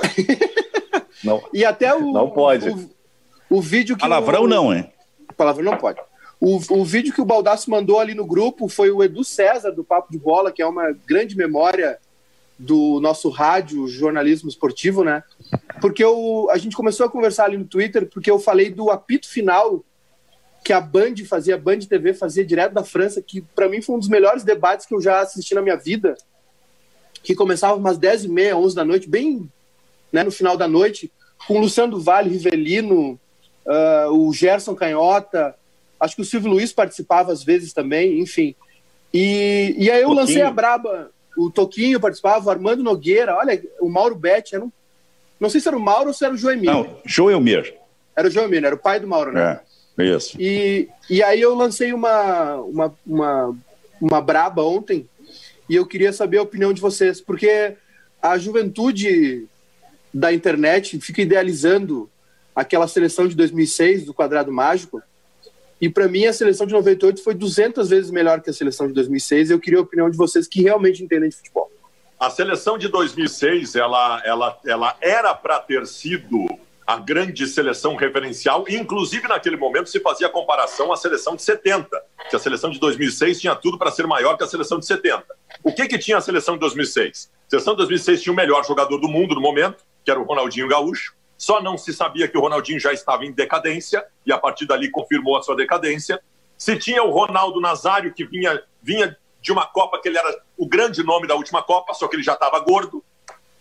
Não, 1.22 1.42
e 1.52 1.64
até 1.64 1.94
o. 1.94 2.12
Não 2.12 2.30
pode. 2.30 2.68
O, 2.70 2.90
o 3.58 3.60
vídeo 3.60 3.94
que. 3.94 4.00
Palavrão 4.00 4.44
o, 4.44 4.48
não, 4.48 4.74
hein? 4.74 4.90
Palavrão 5.36 5.64
não 5.64 5.76
pode. 5.76 6.00
O, 6.40 6.56
o 6.70 6.84
vídeo 6.84 7.12
que 7.12 7.20
o 7.20 7.26
Baldasso 7.26 7.70
mandou 7.70 8.00
ali 8.00 8.14
no 8.14 8.24
grupo 8.26 8.68
foi 8.68 8.90
o 8.90 9.02
Edu 9.02 9.22
César, 9.22 9.70
do 9.70 9.84
Papo 9.84 10.10
de 10.10 10.18
Bola, 10.18 10.50
que 10.50 10.62
é 10.62 10.66
uma 10.66 10.92
grande 11.06 11.36
memória 11.36 11.98
do 12.58 13.00
nosso 13.00 13.28
rádio 13.28 13.86
jornalismo 13.86 14.48
esportivo, 14.48 15.04
né? 15.04 15.22
Porque 15.80 16.02
eu, 16.02 16.48
a 16.50 16.56
gente 16.56 16.74
começou 16.76 17.04
a 17.04 17.10
conversar 17.10 17.44
ali 17.44 17.58
no 17.58 17.66
Twitter, 17.66 18.08
porque 18.08 18.30
eu 18.30 18.38
falei 18.38 18.70
do 18.70 18.90
apito 18.90 19.28
final 19.28 19.84
que 20.70 20.74
a 20.74 20.80
Band 20.80 21.16
fazia, 21.28 21.56
a 21.56 21.58
Band 21.58 21.80
TV 21.80 22.14
fazia 22.14 22.44
direto 22.44 22.74
da 22.74 22.84
França, 22.84 23.20
que 23.20 23.40
para 23.40 23.68
mim 23.68 23.82
foi 23.82 23.96
um 23.96 23.98
dos 23.98 24.06
melhores 24.06 24.44
debates 24.44 24.86
que 24.86 24.94
eu 24.94 25.00
já 25.00 25.18
assisti 25.18 25.52
na 25.52 25.60
minha 25.60 25.74
vida, 25.74 26.16
que 27.24 27.34
começava 27.34 27.74
umas 27.74 27.98
10 27.98 28.26
e 28.26 28.28
meia, 28.28 28.56
11 28.56 28.76
da 28.76 28.84
noite, 28.84 29.08
bem 29.08 29.50
né, 30.12 30.22
no 30.22 30.30
final 30.30 30.56
da 30.56 30.68
noite, 30.68 31.10
com 31.44 31.54
o 31.54 31.58
Luciano 31.58 31.90
do 31.90 32.00
Vale, 32.00 32.30
Rivelino, 32.30 33.18
ah, 33.66 34.10
o 34.12 34.32
Gerson 34.32 34.76
Canhota, 34.76 35.56
acho 35.98 36.14
que 36.14 36.22
o 36.22 36.24
Silvio 36.24 36.52
Luiz 36.52 36.72
participava 36.72 37.32
às 37.32 37.42
vezes 37.42 37.72
também, 37.72 38.20
enfim. 38.20 38.54
E, 39.12 39.74
e 39.76 39.90
aí 39.90 40.02
eu 40.02 40.10
Toquinho. 40.10 40.20
lancei 40.20 40.42
a 40.42 40.52
braba, 40.52 41.10
o 41.36 41.50
Toquinho 41.50 41.98
participava, 41.98 42.46
o 42.46 42.50
Armando 42.50 42.84
Nogueira, 42.84 43.34
olha, 43.34 43.60
o 43.80 43.88
Mauro 43.88 44.14
Betti, 44.14 44.54
era 44.54 44.64
um, 44.64 44.70
não 45.40 45.50
sei 45.50 45.60
se 45.60 45.66
era 45.66 45.76
o 45.76 45.80
Mauro 45.80 46.10
ou 46.10 46.14
se 46.14 46.24
era 46.24 46.32
o 46.32 46.36
Joemir. 46.36 46.70
Não, 46.70 46.96
Joelmir. 47.04 47.74
Era 48.14 48.28
o 48.28 48.30
Joemir, 48.30 48.64
era 48.64 48.76
o 48.76 48.78
pai 48.78 49.00
do 49.00 49.08
Mauro, 49.08 49.32
né? 49.32 49.54
É, 49.54 49.69
isso. 49.98 50.40
E, 50.40 50.88
e 51.08 51.22
aí 51.22 51.40
eu 51.40 51.54
lancei 51.54 51.92
uma, 51.92 52.56
uma, 52.56 52.94
uma, 53.06 53.56
uma 54.00 54.20
braba 54.20 54.62
ontem 54.62 55.08
e 55.68 55.76
eu 55.76 55.86
queria 55.86 56.12
saber 56.12 56.38
a 56.38 56.42
opinião 56.42 56.72
de 56.72 56.80
vocês, 56.80 57.20
porque 57.20 57.76
a 58.20 58.38
juventude 58.38 59.46
da 60.12 60.32
internet 60.32 60.98
fica 61.00 61.22
idealizando 61.22 62.10
aquela 62.54 62.88
seleção 62.88 63.28
de 63.28 63.36
2006 63.36 64.04
do 64.04 64.14
Quadrado 64.14 64.52
Mágico 64.52 65.02
e 65.80 65.88
para 65.88 66.08
mim 66.08 66.26
a 66.26 66.32
seleção 66.32 66.66
de 66.66 66.72
98 66.74 67.22
foi 67.22 67.34
200 67.34 67.88
vezes 67.88 68.10
melhor 68.10 68.40
que 68.40 68.50
a 68.50 68.52
seleção 68.52 68.86
de 68.86 68.92
2006 68.94 69.50
e 69.50 69.52
eu 69.52 69.60
queria 69.60 69.78
a 69.78 69.82
opinião 69.82 70.10
de 70.10 70.16
vocês 70.16 70.46
que 70.46 70.62
realmente 70.62 71.02
entendem 71.02 71.30
de 71.30 71.36
futebol. 71.36 71.70
A 72.18 72.28
seleção 72.28 72.76
de 72.76 72.88
2006, 72.88 73.76
ela, 73.76 74.20
ela, 74.26 74.58
ela 74.66 74.96
era 75.00 75.34
para 75.34 75.58
ter 75.58 75.86
sido 75.86 76.46
a 76.90 76.96
grande 76.96 77.46
seleção 77.46 77.94
referencial, 77.94 78.64
inclusive 78.68 79.28
naquele 79.28 79.56
momento 79.56 79.88
se 79.88 80.00
fazia 80.00 80.28
comparação 80.28 80.92
à 80.92 80.96
seleção 80.96 81.36
de 81.36 81.42
70, 81.42 81.88
que 82.28 82.34
a 82.34 82.38
seleção 82.38 82.68
de 82.68 82.80
2006 82.80 83.40
tinha 83.40 83.54
tudo 83.54 83.78
para 83.78 83.92
ser 83.92 84.08
maior 84.08 84.36
que 84.36 84.42
a 84.42 84.48
seleção 84.48 84.76
de 84.76 84.86
70. 84.86 85.24
O 85.62 85.72
que, 85.72 85.86
que 85.86 85.96
tinha 85.96 86.18
a 86.18 86.20
seleção 86.20 86.54
de 86.54 86.60
2006? 86.62 87.30
A 87.46 87.50
seleção 87.50 87.74
de 87.74 87.78
2006 87.78 88.22
tinha 88.22 88.32
o 88.32 88.36
melhor 88.36 88.64
jogador 88.66 88.98
do 88.98 89.06
mundo 89.06 89.36
no 89.36 89.40
momento, 89.40 89.84
que 90.04 90.10
era 90.10 90.18
o 90.18 90.24
Ronaldinho 90.24 90.66
Gaúcho, 90.66 91.14
só 91.38 91.62
não 91.62 91.78
se 91.78 91.92
sabia 91.92 92.26
que 92.26 92.36
o 92.36 92.40
Ronaldinho 92.40 92.80
já 92.80 92.92
estava 92.92 93.24
em 93.24 93.30
decadência, 93.30 94.04
e 94.26 94.32
a 94.32 94.38
partir 94.38 94.66
dali 94.66 94.90
confirmou 94.90 95.36
a 95.36 95.42
sua 95.44 95.54
decadência. 95.54 96.20
Se 96.58 96.76
tinha 96.76 97.04
o 97.04 97.12
Ronaldo 97.12 97.60
Nazário, 97.60 98.12
que 98.12 98.24
vinha, 98.24 98.60
vinha 98.82 99.16
de 99.40 99.52
uma 99.52 99.64
Copa 99.64 100.00
que 100.02 100.08
ele 100.08 100.18
era 100.18 100.42
o 100.58 100.66
grande 100.66 101.04
nome 101.04 101.28
da 101.28 101.36
última 101.36 101.62
Copa, 101.62 101.94
só 101.94 102.08
que 102.08 102.16
ele 102.16 102.24
já 102.24 102.32
estava 102.32 102.58
gordo, 102.58 103.00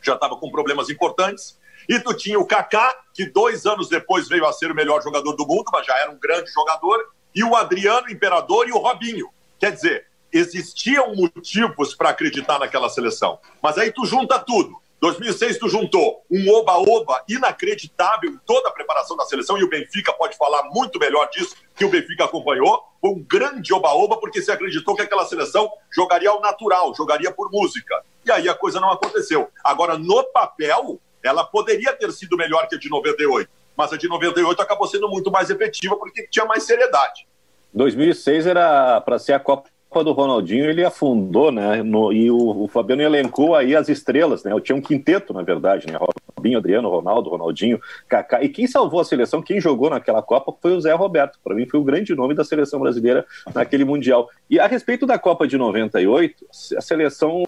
já 0.02 0.16
estava 0.16 0.36
com 0.36 0.50
problemas 0.50 0.90
importantes. 0.90 1.59
E 1.90 2.00
tu 2.00 2.14
tinha 2.14 2.40
o 2.40 2.46
Kaká, 2.46 2.96
que 3.16 3.26
dois 3.26 3.66
anos 3.66 3.90
depois 3.90 4.28
veio 4.28 4.46
a 4.46 4.54
ser 4.54 4.72
o 4.72 4.76
melhor 4.76 5.02
jogador 5.02 5.34
do 5.34 5.48
mundo, 5.48 5.66
mas 5.74 5.88
já 5.88 5.98
era 5.98 6.12
um 6.12 6.20
grande 6.20 6.52
jogador, 6.52 7.04
e 7.34 7.44
o 7.44 7.56
Adriano 7.56 8.12
Imperador 8.12 8.68
e 8.68 8.72
o 8.72 8.78
Robinho. 8.78 9.28
Quer 9.60 9.72
dizer, 9.72 10.06
existiam 10.32 11.16
motivos 11.16 11.96
para 11.96 12.10
acreditar 12.10 12.60
naquela 12.60 12.90
seleção. 12.90 13.40
Mas 13.60 13.80
aí 13.80 13.92
tu 13.92 14.06
junta 14.06 14.38
tudo. 14.38 14.80
2006 15.02 15.58
tu 15.58 15.68
juntou 15.68 16.24
um 16.30 16.54
oba-oba 16.54 17.24
inacreditável 17.28 18.30
em 18.30 18.38
toda 18.46 18.70
a 18.70 18.72
preparação 18.72 19.18
da 19.18 19.26
seleção, 19.26 19.58
e 19.58 19.64
o 19.64 19.70
Benfica 19.70 20.14
pode 20.14 20.38
falar 20.38 20.70
muito 20.70 21.00
melhor 21.00 21.28
disso, 21.32 21.56
que 21.76 21.86
o 21.86 21.90
Benfica 21.90 22.26
acompanhou. 22.26 22.84
Foi 23.02 23.10
um 23.10 23.24
grande 23.24 23.74
oba-oba, 23.74 24.18
porque 24.18 24.44
se 24.44 24.52
acreditou 24.52 24.96
que 24.96 25.02
aquela 25.02 25.26
seleção 25.26 25.68
jogaria 25.92 26.30
ao 26.30 26.40
natural, 26.40 26.94
jogaria 26.94 27.32
por 27.32 27.50
música. 27.52 28.04
E 28.24 28.32
aí 28.32 28.48
a 28.48 28.54
coisa 28.54 28.80
não 28.80 28.92
aconteceu. 28.92 29.50
Agora, 29.64 29.98
no 29.98 30.24
papel, 30.26 31.00
ela 31.24 31.44
poderia 31.44 31.94
ter 31.94 32.12
sido 32.12 32.38
melhor 32.38 32.68
que 32.68 32.76
a 32.76 32.80
de 32.80 32.90
98, 32.90 33.50
mas 33.76 33.94
a 33.94 33.98
de 33.98 34.08
98 34.08 34.62
acabou 34.62 34.88
sendo 34.88 35.10
muito 35.10 35.32
mais 35.32 35.50
efetiva 35.50 35.96
porque 35.96 36.28
tinha 36.30 36.46
mais 36.46 36.64
seriedade. 36.64 37.28
2006 37.74 38.48
era 38.48 39.00
para 39.02 39.20
ser 39.20 39.34
a 39.34 39.40
Copa 39.40 39.70
do 40.04 40.12
Ronaldinho, 40.12 40.70
ele 40.70 40.86
afundou, 40.86 41.52
né? 41.52 41.82
No, 41.82 42.14
e 42.14 42.30
o, 42.30 42.64
o 42.64 42.68
Fabiano 42.68 43.02
elencou 43.02 43.56
aí 43.56 43.76
as 43.76 43.90
estrelas, 43.90 44.44
né? 44.44 44.52
Eu 44.52 44.60
tinha 44.60 44.76
um 44.76 44.82
quinteto, 44.82 45.34
na 45.34 45.42
verdade, 45.42 45.88
né? 45.88 45.98
Robinho, 46.38 46.60
Adriano, 46.60 46.90
Ronaldo, 46.90 47.30
Ronaldinho, 47.30 47.82
Kaká. 48.08 48.44
E 48.44 48.50
quem 48.50 48.68
salvou 48.68 49.00
a 49.02 49.04
seleção, 49.04 49.42
quem 49.42 49.60
jogou 49.60 49.90
naquela 49.90 50.22
Copa 50.22 50.54
foi 50.62 50.74
o 50.74 50.82
Zé 50.82 50.94
Roberto. 50.94 51.40
Para 51.44 51.56
mim 51.56 51.66
foi 51.66 51.80
o 51.80 51.84
grande 51.84 52.16
nome 52.16 52.36
da 52.36 52.44
seleção 52.44 52.80
brasileira 52.80 53.26
naquele 53.54 53.84
Mundial. 53.84 54.30
E 54.50 54.60
a 54.60 54.68
respeito 54.68 55.06
da 55.06 55.18
Copa 55.18 55.48
de 55.48 55.58
98, 55.58 56.46
a 56.78 56.82
seleção 56.82 57.44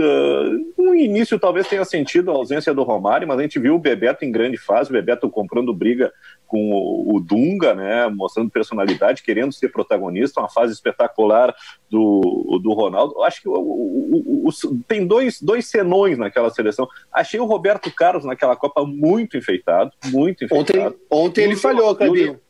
Uh, 0.00 0.82
no 0.82 0.94
início 0.94 1.38
talvez 1.38 1.68
tenha 1.68 1.84
sentido 1.84 2.30
a 2.30 2.34
ausência 2.34 2.72
do 2.72 2.82
Romário, 2.82 3.28
mas 3.28 3.38
a 3.38 3.42
gente 3.42 3.58
viu 3.58 3.74
o 3.74 3.78
Bebeto 3.78 4.24
em 4.24 4.32
grande 4.32 4.56
fase, 4.56 4.88
o 4.88 4.92
Bebeto 4.92 5.28
comprando 5.28 5.74
briga 5.74 6.12
com 6.46 6.72
o, 6.72 7.16
o 7.16 7.20
Dunga, 7.20 7.74
né, 7.74 8.08
mostrando 8.08 8.50
personalidade, 8.50 9.22
querendo 9.22 9.52
ser 9.52 9.68
protagonista, 9.68 10.40
uma 10.40 10.48
fase 10.48 10.72
espetacular 10.72 11.54
do, 11.88 12.60
do 12.62 12.72
Ronaldo. 12.72 13.22
Acho 13.22 13.42
que 13.42 13.48
o, 13.48 13.52
o, 13.52 14.48
o, 14.48 14.50
tem 14.88 15.06
dois, 15.06 15.40
dois 15.40 15.66
senões 15.66 16.16
naquela 16.16 16.50
seleção. 16.50 16.88
Achei 17.12 17.38
o 17.38 17.44
Roberto 17.44 17.92
Carlos 17.94 18.24
naquela 18.24 18.56
Copa 18.56 18.84
muito 18.86 19.36
enfeitado, 19.36 19.92
muito 20.06 20.44
enfeitado. 20.44 20.86
Ontem, 20.86 20.96
ontem 21.10 21.44
ele 21.44 21.56
falhou, 21.56 21.94
Cabinho. 21.94 22.40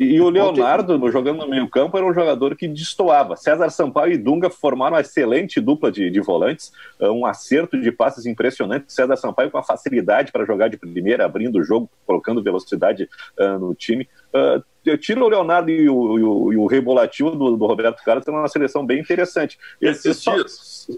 E, 0.00 0.18
o 0.18 0.30
Leonardo, 0.30 0.94
Ontem... 0.94 1.12
jogando 1.12 1.40
no 1.40 1.48
meio-campo, 1.48 1.94
era 1.94 2.06
um 2.06 2.14
jogador 2.14 2.56
que 2.56 2.66
destoava. 2.66 3.36
César 3.36 3.68
Sampaio 3.68 4.14
e 4.14 4.16
Dunga 4.16 4.48
formaram 4.48 4.94
uma 4.94 5.02
excelente 5.02 5.60
dupla 5.60 5.92
de, 5.92 6.08
de 6.08 6.20
volantes, 6.20 6.72
eh, 6.98 7.10
um 7.10 7.26
acerto 7.26 7.78
de 7.78 7.92
passes 7.92 8.24
impressionante. 8.24 8.90
César 8.90 9.16
Sampaio 9.16 9.50
com 9.50 9.58
a 9.58 9.62
facilidade 9.62 10.32
para 10.32 10.46
jogar 10.46 10.68
de 10.68 10.78
primeira, 10.78 11.26
abrindo 11.26 11.58
o 11.58 11.62
jogo, 11.62 11.90
colocando 12.06 12.42
velocidade 12.42 13.10
uh, 13.38 13.58
no 13.58 13.74
time. 13.74 14.08
Uh, 14.32 14.64
eu 14.86 14.96
tiro 14.96 15.22
o 15.22 15.28
Leonardo 15.28 15.70
e 15.70 15.86
o, 15.90 16.18
e 16.18 16.22
o, 16.22 16.52
e 16.54 16.56
o 16.56 16.66
rebolativo 16.66 17.32
do, 17.32 17.54
do, 17.54 17.66
Roberto 17.66 18.02
Carlos, 18.02 18.24
tem 18.24 18.34
uma 18.34 18.48
seleção 18.48 18.86
bem 18.86 19.00
interessante. 19.00 19.58
Esses 19.82 20.22
dias. 20.22 20.88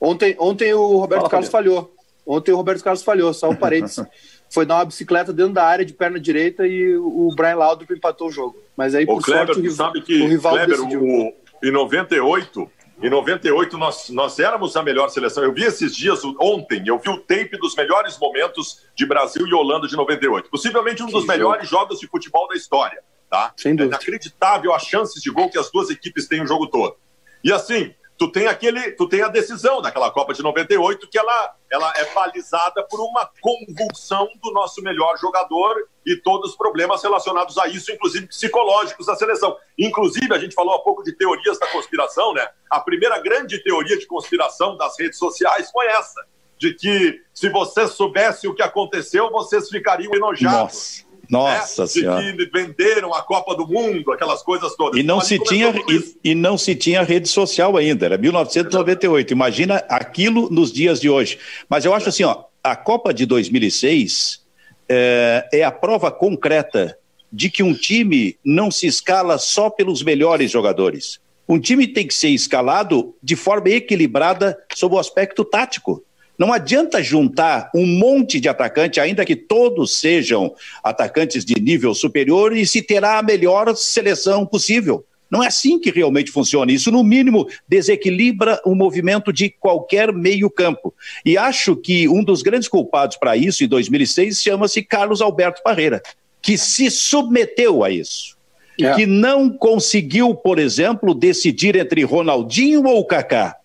Ontem, 0.00 0.36
ontem 0.38 0.72
o 0.72 0.98
Roberto 0.98 1.22
Fala, 1.22 1.30
Carlos 1.30 1.48
falhou. 1.48 1.92
Ontem 2.24 2.52
o 2.52 2.56
Roberto 2.56 2.84
Carlos 2.84 3.02
falhou, 3.02 3.34
só 3.34 3.50
um 3.50 3.56
parênteses. 3.56 4.06
foi 4.50 4.64
dar 4.64 4.76
uma 4.76 4.84
bicicleta 4.84 5.32
dentro 5.32 5.52
da 5.52 5.64
área 5.64 5.84
de 5.84 5.92
perna 5.92 6.18
direita 6.18 6.66
e 6.66 6.96
o 6.96 7.30
Brian 7.36 7.56
Laudrup 7.56 7.90
empatou 7.92 8.28
o 8.28 8.32
jogo. 8.32 8.56
Mas 8.76 8.94
aí, 8.94 9.04
por 9.04 9.22
Kleber, 9.22 9.54
sorte, 9.54 9.68
o, 9.68 9.72
sabe 9.72 10.00
que, 10.00 10.22
o 10.22 10.28
rival 10.28 10.54
Kleber, 10.54 10.76
decidiu. 10.76 11.02
O, 11.02 11.34
em 11.62 11.70
98, 11.70 12.70
em 13.02 13.10
98 13.10 13.78
nós, 13.78 14.08
nós 14.10 14.38
éramos 14.38 14.76
a 14.76 14.82
melhor 14.82 15.08
seleção. 15.08 15.44
Eu 15.44 15.52
vi 15.52 15.64
esses 15.64 15.94
dias, 15.94 16.20
ontem, 16.40 16.82
eu 16.86 16.98
vi 16.98 17.10
o 17.10 17.18
tape 17.18 17.56
dos 17.58 17.74
melhores 17.76 18.18
momentos 18.18 18.84
de 18.94 19.06
Brasil 19.06 19.46
e 19.46 19.54
Holanda 19.54 19.86
de 19.86 19.96
98. 19.96 20.50
Possivelmente 20.50 21.02
um 21.02 21.06
que 21.06 21.12
dos 21.12 21.22
jogo. 21.22 21.32
melhores 21.32 21.68
jogos 21.68 22.00
de 22.00 22.06
futebol 22.06 22.48
da 22.48 22.54
história. 22.54 23.00
Tá? 23.30 23.52
Sem 23.56 23.76
dúvida. 23.76 23.96
É 23.96 23.98
inacreditável 23.98 24.72
as 24.72 24.82
chances 24.84 25.22
de 25.22 25.30
gol 25.30 25.50
que 25.50 25.58
as 25.58 25.70
duas 25.70 25.90
equipes 25.90 26.26
têm 26.26 26.42
o 26.42 26.46
jogo 26.46 26.66
todo. 26.66 26.96
E 27.44 27.52
assim, 27.52 27.94
tu 28.18 28.30
tem 28.30 28.48
aquele, 28.48 28.90
tu 28.92 29.08
tem 29.08 29.22
a 29.22 29.28
decisão 29.28 29.80
daquela 29.80 30.10
Copa 30.10 30.34
de 30.34 30.42
98 30.42 31.08
que 31.08 31.16
ela, 31.16 31.54
ela 31.70 31.92
é 31.96 32.12
balizada 32.12 32.82
por 32.82 33.00
uma 33.00 33.30
convulsão 33.40 34.28
do 34.42 34.52
nosso 34.52 34.82
melhor 34.82 35.16
jogador 35.18 35.88
e 36.04 36.16
todos 36.16 36.50
os 36.50 36.56
problemas 36.56 37.00
relacionados 37.00 37.56
a 37.56 37.68
isso, 37.68 37.92
inclusive 37.92 38.26
psicológicos 38.26 39.06
da 39.06 39.14
seleção. 39.14 39.56
Inclusive, 39.78 40.34
a 40.34 40.38
gente 40.38 40.54
falou 40.54 40.74
há 40.74 40.80
pouco 40.80 41.04
de 41.04 41.12
teorias 41.12 41.60
da 41.60 41.68
conspiração, 41.68 42.34
né? 42.34 42.46
A 42.68 42.80
primeira 42.80 43.20
grande 43.20 43.62
teoria 43.62 43.96
de 43.96 44.06
conspiração 44.06 44.76
das 44.76 44.98
redes 44.98 45.18
sociais 45.18 45.70
foi 45.70 45.86
essa, 45.86 46.26
de 46.58 46.74
que 46.74 47.22
se 47.32 47.48
vocês 47.48 47.92
soubessem 47.92 48.50
o 48.50 48.54
que 48.54 48.62
aconteceu, 48.62 49.30
vocês 49.30 49.68
ficariam 49.68 50.12
enojados. 50.12 50.58
Nossa. 50.58 51.07
Nossa 51.28 51.82
né? 51.82 51.88
senhora. 51.88 52.36
Que 52.36 52.46
venderam 52.46 53.14
a 53.14 53.22
Copa 53.22 53.54
do 53.54 53.66
Mundo, 53.66 54.12
aquelas 54.12 54.42
coisas 54.42 54.74
todas. 54.76 54.98
E 54.98 55.02
não, 55.02 55.20
se 55.20 55.38
tinha, 55.38 55.74
e, 55.88 56.30
e, 56.30 56.34
não 56.34 56.56
se 56.56 56.74
tinha 56.74 57.02
rede 57.02 57.28
social 57.28 57.76
ainda, 57.76 58.06
era 58.06 58.18
1998. 58.18 59.32
Imagina 59.32 59.76
aquilo 59.88 60.48
nos 60.50 60.72
dias 60.72 61.00
de 61.00 61.10
hoje. 61.10 61.38
Mas 61.68 61.84
eu 61.84 61.92
acho 61.92 62.08
assim, 62.08 62.24
ó, 62.24 62.44
a 62.62 62.74
Copa 62.74 63.12
de 63.12 63.26
2006 63.26 64.42
é, 64.88 65.48
é 65.52 65.64
a 65.64 65.70
prova 65.70 66.10
concreta 66.10 66.98
de 67.30 67.50
que 67.50 67.62
um 67.62 67.74
time 67.74 68.38
não 68.44 68.70
se 68.70 68.86
escala 68.86 69.38
só 69.38 69.68
pelos 69.68 70.02
melhores 70.02 70.50
jogadores. 70.50 71.20
Um 71.48 71.58
time 71.58 71.86
tem 71.86 72.06
que 72.06 72.14
ser 72.14 72.28
escalado 72.28 73.14
de 73.22 73.36
forma 73.36 73.70
equilibrada 73.70 74.58
sob 74.74 74.94
o 74.94 74.98
aspecto 74.98 75.44
tático. 75.44 76.02
Não 76.38 76.52
adianta 76.52 77.02
juntar 77.02 77.68
um 77.74 77.84
monte 77.84 78.38
de 78.38 78.48
atacante, 78.48 79.00
ainda 79.00 79.24
que 79.24 79.34
todos 79.34 79.98
sejam 79.98 80.54
atacantes 80.84 81.44
de 81.44 81.60
nível 81.60 81.92
superior, 81.94 82.56
e 82.56 82.64
se 82.64 82.80
terá 82.80 83.18
a 83.18 83.22
melhor 83.22 83.74
seleção 83.74 84.46
possível. 84.46 85.04
Não 85.28 85.42
é 85.42 85.48
assim 85.48 85.78
que 85.78 85.90
realmente 85.90 86.30
funciona. 86.30 86.70
Isso, 86.72 86.92
no 86.92 87.02
mínimo, 87.02 87.48
desequilibra 87.66 88.60
o 88.64 88.74
movimento 88.74 89.32
de 89.32 89.50
qualquer 89.50 90.12
meio-campo. 90.12 90.94
E 91.24 91.36
acho 91.36 91.74
que 91.74 92.08
um 92.08 92.22
dos 92.22 92.40
grandes 92.40 92.68
culpados 92.68 93.16
para 93.16 93.36
isso, 93.36 93.64
em 93.64 93.68
2006, 93.68 94.40
chama-se 94.40 94.80
Carlos 94.82 95.20
Alberto 95.20 95.60
Parreira, 95.62 96.00
que 96.40 96.56
se 96.56 96.88
submeteu 96.88 97.82
a 97.82 97.90
isso. 97.90 98.38
É. 98.80 98.94
Que 98.94 99.06
não 99.06 99.50
conseguiu, 99.50 100.36
por 100.36 100.58
exemplo, 100.58 101.12
decidir 101.12 101.74
entre 101.74 102.04
Ronaldinho 102.04 102.84
ou 102.84 103.04
Kaká 103.04 103.57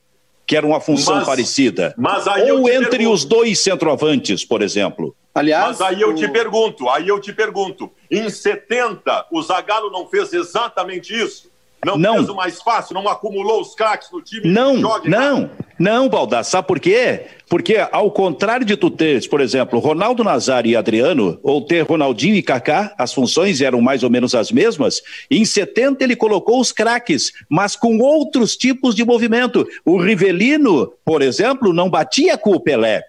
que 0.45 0.55
era 0.55 0.65
uma 0.65 0.79
função 0.79 1.15
mas, 1.15 1.25
parecida. 1.25 1.93
Mas 1.97 2.27
Ou 2.27 2.69
entre 2.69 2.89
pergunto. 2.89 3.13
os 3.13 3.25
dois 3.25 3.59
centroavantes, 3.59 4.43
por 4.43 4.61
exemplo. 4.61 5.15
Aliás, 5.35 5.79
mas 5.79 5.81
aí 5.81 6.01
eu 6.01 6.13
te 6.13 6.27
pergunto, 6.27 6.87
aí 6.89 7.07
eu 7.07 7.19
te 7.19 7.33
pergunto, 7.33 7.89
em 8.11 8.29
70 8.29 9.27
o 9.31 9.41
Zagallo 9.41 9.89
não 9.89 10.07
fez 10.07 10.31
exatamente 10.31 11.11
isso? 11.11 11.51
Não, 11.85 11.97
não. 11.97 12.15
fez 12.15 12.29
o 12.29 12.35
mais 12.35 12.61
fácil, 12.61 12.93
não 12.93 13.07
acumulou 13.07 13.61
os 13.61 13.75
craques 13.75 14.09
no 14.11 14.21
time? 14.21 14.47
Não, 14.47 14.77
não, 14.77 15.49
não, 15.77 16.09
Baldar. 16.09 16.43
Sabe 16.43 16.67
por 16.67 16.79
quê? 16.79 17.21
Porque, 17.49 17.75
ao 17.91 18.09
contrário 18.11 18.65
de 18.65 18.77
tu 18.77 18.89
teres, 18.89 19.27
por 19.27 19.41
exemplo, 19.41 19.79
Ronaldo 19.79 20.23
Nazário 20.23 20.71
e 20.71 20.75
Adriano, 20.75 21.39
ou 21.43 21.61
ter 21.61 21.81
Ronaldinho 21.81 22.35
e 22.35 22.41
Kaká, 22.41 22.93
as 22.97 23.13
funções 23.13 23.61
eram 23.61 23.81
mais 23.81 24.03
ou 24.03 24.09
menos 24.09 24.33
as 24.33 24.51
mesmas, 24.51 25.01
em 25.29 25.43
70 25.43 26.03
ele 26.03 26.15
colocou 26.15 26.59
os 26.59 26.71
craques, 26.71 27.31
mas 27.49 27.75
com 27.75 27.99
outros 27.99 28.55
tipos 28.55 28.95
de 28.95 29.05
movimento. 29.05 29.67
O 29.85 29.97
Rivelino, 29.97 30.93
por 31.03 31.21
exemplo, 31.21 31.73
não 31.73 31.89
batia 31.89 32.37
com 32.37 32.51
o 32.51 32.59
Pelé. 32.59 33.03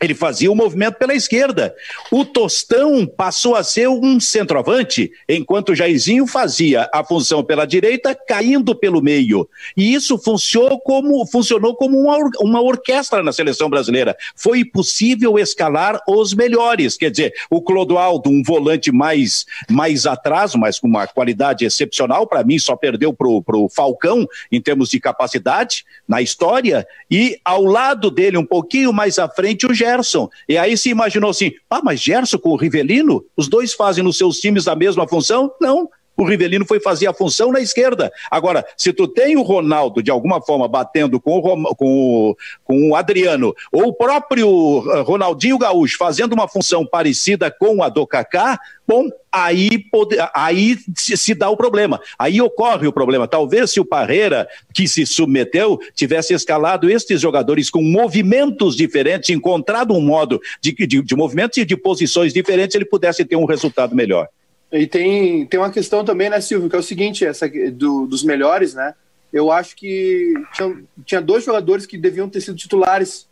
Ele 0.00 0.14
fazia 0.14 0.52
o 0.52 0.54
movimento 0.54 0.96
pela 0.96 1.14
esquerda. 1.14 1.74
O 2.10 2.24
Tostão 2.24 3.06
passou 3.06 3.54
a 3.54 3.64
ser 3.64 3.88
um 3.88 4.20
centroavante, 4.20 5.10
enquanto 5.28 5.70
o 5.70 5.74
Jairzinho 5.74 6.26
fazia 6.26 6.88
a 6.92 7.02
função 7.02 7.42
pela 7.42 7.66
direita, 7.66 8.14
caindo 8.14 8.74
pelo 8.74 9.00
meio. 9.00 9.48
E 9.76 9.94
isso 9.94 10.18
funcionou 10.18 10.78
como, 10.80 11.24
funcionou 11.26 11.74
como 11.74 11.98
uma, 11.98 12.18
uma 12.40 12.60
orquestra 12.60 13.22
na 13.22 13.32
seleção 13.32 13.70
brasileira. 13.70 14.16
Foi 14.34 14.64
possível 14.64 15.38
escalar 15.38 15.98
os 16.06 16.34
melhores. 16.34 16.96
Quer 16.96 17.10
dizer, 17.10 17.32
o 17.50 17.62
Clodoaldo, 17.62 18.28
um 18.28 18.42
volante 18.42 18.92
mais, 18.92 19.46
mais 19.70 20.06
atrás, 20.06 20.54
mas 20.54 20.78
com 20.78 20.88
uma 20.88 21.06
qualidade 21.06 21.64
excepcional, 21.64 22.26
para 22.26 22.44
mim 22.44 22.58
só 22.58 22.76
perdeu 22.76 23.14
para 23.14 23.28
o 23.28 23.68
Falcão 23.68 24.26
em 24.52 24.60
termos 24.60 24.90
de 24.90 25.00
capacidade 25.00 25.84
na 26.06 26.20
história. 26.20 26.86
E 27.10 27.38
ao 27.42 27.64
lado 27.64 28.10
dele, 28.10 28.36
um 28.36 28.44
pouquinho 28.44 28.92
mais 28.92 29.18
à 29.18 29.28
frente, 29.28 29.66
o 29.66 29.74
Gerson. 29.86 30.28
E 30.48 30.58
aí 30.58 30.76
se 30.76 30.90
imaginou 30.90 31.30
assim: 31.30 31.52
ah, 31.70 31.80
mas 31.82 32.00
Gerson 32.00 32.38
com 32.38 32.50
o 32.50 32.56
Rivelino, 32.56 33.24
os 33.36 33.48
dois 33.48 33.72
fazem 33.72 34.02
nos 34.02 34.18
seus 34.18 34.38
times 34.38 34.66
a 34.66 34.74
mesma 34.74 35.06
função? 35.06 35.52
Não. 35.60 35.88
O 36.16 36.24
Rivelino 36.24 36.64
foi 36.64 36.80
fazer 36.80 37.06
a 37.06 37.12
função 37.12 37.52
na 37.52 37.60
esquerda. 37.60 38.10
Agora, 38.30 38.64
se 38.76 38.92
tu 38.92 39.06
tem 39.06 39.36
o 39.36 39.42
Ronaldo 39.42 40.02
de 40.02 40.10
alguma 40.10 40.40
forma 40.40 40.66
batendo 40.66 41.20
com 41.20 41.38
o, 41.38 41.74
com 41.74 42.30
o, 42.30 42.36
com 42.64 42.90
o 42.90 42.96
Adriano, 42.96 43.54
ou 43.70 43.88
o 43.88 43.92
próprio 43.92 44.84
eh, 44.92 45.00
Ronaldinho 45.00 45.58
Gaúcho 45.58 45.98
fazendo 45.98 46.32
uma 46.32 46.48
função 46.48 46.86
parecida 46.86 47.50
com 47.50 47.82
a 47.82 47.88
do 47.88 48.06
Kaká, 48.06 48.58
bom, 48.86 49.08
aí, 49.30 49.78
pode, 49.78 50.16
aí 50.32 50.78
se, 50.96 51.34
dá 51.34 51.50
o 51.50 51.56
problema. 51.56 52.00
Aí 52.18 52.40
ocorre 52.40 52.86
o 52.86 52.92
problema. 52.92 53.28
Talvez 53.28 53.72
se 53.72 53.80
o 53.80 53.84
Parreira, 53.84 54.48
que 54.72 54.88
se 54.88 55.04
submeteu, 55.04 55.78
tivesse 55.94 56.32
escalado 56.32 56.88
estes 56.88 57.20
jogadores 57.20 57.68
com 57.68 57.82
movimentos 57.82 58.74
diferentes, 58.74 59.30
encontrado 59.30 59.92
um 59.92 60.00
modo 60.00 60.40
de, 60.62 60.72
de, 60.72 61.02
de 61.02 61.16
movimentos 61.16 61.58
e 61.58 61.64
de 61.64 61.76
posições 61.76 62.32
diferentes, 62.32 62.74
ele 62.74 62.86
pudesse 62.86 63.24
ter 63.24 63.36
um 63.36 63.44
resultado 63.44 63.94
melhor. 63.94 64.28
E 64.72 64.86
tem, 64.86 65.46
tem 65.46 65.60
uma 65.60 65.70
questão 65.70 66.04
também, 66.04 66.28
né, 66.28 66.40
Silvio, 66.40 66.68
que 66.68 66.76
é 66.76 66.78
o 66.78 66.82
seguinte, 66.82 67.24
essa 67.24 67.48
do, 67.72 68.06
dos 68.06 68.22
melhores, 68.24 68.74
né? 68.74 68.94
Eu 69.32 69.50
acho 69.50 69.76
que 69.76 70.32
tinha, 70.54 70.84
tinha 71.04 71.20
dois 71.20 71.44
jogadores 71.44 71.86
que 71.86 71.96
deviam 71.98 72.28
ter 72.28 72.40
sido 72.40 72.56
titulares, 72.56 73.28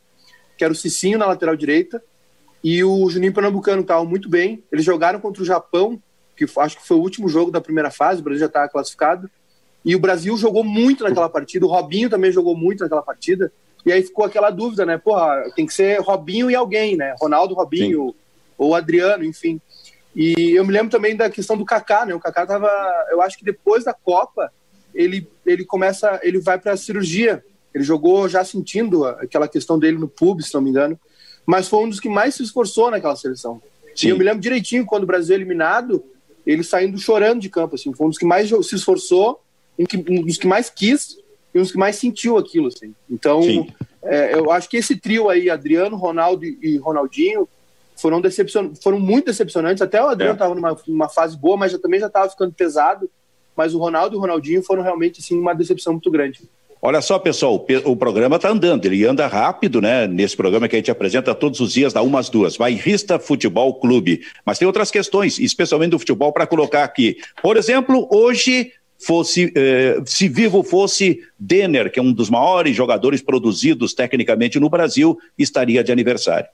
que 0.57 0.65
era 0.65 0.73
o 0.73 0.77
Cicinho 0.77 1.19
na 1.19 1.27
lateral 1.27 1.57
direita 1.57 2.03
e 2.65 2.83
o 2.83 3.11
Juninho 3.11 3.35
Pernambucano 3.35 3.83
estavam 3.83 4.07
muito 4.07 4.27
bem. 4.27 4.65
Eles 4.73 4.87
jogaram 4.87 5.21
contra 5.21 5.43
o 5.43 5.45
Japão, 5.45 6.01
que 6.35 6.47
acho 6.57 6.79
que 6.79 6.87
foi 6.89 6.97
o 6.97 7.01
último 7.01 7.29
jogo 7.29 7.51
da 7.51 7.61
primeira 7.61 7.91
fase, 7.91 8.23
o 8.23 8.25
Brasil 8.25 8.41
já 8.41 8.47
estava 8.47 8.71
classificado. 8.71 9.29
E 9.85 9.95
o 9.95 9.99
Brasil 9.99 10.35
jogou 10.39 10.65
muito 10.65 11.05
naquela 11.05 11.29
partida, 11.29 11.67
o 11.67 11.69
Robinho 11.69 12.09
também 12.09 12.33
jogou 12.33 12.57
muito 12.57 12.81
naquela 12.81 13.03
partida. 13.03 13.53
E 13.85 13.93
aí 13.93 14.03
ficou 14.03 14.25
aquela 14.25 14.49
dúvida, 14.49 14.87
né? 14.87 14.97
Porra, 14.97 15.45
tem 15.55 15.67
que 15.67 15.75
ser 15.75 16.01
Robinho 16.01 16.51
e 16.51 16.55
alguém, 16.55 16.97
né? 16.97 17.15
Ronaldo, 17.21 17.55
Robinho, 17.55 18.09
Sim. 18.09 18.15
ou 18.57 18.75
Adriano, 18.75 19.25
enfim. 19.25 19.61
E 20.15 20.53
eu 20.53 20.65
me 20.65 20.73
lembro 20.73 20.91
também 20.91 21.17
da 21.17 21.29
questão 21.29 21.57
do 21.57 21.65
Kaká, 21.65 22.07
né? 22.07 22.15
O 22.15 22.21
Kaká 22.21 22.47
tava, 22.47 22.71
eu 23.11 23.21
acho 23.21 23.37
que 23.37 23.45
depois 23.45 23.85
da 23.85 23.93
Copa, 23.93 24.53
ele 24.95 25.29
ele 25.45 25.65
começa, 25.65 26.21
ele 26.23 26.39
vai 26.39 26.59
para 26.59 26.73
a 26.73 26.77
cirurgia. 26.77 27.45
Ele 27.75 27.83
jogou 27.83 28.29
já 28.29 28.45
sentindo 28.45 29.05
aquela 29.05 29.49
questão 29.49 29.79
dele 29.79 29.99
no 29.99 30.07
pub, 30.07 30.41
se 30.41 30.55
não 30.55 30.61
me 30.61 30.71
engano 30.71 30.99
mas 31.47 31.69
foi 31.69 31.85
um 31.85 31.89
dos 31.89 32.01
que 32.01 32.09
mais 32.09 32.35
se 32.35 32.43
esforçou 32.43 32.91
naquela 32.91 33.17
seleção. 33.17 33.61
Sim. 33.95 34.09
E 34.09 34.11
eu 34.11 34.19
me 34.19 34.25
lembro 34.25 34.41
direitinho, 34.41 34.87
quando 34.87 35.05
o 35.05 35.07
Brasil 35.07 35.35
é 35.35 35.39
eliminado, 35.39 36.03
ele 36.47 36.63
saindo 36.63 36.99
chorando 36.99 37.41
de 37.41 37.49
campo, 37.49 37.75
assim, 37.75 37.93
foi 37.93 38.07
um 38.07 38.11
dos 38.11 38.19
que 38.19 38.25
mais 38.25 38.49
se 38.49 38.75
esforçou, 38.75 39.41
um, 39.79 39.85
que, 39.85 39.97
um 39.97 40.23
dos 40.23 40.37
que 40.37 40.47
mais 40.47 40.71
quis 40.71 41.19
e 41.55 41.59
um 41.59 41.63
dos 41.63 41.73
que 41.73 41.79
mais 41.79 41.97
sentiu 41.97 42.37
aquilo, 42.37 42.69
assim. 42.69 42.95
Então, 43.09 43.41
é, 44.03 44.35
eu 44.35 44.51
acho 44.51 44.69
que 44.69 44.77
esse 44.77 44.97
trio 44.97 45.29
aí, 45.29 45.49
Adriano, 45.49 45.97
Ronaldo 45.97 46.45
e 46.45 46.77
Ronaldinho, 46.79 47.49
foram, 47.97 48.21
decepcion... 48.21 48.73
foram 48.83 48.99
muito 48.99 49.27
decepcionantes. 49.27 49.83
Até 49.83 50.03
o 50.03 50.09
Adriano 50.09 50.35
estava 50.35 50.53
é. 50.53 50.57
numa, 50.57 50.77
numa, 50.87 51.09
fase 51.09 51.37
boa, 51.37 51.57
mas 51.57 51.73
já, 51.73 51.79
também 51.79 52.01
já 52.01 52.07
estava 52.07 52.29
ficando 52.29 52.53
pesado. 52.53 53.09
Mas 53.57 53.75
o 53.75 53.79
Ronaldo 53.79 54.17
e 54.17 54.19
o 54.19 54.21
Ronaldinho 54.21 54.63
foram 54.63 54.83
realmente 54.83 55.21
assim, 55.21 55.39
uma 55.39 55.55
decepção 55.55 55.93
muito 55.93 56.11
grande. 56.11 56.41
Olha 56.87 57.01
só, 57.01 57.19
pessoal, 57.19 57.67
o 57.87 57.97
programa 57.97 58.37
está 58.37 58.51
andando, 58.51 58.85
ele 58.85 59.07
anda 59.07 59.27
rápido, 59.27 59.81
né? 59.81 60.07
Nesse 60.07 60.37
programa 60.37 60.69
que 60.69 60.77
a 60.77 60.79
gente 60.79 60.91
apresenta 60.91 61.35
todos 61.35 61.59
os 61.61 61.73
dias, 61.73 61.95
da 61.95 62.03
uma 62.03 62.21
às 62.21 62.29
duas. 62.29 62.59
Vai 62.59 62.73
Rista 62.75 63.19
Futebol 63.19 63.73
Clube. 63.77 64.21
Mas 64.45 64.59
tem 64.59 64.67
outras 64.67 64.91
questões, 64.91 65.39
especialmente 65.39 65.93
do 65.93 65.99
futebol, 65.99 66.31
para 66.31 66.47
colocar 66.47 66.85
aqui. 66.85 67.17
Por 67.43 67.57
exemplo, 67.57 68.07
hoje 68.11 68.71
fosse, 68.99 69.51
eh, 69.57 69.99
se 70.05 70.29
vivo 70.29 70.63
fosse 70.63 71.21
Denner, 71.39 71.91
que 71.91 71.99
é 71.99 72.03
um 72.03 72.13
dos 72.13 72.29
maiores 72.29 72.77
jogadores 72.77 73.23
produzidos 73.23 73.95
tecnicamente 73.95 74.61
no 74.61 74.69
Brasil, 74.69 75.19
estaria 75.39 75.83
de 75.83 75.91
aniversário. 75.91 76.49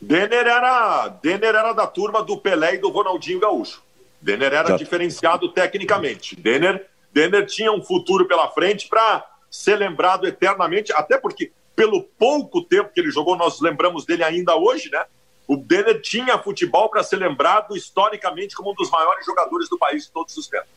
Denner 0.00 0.46
era, 0.46 1.08
Denner 1.08 1.54
era 1.54 1.72
da 1.72 1.86
turma 1.86 2.22
do 2.22 2.38
Pelé 2.38 2.74
e 2.74 2.78
do 2.78 2.88
Ronaldinho 2.88 3.40
Gaúcho. 3.40 3.82
Denner 4.20 4.52
era 4.52 4.68
Exato. 4.68 4.78
diferenciado 4.78 5.48
tecnicamente. 5.48 6.36
Denner, 6.36 6.86
Denner 7.12 7.46
tinha 7.46 7.72
um 7.72 7.82
futuro 7.82 8.26
pela 8.26 8.48
frente 8.48 8.88
para 8.88 9.24
ser 9.50 9.76
lembrado 9.76 10.26
eternamente, 10.26 10.92
até 10.92 11.18
porque, 11.18 11.52
pelo 11.74 12.02
pouco 12.02 12.62
tempo 12.62 12.90
que 12.92 13.00
ele 13.00 13.10
jogou, 13.10 13.36
nós 13.36 13.60
lembramos 13.60 14.04
dele 14.04 14.24
ainda 14.24 14.56
hoje, 14.56 14.90
né? 14.90 15.04
O 15.46 15.56
Denner 15.56 16.00
tinha 16.00 16.38
futebol 16.38 16.90
para 16.90 17.02
ser 17.02 17.16
lembrado 17.16 17.76
historicamente 17.76 18.54
como 18.54 18.72
um 18.72 18.74
dos 18.74 18.90
maiores 18.90 19.24
jogadores 19.24 19.68
do 19.68 19.78
país 19.78 20.04
de 20.04 20.12
todos 20.12 20.36
os 20.36 20.46
tempos. 20.46 20.68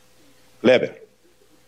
Leber. 0.63 1.03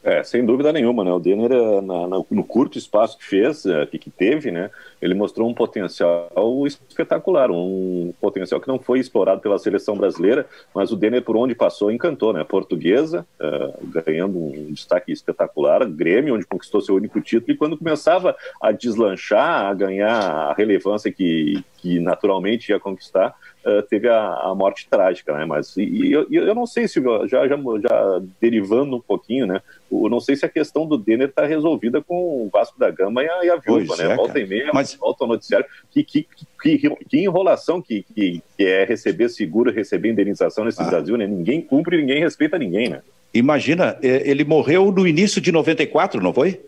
É, 0.03 0.21
sem 0.21 0.45
dúvida 0.45 0.73
nenhuma, 0.73 1.03
né? 1.03 1.11
O 1.13 1.19
Denner, 1.19 1.51
eh, 1.51 1.81
na, 1.81 2.07
na, 2.07 2.21
no 2.29 2.43
curto 2.43 2.77
espaço 2.77 3.17
que 3.17 3.23
fez, 3.23 3.65
eh, 3.65 3.85
que, 3.85 3.97
que 3.97 4.09
teve, 4.09 4.51
né? 4.51 4.69
Ele 5.03 5.13
mostrou 5.13 5.49
um 5.49 5.53
potencial 5.53 6.31
espetacular, 6.65 7.51
um 7.51 8.13
potencial 8.21 8.61
que 8.61 8.69
não 8.69 8.79
foi 8.79 8.99
explorado 8.99 9.41
pela 9.41 9.59
seleção 9.59 9.97
brasileira, 9.97 10.47
mas 10.73 10.93
o 10.93 10.95
Denner, 10.95 11.21
por 11.21 11.35
onde 11.35 11.53
passou, 11.53 11.91
encantou, 11.91 12.31
né? 12.31 12.41
Portuguesa, 12.45 13.25
uh, 13.37 13.85
ganhando 13.87 14.39
um 14.39 14.71
destaque 14.71 15.11
espetacular, 15.11 15.85
Grêmio, 15.85 16.35
onde 16.35 16.45
conquistou 16.45 16.79
seu 16.79 16.95
único 16.95 17.19
título, 17.19 17.51
e 17.51 17.57
quando 17.57 17.77
começava 17.77 18.33
a 18.61 18.71
deslanchar, 18.71 19.65
a 19.65 19.73
ganhar 19.73 20.13
a 20.13 20.53
relevância 20.53 21.11
que, 21.11 21.61
que 21.77 21.99
naturalmente 21.99 22.69
ia 22.69 22.79
conquistar, 22.79 23.35
uh, 23.65 23.81
teve 23.83 24.07
a, 24.07 24.19
a, 24.19 24.55
morte 24.55 24.87
trágica, 24.89 25.33
né? 25.33 25.43
Mas 25.43 25.75
e, 25.75 25.83
e 25.83 26.11
eu, 26.13 26.25
eu, 26.29 26.55
não 26.55 26.65
sei 26.65 26.87
se 26.87 27.01
já, 27.27 27.45
já, 27.45 27.57
já 27.57 28.21
derivando 28.39 28.95
um 28.95 29.01
pouquinho, 29.01 29.45
né? 29.47 29.61
Eu 29.91 30.09
não 30.09 30.21
sei 30.21 30.35
se 30.37 30.45
a 30.45 30.49
questão 30.49 30.85
do 30.85 30.97
Denner 30.97 31.27
está 31.27 31.45
resolvida 31.45 32.01
com 32.01 32.45
o 32.45 32.49
Vasco 32.51 32.79
da 32.79 32.89
Gama 32.89 33.23
e 33.23 33.29
a, 33.29 33.45
e 33.45 33.49
a 33.49 33.55
Viúva, 33.57 33.95
né? 33.97 34.11
É, 34.11 34.15
volta 34.15 34.39
e 34.39 34.45
meia, 34.45 34.71
mas 34.73 34.92
volta 34.97 35.23
ao 35.23 35.27
noticiário. 35.27 35.65
Que, 35.91 36.03
que, 36.03 36.27
que, 36.61 36.77
que 37.09 37.17
enrolação 37.17 37.81
que, 37.81 38.03
que, 38.03 38.41
que, 38.57 38.65
é 38.65 38.85
receber 38.85 39.29
seguro, 39.29 39.71
receber 39.71 40.09
indenização 40.09 40.65
nesse 40.65 40.81
ah. 40.81 40.85
Brasil, 40.85 41.17
né? 41.17 41.27
Ninguém 41.27 41.61
cumpre, 41.61 41.97
ninguém 41.97 42.21
respeita 42.21 42.57
ninguém, 42.57 42.89
né? 42.89 43.01
Imagina, 43.33 43.97
é, 44.01 44.29
ele 44.29 44.43
morreu 44.43 44.91
no 44.91 45.07
início 45.07 45.41
de 45.41 45.51
94, 45.51 46.21
não 46.21 46.33
foi? 46.33 46.61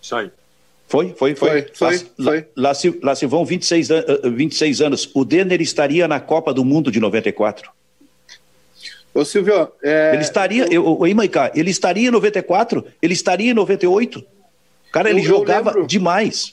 Isso 0.00 0.14
aí. 0.14 0.30
Foi, 0.88 1.14
foi, 1.16 1.34
foi. 1.34 1.62
foi, 1.62 1.72
foi, 1.72 1.96
lá, 2.18 2.30
foi. 2.30 2.46
Lá, 2.54 2.74
se, 2.74 3.00
lá 3.02 3.14
se 3.14 3.26
vão 3.26 3.44
26, 3.44 3.88
26 4.34 4.80
anos. 4.82 5.10
O 5.14 5.24
Denner 5.24 5.60
estaria 5.60 6.06
na 6.06 6.20
Copa 6.20 6.52
do 6.52 6.64
Mundo 6.64 6.90
de 6.90 7.00
94. 7.00 7.70
Ô 9.14 9.24
Silvio, 9.24 9.72
é... 9.82 10.12
ele 10.14 10.22
estaria, 10.22 10.66
eu, 10.72 10.86
o 10.86 11.06
Imaiká, 11.06 11.52
ele 11.54 11.70
estaria 11.70 12.08
em 12.08 12.10
94, 12.10 12.84
ele 13.00 13.12
estaria 13.12 13.50
em 13.50 13.54
98. 13.54 14.24
Cara, 14.92 15.10
ele 15.10 15.20
eu, 15.20 15.24
jogava 15.24 15.72
eu 15.72 15.86
demais. 15.86 16.52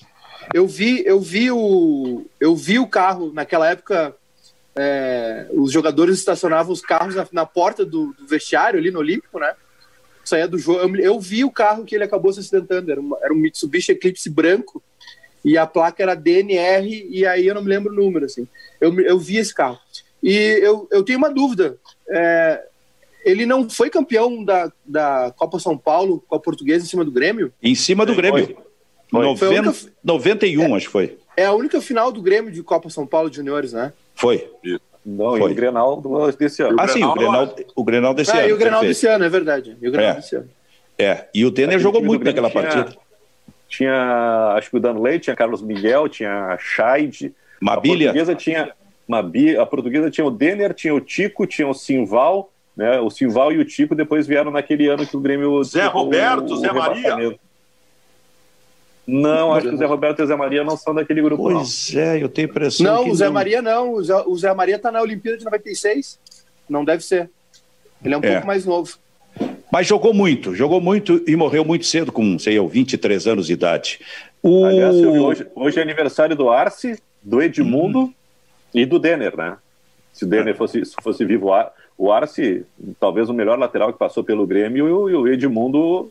Eu 0.54 0.66
vi, 0.66 1.04
eu 1.06 1.20
vi 1.20 1.52
o, 1.52 2.26
eu 2.40 2.56
vi 2.56 2.80
o 2.80 2.88
carro 2.88 3.32
naquela 3.34 3.70
época. 3.70 4.16
É, 4.76 5.48
os 5.52 5.72
jogadores 5.72 6.18
estacionavam 6.18 6.72
os 6.72 6.82
carros 6.82 7.14
na, 7.14 7.28
na 7.34 7.46
porta 7.46 7.86
do, 7.86 8.14
do, 8.14 8.26
vestiário 8.26 8.80
ali 8.80 8.92
no 8.92 9.00
Olímpico, 9.00 9.38
né? 9.38 9.54
saía 10.24 10.48
do 10.48 10.58
jogo. 10.58 10.80
Eu, 10.80 10.96
eu, 10.96 11.20
vi 11.20 11.44
o 11.44 11.52
carro 11.52 11.84
que 11.84 11.96
ele 11.96 12.04
acabou 12.04 12.32
se 12.32 12.40
acidentando. 12.40 12.92
Era, 12.92 13.02
uma, 13.02 13.18
era 13.22 13.34
um 13.34 13.38
Mitsubishi 13.38 13.92
Eclipse 13.92 14.30
branco 14.30 14.82
e 15.44 15.58
a 15.58 15.66
placa 15.66 16.02
era 16.02 16.16
DNR 16.16 17.08
e 17.10 17.26
aí 17.26 17.48
eu 17.48 17.56
não 17.56 17.64
me 17.64 17.70
lembro 17.70 17.92
o 17.92 17.96
número, 17.96 18.26
assim. 18.26 18.48
Eu, 18.80 18.98
eu 19.02 19.20
vi 19.20 19.38
esse 19.38 19.54
carro. 19.54 19.80
E 20.22 20.34
eu, 20.62 20.88
eu 20.92 21.04
tenho 21.04 21.18
uma 21.18 21.30
dúvida. 21.30 21.78
É, 22.08 22.64
ele 23.24 23.46
não 23.46 23.70
foi 23.70 23.90
campeão 23.90 24.44
da, 24.44 24.72
da 24.86 25.34
Copa 25.36 25.60
São 25.60 25.78
Paulo 25.78 26.24
com 26.28 26.36
a 26.36 26.40
portuguesa 26.40 26.86
em 26.86 26.88
cima 26.88 27.04
do 27.06 27.12
Grêmio? 27.12 27.54
Em 27.62 27.76
cima 27.76 28.06
do 28.06 28.16
Grêmio. 28.16 28.46
Foi. 28.46 28.58
Foi. 29.10 29.26
Noven... 29.26 29.60
única... 29.60 29.92
91, 30.04 30.62
é, 30.62 30.78
acho 30.78 30.86
que 30.86 30.92
foi. 30.92 31.18
É 31.36 31.46
a 31.46 31.54
única 31.54 31.82
final 31.82 32.12
do 32.12 32.22
Grêmio 32.22 32.52
de 32.52 32.62
Copa 32.62 32.90
São 32.90 33.08
Paulo 33.08 33.30
de 33.30 33.38
Juniores, 33.38 33.74
né? 33.74 33.94
Foi. 34.16 34.50
Não, 35.06 35.38
Foi. 35.38 35.50
e 35.50 35.54
o 35.54 35.56
Grenal 35.56 36.02
desse 36.38 36.62
ano. 36.62 36.76
Ah, 36.80 36.88
sim, 36.88 37.04
o 37.04 37.14
Grenal, 37.14 37.56
o 37.76 37.84
Grenal 37.84 38.14
desse 38.14 38.32
ah, 38.32 38.40
ano. 38.40 38.50
E 38.50 38.54
o 38.54 38.58
Grenal 38.58 38.82
desse 38.82 39.08
ano, 39.08 39.26
é 39.26 39.30
verdade. 39.30 39.78
E 39.82 39.88
o 39.88 39.92
Grenal 39.92 40.12
é. 40.12 40.16
desse 40.16 40.36
ano. 40.36 40.50
É, 40.98 41.26
e 41.34 41.46
o 41.46 41.52
Denner 41.52 41.80
jogou 41.80 42.04
muito 42.04 42.26
naquela 42.26 42.50
tinha, 42.50 42.62
partida. 42.62 42.98
Tinha, 43.68 44.54
acho 44.58 44.70
que 44.70 44.78
o 44.78 44.80
Danley, 44.80 45.20
tinha 45.20 45.36
Carlos 45.36 45.62
Miguel, 45.62 46.10
tinha 46.10 46.58
Scheid. 46.60 47.34
Mabilha. 47.62 48.10
A 48.10 48.14
portuguesa 48.14 48.36
tinha, 48.36 48.72
Mabi, 49.08 49.58
a 49.58 49.66
portuguesa 49.66 50.12
tinha 50.12 50.28
o 50.28 50.32
Denner, 50.32 50.74
tinha 50.74 50.94
o 50.94 51.00
Tico, 51.00 51.48
tinha 51.48 51.68
o 51.68 51.74
Simval, 51.74 52.52
né? 52.80 52.98
O 53.02 53.10
Simval 53.10 53.52
e 53.52 53.58
o 53.58 53.66
Tico 53.66 53.94
depois 53.94 54.26
vieram 54.26 54.52
naquele 54.52 54.88
ano 54.88 55.06
que 55.06 55.18
o 55.18 55.20
Grêmio... 55.20 55.62
Zé 55.66 55.86
Roberto, 55.86 56.52
o, 56.52 56.54
o 56.54 56.58
Zé 56.60 56.72
Maria. 56.72 57.38
Não, 59.06 59.54
acho 59.54 59.68
que 59.68 59.76
o 59.76 59.78
Zé 59.78 59.86
Roberto 59.86 60.20
e 60.20 60.24
o 60.24 60.28
Zé 60.28 60.36
Maria 60.38 60.64
não 60.64 60.78
são 60.78 60.96
daquele 60.96 61.22
grupo. 61.22 61.44
Pois 61.44 61.94
não. 61.94 62.02
é, 62.02 62.24
eu 62.24 62.30
tenho 62.30 62.46
impressão. 62.48 62.86
Não, 62.86 63.10
o 63.10 63.16
Zé 63.16 63.26
não... 63.26 63.34
Maria 63.34 63.62
não. 63.62 63.94
O 63.96 64.02
Zé, 64.02 64.16
o 64.26 64.38
Zé 64.38 64.54
Maria 64.54 64.78
está 64.78 64.94
na 64.94 65.02
Olimpíada 65.02 65.38
de 65.38 65.44
96. 65.44 66.18
Não 66.70 66.86
deve 66.86 67.04
ser. 67.04 67.30
Ele 68.02 68.14
é 68.14 68.18
um 68.18 68.22
é. 68.24 68.32
pouco 68.32 68.48
mais 68.48 68.66
novo. 68.66 68.98
Mas 69.70 69.86
jogou 69.86 70.14
muito, 70.14 70.56
jogou 70.56 70.80
muito 70.80 71.22
e 71.28 71.36
morreu 71.36 71.66
muito 71.66 71.86
cedo, 71.86 72.14
com, 72.14 72.40
sei 72.40 72.58
eu, 72.58 72.68
23 72.68 73.28
anos 73.28 73.48
de 73.48 73.54
idade. 73.54 74.00
O... 74.42 74.64
Aliás, 74.64 74.96
hoje, 74.96 75.48
hoje, 75.54 75.80
é 75.80 75.82
aniversário 75.82 76.34
do 76.34 76.50
Arce, 76.50 76.98
do 77.22 77.42
Edmundo 77.42 78.00
uhum. 78.00 78.14
e 78.74 78.86
do 78.86 78.98
Denner, 78.98 79.36
né? 79.36 79.58
Se 80.14 80.24
o 80.24 80.28
Denner 80.28 80.56
fosse, 80.56 80.82
fosse 81.04 81.26
vivo, 81.26 81.50
o 82.00 82.14
Arce, 82.14 82.66
talvez 82.97 83.30
o 83.30 83.34
melhor 83.34 83.60
lateral 83.60 83.91
que 83.91 84.00
passou 84.00 84.24
pelo 84.24 84.47
Grêmio, 84.47 85.10
e 85.10 85.14
o 85.14 85.28
Edmundo 85.28 86.10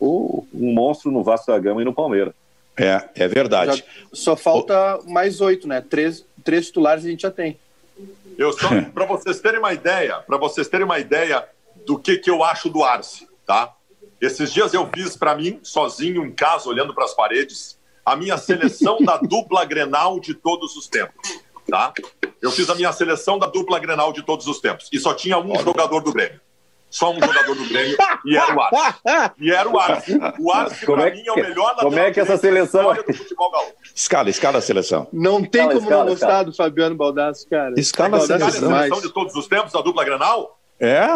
o, 0.00 0.46
um 0.52 0.72
monstro 0.72 1.10
no 1.10 1.22
Vasco 1.22 1.52
da 1.52 1.58
Gama 1.58 1.82
e 1.82 1.84
no 1.84 1.92
Palmeiras. 1.92 2.32
É, 2.74 3.06
é 3.14 3.28
verdade. 3.28 3.76
Já, 3.76 3.84
só 4.14 4.34
falta 4.34 4.98
o... 4.98 5.10
mais 5.10 5.42
oito, 5.42 5.68
né? 5.68 5.82
Três, 5.82 6.24
três 6.42 6.66
titulares 6.66 7.04
a 7.04 7.08
gente 7.08 7.20
já 7.20 7.30
tem. 7.30 7.58
Eu 8.38 8.50
só 8.54 8.68
para 8.94 9.04
vocês 9.04 9.38
terem 9.38 9.58
uma 9.58 9.74
ideia, 9.74 10.16
para 10.20 10.38
vocês 10.38 10.68
terem 10.68 10.86
uma 10.86 10.98
ideia 10.98 11.46
do 11.86 11.98
que, 11.98 12.16
que 12.16 12.30
eu 12.30 12.42
acho 12.42 12.70
do 12.70 12.82
Arce, 12.82 13.28
tá? 13.46 13.74
Esses 14.18 14.50
dias 14.50 14.72
eu 14.72 14.88
fiz 14.94 15.18
para 15.18 15.34
mim, 15.34 15.60
sozinho 15.62 16.24
em 16.24 16.32
casa, 16.32 16.66
olhando 16.66 16.94
para 16.94 17.04
as 17.04 17.14
paredes, 17.14 17.78
a 18.04 18.16
minha 18.16 18.38
seleção 18.38 18.98
da 19.00 19.18
dupla 19.28 19.66
Grenal 19.66 20.18
de 20.18 20.32
todos 20.32 20.76
os 20.76 20.88
tempos, 20.88 21.40
tá? 21.68 21.92
Eu 22.42 22.50
fiz 22.50 22.68
a 22.68 22.74
minha 22.74 22.92
seleção 22.92 23.38
da 23.38 23.46
dupla 23.46 23.78
Grenal 23.78 24.12
de 24.12 24.22
todos 24.22 24.46
os 24.46 24.60
tempos 24.60 24.88
e 24.92 24.98
só 24.98 25.14
tinha 25.14 25.38
um 25.38 25.58
jogador 25.58 26.00
do 26.00 26.12
Grêmio 26.12 26.40
só 26.96 27.10
um 27.10 27.20
jogador 27.20 27.54
do 27.54 27.68
Grêmio 27.68 27.96
e 28.24 28.36
era 28.36 28.56
o 28.56 28.60
Arce. 28.60 29.00
E 29.38 29.50
era 29.50 29.68
o 29.68 29.78
Arce. 29.78 30.18
O 30.38 30.52
Arce, 30.52 30.86
para 30.86 31.08
é 31.08 31.14
mim, 31.14 31.24
é 31.26 31.32
o 31.32 31.36
melhor 31.36 31.68
lateral 31.68 31.90
Como 31.90 31.98
é 31.98 32.10
que 32.10 32.20
essa 32.20 32.36
seleção 32.36 32.94
do 32.94 33.14
futebol 33.14 33.50
gaúcho. 33.50 33.72
Escala, 33.94 34.30
escala 34.30 34.58
a 34.58 34.62
seleção. 34.62 35.06
Não 35.12 35.44
tem 35.44 35.62
escala, 35.62 35.74
como 35.74 35.84
escala, 35.84 36.04
não 36.04 36.10
gostar 36.10 36.42
do 36.44 36.52
Fabiano 36.54 36.94
Baldassi, 36.94 37.46
cara. 37.48 37.74
Escala 37.78 38.18
a 38.18 38.20
seleção. 38.20 38.74
a 38.74 38.82
seleção 38.82 39.00
de 39.00 39.12
todos 39.12 39.34
os 39.34 39.46
tempos, 39.46 39.74
a 39.74 39.82
dupla 39.82 40.04
Granal? 40.04 40.58
É? 40.80 41.06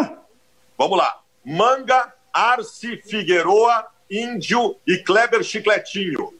Vamos 0.77 0.97
lá. 0.97 1.19
Manga, 1.43 2.13
Arce, 2.31 2.97
Figueroa, 2.97 3.85
Índio 4.09 4.75
e 4.85 4.97
Kleber 4.97 5.41
Chicletinho. 5.41 6.33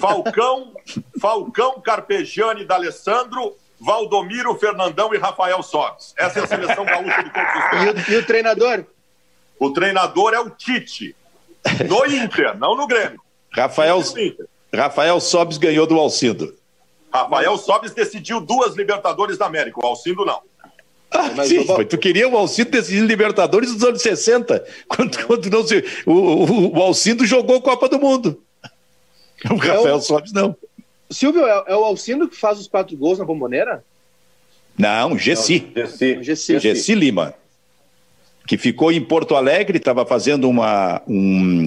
Falcão, 0.00 0.72
Falcão, 1.20 1.80
Carpegiani, 1.80 2.64
D'Alessandro, 2.64 3.56
Valdomiro, 3.80 4.54
Fernandão 4.56 5.14
e 5.14 5.18
Rafael 5.18 5.62
Sobes. 5.62 6.12
Essa 6.16 6.40
é 6.40 6.42
a 6.42 6.46
seleção 6.46 6.84
gaúcha 6.84 7.24
de 7.24 7.32
todos 7.32 7.54
os 7.54 7.70
tempos. 7.70 8.08
E, 8.08 8.12
e 8.12 8.16
o 8.16 8.26
treinador? 8.26 8.84
O 9.58 9.70
treinador 9.70 10.34
é 10.34 10.40
o 10.40 10.50
Tite. 10.50 11.16
No 11.88 12.06
Inter, 12.06 12.56
não 12.58 12.76
no 12.76 12.86
Grêmio. 12.86 13.20
Rafael, 13.50 14.00
Rafael 14.72 15.20
Sobes 15.20 15.58
ganhou 15.58 15.86
do 15.86 15.98
Alcindo. 15.98 16.54
Rafael 17.12 17.56
Sobes 17.56 17.92
decidiu 17.92 18.40
duas 18.40 18.76
Libertadores 18.76 19.36
da 19.36 19.46
América, 19.46 19.80
o 19.82 19.86
Alcindo 19.86 20.24
não. 20.24 20.40
Ah, 21.10 21.44
sim, 21.44 21.64
vou... 21.64 21.84
tu 21.84 21.98
queria 21.98 22.28
o 22.28 22.36
Alcindo 22.36 22.70
decidir 22.70 23.00
Libertadores 23.00 23.74
dos 23.74 23.82
anos 23.82 24.00
60, 24.00 24.64
quando, 24.88 25.26
quando 25.26 25.50
não 25.50 25.66
se, 25.66 25.84
o, 26.06 26.12
o, 26.12 26.78
o 26.78 26.82
Alcindo 26.82 27.26
jogou 27.26 27.60
Copa 27.60 27.88
do 27.88 27.98
Mundo. 27.98 28.40
O 29.50 29.56
Rafael 29.56 29.88
é 29.88 29.94
o... 29.94 30.00
Sobes 30.00 30.32
não. 30.32 30.56
Silvio, 31.10 31.46
é, 31.46 31.64
é, 31.68 31.76
o 31.76 31.84
Alcindo 31.84 32.28
que 32.28 32.36
faz 32.36 32.58
os 32.58 32.68
quatro 32.68 32.96
gols 32.96 33.18
na 33.18 33.24
bomboneira? 33.24 33.84
Não, 34.78 35.18
Gessi. 35.18 35.70
Gessi. 36.22 36.58
Gessi 36.58 36.94
Lima. 36.94 37.34
Que 38.46 38.56
ficou 38.56 38.90
em 38.90 39.00
Porto 39.00 39.34
Alegre, 39.34 39.78
estava 39.78 40.06
fazendo 40.06 40.48
uma, 40.48 41.02
um, 41.06 41.66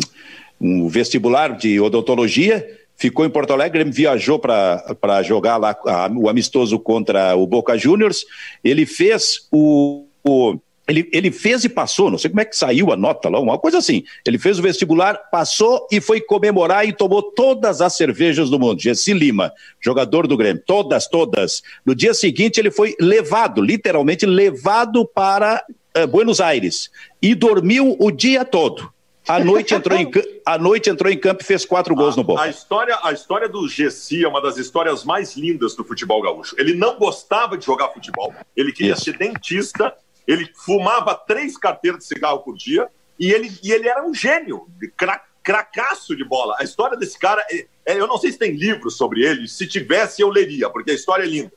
um 0.59 0.87
vestibular 0.87 1.55
de 1.55 1.79
odontologia, 1.79 2.67
ficou 2.95 3.25
em 3.25 3.29
Porto 3.29 3.53
Alegre, 3.53 3.83
viajou 3.83 4.39
para 4.39 5.21
jogar 5.23 5.57
lá 5.57 5.77
a, 5.85 6.09
o 6.13 6.27
amistoso 6.27 6.79
contra 6.79 7.35
o 7.35 7.45
Boca 7.45 7.77
Juniors. 7.77 8.25
Ele 8.63 8.85
fez 8.85 9.47
o, 9.51 10.07
o 10.23 10.57
ele, 10.87 11.09
ele, 11.13 11.31
fez 11.31 11.63
e 11.63 11.69
passou, 11.69 12.11
não 12.11 12.17
sei 12.17 12.29
como 12.29 12.41
é 12.41 12.45
que 12.45 12.57
saiu 12.57 12.91
a 12.91 12.97
nota 12.97 13.29
lá, 13.29 13.39
uma 13.39 13.57
coisa 13.57 13.77
assim. 13.77 14.03
Ele 14.25 14.37
fez 14.37 14.59
o 14.59 14.61
vestibular, 14.61 15.15
passou 15.31 15.87
e 15.89 16.01
foi 16.01 16.19
comemorar 16.19 16.85
e 16.85 16.91
tomou 16.91 17.21
todas 17.21 17.79
as 17.79 17.95
cervejas 17.95 18.49
do 18.49 18.59
mundo. 18.59 18.81
Jesse 18.81 19.13
Lima, 19.13 19.53
jogador 19.79 20.27
do 20.27 20.35
Grêmio, 20.35 20.61
todas, 20.65 21.07
todas. 21.07 21.61
No 21.85 21.95
dia 21.95 22.13
seguinte, 22.13 22.59
ele 22.59 22.69
foi 22.69 22.95
levado, 22.99 23.61
literalmente 23.61 24.25
levado 24.25 25.05
para 25.05 25.63
uh, 25.97 26.07
Buenos 26.07 26.41
Aires 26.41 26.89
e 27.21 27.33
dormiu 27.33 27.95
o 27.97 28.11
dia 28.11 28.43
todo. 28.43 28.91
À 29.25 29.39
noite 29.39 29.73
entrou 29.73 29.97
em, 29.97 30.11
à 30.45 30.57
noite 30.57 30.89
entrou 30.89 31.09
em 31.09 31.17
campo 31.17 31.43
e 31.43 31.45
fez 31.45 31.63
quatro 31.63 31.95
gols 31.95 32.15
a, 32.15 32.17
no 32.17 32.23
Boca. 32.25 32.41
A 32.41 32.49
história, 32.49 32.99
a 33.01 33.13
história 33.13 33.47
do 33.47 33.69
Gessi 33.69 34.25
é 34.25 34.27
uma 34.27 34.41
das 34.41 34.57
histórias 34.57 35.05
mais 35.05 35.37
lindas 35.37 35.75
do 35.75 35.85
futebol 35.85 36.21
gaúcho. 36.21 36.53
Ele 36.59 36.73
não 36.73 36.99
gostava 36.99 37.57
de 37.57 37.65
jogar 37.65 37.87
futebol, 37.89 38.33
ele 38.53 38.73
queria 38.73 38.91
Isso. 38.91 39.05
ser 39.05 39.17
dentista 39.17 39.93
ele 40.27 40.49
fumava 40.55 41.15
três 41.15 41.57
carteiras 41.57 41.99
de 41.99 42.05
cigarro 42.05 42.39
por 42.39 42.55
dia 42.55 42.87
e 43.19 43.31
ele, 43.31 43.51
e 43.63 43.71
ele 43.71 43.87
era 43.87 44.03
um 44.03 44.13
gênio, 44.13 44.67
cra, 44.97 45.21
cracaço 45.43 46.15
de 46.15 46.23
bola. 46.23 46.55
A 46.59 46.63
história 46.63 46.97
desse 46.97 47.19
cara, 47.19 47.45
é, 47.51 47.65
é, 47.85 47.99
eu 47.99 48.07
não 48.07 48.17
sei 48.17 48.31
se 48.31 48.39
tem 48.39 48.51
livros 48.51 48.95
sobre 48.95 49.23
ele, 49.23 49.47
se 49.47 49.67
tivesse 49.67 50.21
eu 50.21 50.29
leria, 50.29 50.69
porque 50.69 50.91
a 50.91 50.95
história 50.95 51.23
é 51.23 51.27
linda. 51.27 51.51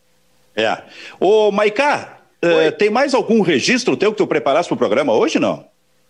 É. 0.55 0.83
Ô, 1.21 1.53
Maiká, 1.53 2.21
uh, 2.43 2.73
tem 2.77 2.91
mais 2.91 3.15
algum 3.15 3.41
registro 3.43 3.97
teu 3.97 4.11
que 4.11 4.19
tu 4.19 4.27
preparaste 4.27 4.69
para 4.69 4.75
o 4.75 4.79
programa 4.79 5.13
hoje, 5.13 5.39
não? 5.39 5.67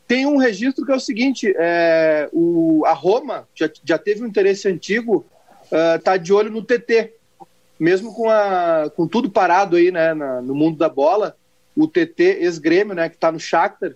Tem 0.07 0.24
um 0.24 0.36
registro 0.36 0.86
que 0.86 0.92
é 0.92 0.94
o 0.94 1.00
seguinte, 1.00 1.52
é, 1.57 2.28
o, 2.32 2.84
a 2.86 2.92
Roma 2.92 3.48
já, 3.54 3.68
já 3.84 3.98
teve 3.98 4.22
um 4.22 4.26
interesse 4.26 4.68
antigo, 4.68 5.26
uh, 5.64 6.00
tá 6.00 6.16
de 6.16 6.32
olho 6.32 6.50
no 6.50 6.62
TT, 6.62 7.12
mesmo 7.78 8.14
com, 8.14 8.30
a, 8.30 8.88
com 8.94 9.09
tudo 9.09 9.28
parado 9.28 9.76
aí, 9.76 9.90
né, 9.90 10.14
na, 10.14 10.40
no 10.40 10.54
mundo 10.54 10.78
da 10.78 10.88
bola, 10.88 11.36
o 11.77 11.87
TT 11.87 12.39
ex-grêmio, 12.41 12.95
né, 12.95 13.09
que 13.09 13.16
está 13.16 13.31
no 13.31 13.39
Shakhtar, 13.39 13.93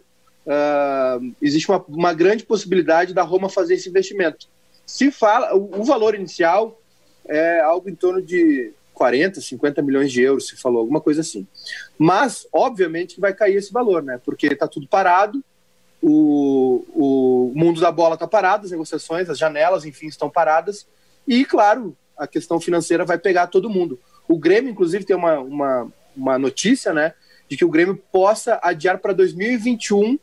uh, 0.47 1.35
existe 1.41 1.71
uma, 1.71 1.83
uma, 1.89 2.13
grande 2.13 2.45
possibilidade 2.45 3.15
da 3.15 3.23
Roma 3.23 3.49
fazer 3.49 3.75
esse 3.75 3.89
investimento. 3.89 4.47
Se 4.85 5.11
fala, 5.11 5.55
o, 5.55 5.81
o, 5.81 5.85
valor 5.85 6.15
inicial 6.15 6.79
é 7.27 7.61
algo 7.61 7.89
em 7.89 7.95
torno 7.95 8.21
de 8.21 8.73
40, 8.93 9.41
50 9.41 9.81
milhões 9.81 10.13
de 10.13 10.21
euros, 10.21 10.49
se 10.49 10.57
falou, 10.57 10.81
alguma 10.81 11.01
coisa 11.01 11.23
assim. 11.23 11.47
Mas, 11.99 12.47
obviamente, 12.53 13.15
que 13.15 13.21
vai 13.21 13.33
cair 13.33 13.57
esse 13.57 13.73
valor, 13.73 14.03
né, 14.03 14.21
porque 14.23 14.49
está 14.49 14.69
tudo 14.69 14.87
parado, 14.87 15.43
o, 16.03 16.85
o 16.95 17.53
mundo 17.55 17.81
da 17.81 17.91
bola 17.91 18.15
está 18.15 18.27
parado, 18.27 18.65
as 18.65 18.71
negociações, 18.71 19.29
as 19.31 19.39
janelas, 19.39 19.85
enfim, 19.87 20.07
estão 20.07 20.29
paradas, 20.29 20.87
e, 21.27 21.45
claro, 21.45 21.97
a 22.17 22.27
questão 22.27 22.61
financeira 22.61 23.05
vai 23.05 23.19
pegar 23.19 23.47
todo 23.47 23.71
mundo. 23.71 23.99
O 24.29 24.39
Grêmio, 24.39 24.71
inclusive, 24.71 25.05
tem 25.05 25.17
uma, 25.17 25.39
uma, 25.41 25.93
uma 26.17 26.39
notícia, 26.39 26.93
né, 26.93 27.15
de 27.51 27.57
que 27.57 27.65
o 27.65 27.69
Grêmio 27.69 28.01
possa 28.13 28.61
adiar 28.63 28.99
para 28.99 29.13
2021 29.13 30.17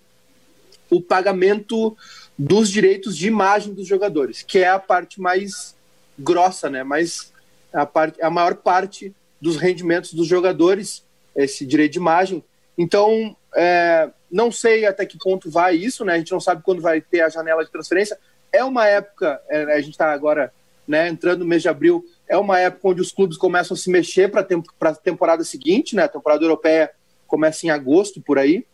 o 0.89 1.01
pagamento 1.01 1.95
dos 2.39 2.69
direitos 2.69 3.17
de 3.17 3.27
imagem 3.27 3.73
dos 3.73 3.85
jogadores, 3.85 4.41
que 4.41 4.59
é 4.59 4.69
a 4.69 4.79
parte 4.79 5.19
mais 5.19 5.75
grossa, 6.17 6.69
né? 6.69 6.83
Mais 6.83 7.33
a 7.73 7.85
parte, 7.85 8.21
a 8.21 8.29
maior 8.29 8.55
parte 8.55 9.13
dos 9.41 9.57
rendimentos 9.57 10.13
dos 10.13 10.25
jogadores, 10.25 11.03
esse 11.35 11.65
direito 11.65 11.93
de 11.93 11.99
imagem. 11.99 12.41
Então, 12.77 13.35
é, 13.53 14.09
não 14.31 14.49
sei 14.49 14.85
até 14.85 15.05
que 15.05 15.17
ponto 15.17 15.51
vai 15.51 15.75
isso, 15.75 16.05
né? 16.05 16.13
A 16.13 16.17
gente 16.17 16.31
não 16.31 16.39
sabe 16.39 16.63
quando 16.63 16.81
vai 16.81 17.01
ter 17.01 17.21
a 17.21 17.29
janela 17.29 17.65
de 17.65 17.71
transferência. 17.71 18.17
É 18.53 18.63
uma 18.63 18.87
época, 18.87 19.41
é, 19.49 19.63
a 19.73 19.81
gente 19.81 19.91
está 19.91 20.13
agora 20.13 20.53
né, 20.87 21.09
entrando 21.09 21.39
no 21.39 21.45
mês 21.45 21.61
de 21.61 21.67
abril, 21.67 22.05
é 22.29 22.37
uma 22.37 22.57
época 22.57 22.87
onde 22.87 23.01
os 23.01 23.11
clubes 23.11 23.35
começam 23.35 23.75
a 23.75 23.77
se 23.77 23.89
mexer 23.89 24.31
para 24.31 24.47
a 24.81 24.95
temporada 24.95 25.43
seguinte, 25.43 25.95
né? 25.95 26.03
A 26.03 26.07
temporada 26.07 26.43
europeia 26.43 26.91
começa 27.27 27.65
em 27.65 27.69
agosto 27.69 28.21
por 28.21 28.39
aí, 28.39 28.65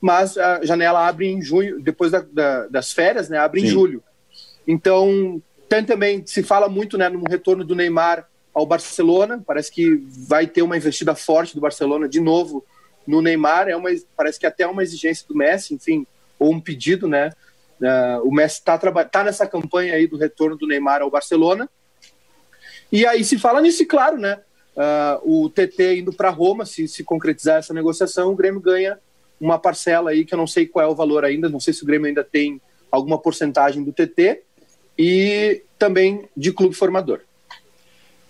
mas 0.00 0.36
a 0.36 0.64
janela 0.64 1.06
abre 1.06 1.28
em 1.28 1.40
junho, 1.40 1.80
depois 1.80 2.10
da, 2.10 2.20
da, 2.20 2.66
das 2.66 2.92
férias, 2.92 3.28
né? 3.28 3.38
Abre 3.38 3.60
Sim. 3.60 3.66
em 3.66 3.70
julho. 3.70 4.02
Então, 4.66 5.42
tem 5.68 5.84
também, 5.84 6.26
se 6.26 6.42
fala 6.42 6.68
muito 6.68 6.98
né, 6.98 7.08
no 7.08 7.22
retorno 7.28 7.64
do 7.64 7.74
Neymar 7.74 8.28
ao 8.52 8.66
Barcelona, 8.66 9.42
parece 9.46 9.70
que 9.70 10.04
vai 10.28 10.46
ter 10.46 10.62
uma 10.62 10.76
investida 10.76 11.14
forte 11.14 11.54
do 11.54 11.60
Barcelona 11.60 12.08
de 12.08 12.20
novo 12.20 12.64
no 13.06 13.22
Neymar, 13.22 13.68
é 13.68 13.76
uma, 13.76 13.90
parece 14.16 14.38
que 14.38 14.46
até 14.46 14.66
uma 14.66 14.82
exigência 14.82 15.26
do 15.26 15.34
Messi, 15.34 15.74
enfim, 15.74 16.06
ou 16.38 16.52
um 16.52 16.60
pedido, 16.60 17.08
né? 17.08 17.30
Uh, 17.80 18.28
o 18.28 18.32
Messi 18.32 18.58
está 18.58 18.78
tá 19.04 19.24
nessa 19.24 19.46
campanha 19.46 19.94
aí 19.94 20.06
do 20.06 20.16
retorno 20.16 20.56
do 20.56 20.66
Neymar 20.66 21.02
ao 21.02 21.10
Barcelona. 21.10 21.68
E 22.92 23.06
aí 23.06 23.24
se 23.24 23.38
fala 23.38 23.60
nisso, 23.60 23.86
claro, 23.86 24.18
né? 24.18 24.40
Uh, 24.76 25.20
o 25.44 25.48
TT 25.48 26.00
indo 26.00 26.12
para 26.12 26.30
Roma, 26.30 26.64
se 26.64 26.86
se 26.88 27.04
concretizar 27.04 27.58
essa 27.58 27.74
negociação, 27.74 28.32
o 28.32 28.36
Grêmio 28.36 28.60
ganha 28.60 28.98
uma 29.40 29.58
parcela 29.58 30.10
aí 30.10 30.24
que 30.24 30.34
eu 30.34 30.38
não 30.38 30.46
sei 30.46 30.66
qual 30.66 30.84
é 30.84 30.88
o 30.88 30.94
valor 30.94 31.24
ainda, 31.24 31.48
não 31.48 31.60
sei 31.60 31.72
se 31.72 31.82
o 31.82 31.86
Grêmio 31.86 32.06
ainda 32.06 32.22
tem 32.22 32.60
alguma 32.90 33.18
porcentagem 33.18 33.82
do 33.82 33.92
TT 33.92 34.42
e 34.98 35.62
também 35.78 36.28
de 36.36 36.52
clube 36.52 36.74
formador. 36.74 37.20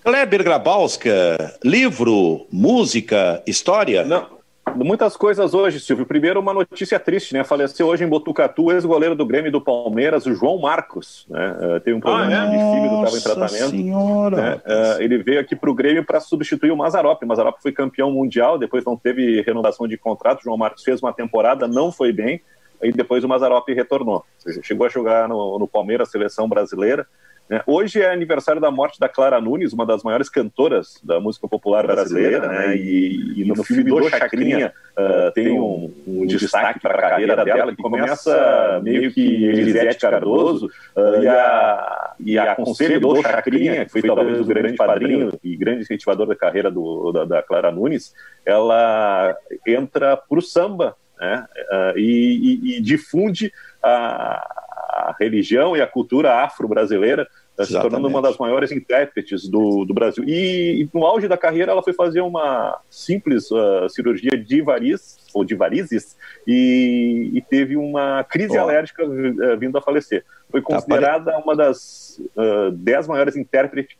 Kleber 0.04 0.42
Grabowska, 0.42 1.58
livro, 1.62 2.46
música, 2.50 3.42
história? 3.46 4.04
Não, 4.04 4.39
Muitas 4.74 5.16
coisas 5.16 5.52
hoje, 5.52 5.80
Silvio. 5.80 6.06
Primeiro, 6.06 6.38
uma 6.38 6.54
notícia 6.54 6.98
triste, 6.98 7.34
né? 7.34 7.42
Faleceu 7.42 7.86
hoje 7.86 8.04
em 8.04 8.08
Botucatu, 8.08 8.70
ex-goleiro 8.70 9.14
do 9.14 9.26
Grêmio 9.26 9.50
do 9.50 9.60
Palmeiras, 9.60 10.26
o 10.26 10.34
João 10.34 10.58
Marcos. 10.58 11.26
Né? 11.28 11.56
Uh, 11.60 11.80
tem 11.80 11.92
um 11.92 12.00
problema 12.00 12.30
ah, 12.30 12.46
é? 12.46 12.50
de 12.50 12.56
fígado, 12.56 13.04
estava 13.04 13.16
em 13.16 13.20
tratamento. 13.20 13.70
Senhora. 13.70 14.36
Né? 14.36 14.54
Uh, 14.56 15.02
ele 15.02 15.18
veio 15.18 15.40
aqui 15.40 15.56
para 15.56 15.70
o 15.70 15.74
Grêmio 15.74 16.04
para 16.04 16.20
substituir 16.20 16.70
o 16.70 16.76
Mazarop. 16.76 17.22
O 17.22 17.26
Mazarop 17.26 17.60
foi 17.60 17.72
campeão 17.72 18.12
mundial, 18.12 18.58
depois 18.58 18.84
não 18.84 18.96
teve 18.96 19.42
renovação 19.42 19.88
de 19.88 19.96
contrato. 19.96 20.40
O 20.40 20.44
João 20.44 20.56
Marcos 20.56 20.84
fez 20.84 21.02
uma 21.02 21.12
temporada, 21.12 21.66
não 21.66 21.90
foi 21.90 22.12
bem. 22.12 22.40
E 22.82 22.92
depois 22.92 23.24
o 23.24 23.28
Mazarop 23.28 23.68
retornou. 23.68 24.24
Chegou 24.62 24.86
a 24.86 24.90
jogar 24.90 25.28
no, 25.28 25.58
no 25.58 25.68
Palmeiras, 25.68 26.10
seleção 26.10 26.48
brasileira. 26.48 27.06
Né? 27.50 27.60
Hoje 27.66 28.00
é 28.00 28.12
aniversário 28.12 28.60
da 28.60 28.70
morte 28.70 29.00
da 29.00 29.08
Clara 29.08 29.40
Nunes, 29.40 29.72
uma 29.72 29.84
das 29.84 30.04
maiores 30.04 30.28
cantoras 30.28 31.00
da 31.02 31.18
música 31.18 31.48
popular 31.48 31.84
brasileira, 31.84 32.46
né? 32.46 32.76
E, 32.76 33.40
e, 33.40 33.44
no, 33.44 33.56
no 33.56 33.64
filme 33.64 33.90
do 33.90 34.08
Chacrinha 34.08 34.72
uh, 34.96 35.32
tem 35.32 35.58
um, 35.58 35.92
um 36.06 36.26
destaque 36.26 36.78
para 36.78 36.94
a 36.94 37.10
carreira 37.10 37.44
dela, 37.44 37.74
que 37.74 37.82
começa 37.82 38.80
meio 38.84 39.12
que 39.12 39.44
Elisete 39.46 39.98
Cardoso 39.98 40.70
uh, 40.96 41.20
e, 41.20 41.26
a, 41.26 42.14
e 42.20 42.38
a 42.38 42.54
conselho 42.54 43.00
do 43.00 43.20
Chacrinha, 43.20 43.84
que 43.84 43.90
foi 43.90 44.02
talvez 44.02 44.40
o 44.40 44.44
grande 44.44 44.76
padrinho 44.76 45.32
e 45.42 45.56
grande 45.56 45.80
incentivador 45.80 46.28
da 46.28 46.36
carreira 46.36 46.70
do, 46.70 47.10
da, 47.10 47.24
da 47.24 47.42
Clara 47.42 47.72
Nunes, 47.72 48.14
ela 48.46 49.36
entra 49.66 50.16
para 50.16 50.38
o 50.38 50.42
samba 50.42 50.94
né? 51.20 51.44
Uh, 51.70 51.98
e, 51.98 52.72
e, 52.72 52.76
e 52.76 52.80
difunde 52.80 53.52
a 53.82 54.59
a 54.90 55.14
religião 55.18 55.76
e 55.76 55.80
a 55.80 55.86
cultura 55.86 56.44
afro-brasileira, 56.44 57.26
tá 57.56 57.64
se 57.64 57.72
tornando 57.72 58.08
uma 58.08 58.22
das 58.22 58.36
maiores 58.38 58.72
intérpretes 58.72 59.48
do, 59.48 59.84
do 59.84 59.94
Brasil. 59.94 60.24
E, 60.26 60.82
e, 60.82 60.88
no 60.92 61.04
auge 61.04 61.28
da 61.28 61.36
carreira, 61.36 61.72
ela 61.72 61.82
foi 61.82 61.92
fazer 61.92 62.20
uma 62.20 62.78
simples 62.88 63.50
uh, 63.50 63.88
cirurgia 63.88 64.36
de 64.36 64.62
variz, 64.62 65.18
ou 65.32 65.44
de 65.44 65.54
varizes, 65.54 66.16
e, 66.46 67.30
e 67.34 67.42
teve 67.42 67.76
uma 67.76 68.24
crise 68.24 68.58
oh. 68.58 68.62
alérgica 68.62 69.04
uh, 69.04 69.58
vindo 69.58 69.76
a 69.78 69.82
falecer. 69.82 70.24
Foi 70.50 70.60
tá 70.60 70.66
considerada 70.66 71.32
tá 71.32 71.38
uma 71.38 71.54
das 71.54 72.20
uh, 72.36 72.70
dez 72.72 73.06
maiores 73.06 73.36
intérpretes 73.36 73.96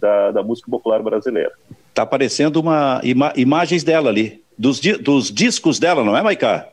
da, 0.00 0.30
da 0.30 0.42
música 0.42 0.70
popular 0.70 1.02
brasileira. 1.02 1.52
Está 1.88 2.02
aparecendo 2.02 2.56
uma 2.56 3.00
ima 3.02 3.32
imagens 3.36 3.82
dela 3.82 4.10
ali, 4.10 4.42
dos, 4.56 4.80
di 4.80 4.96
dos 4.96 5.30
discos 5.30 5.78
dela, 5.78 6.04
não 6.04 6.16
é, 6.16 6.22
Maiká? 6.22 6.68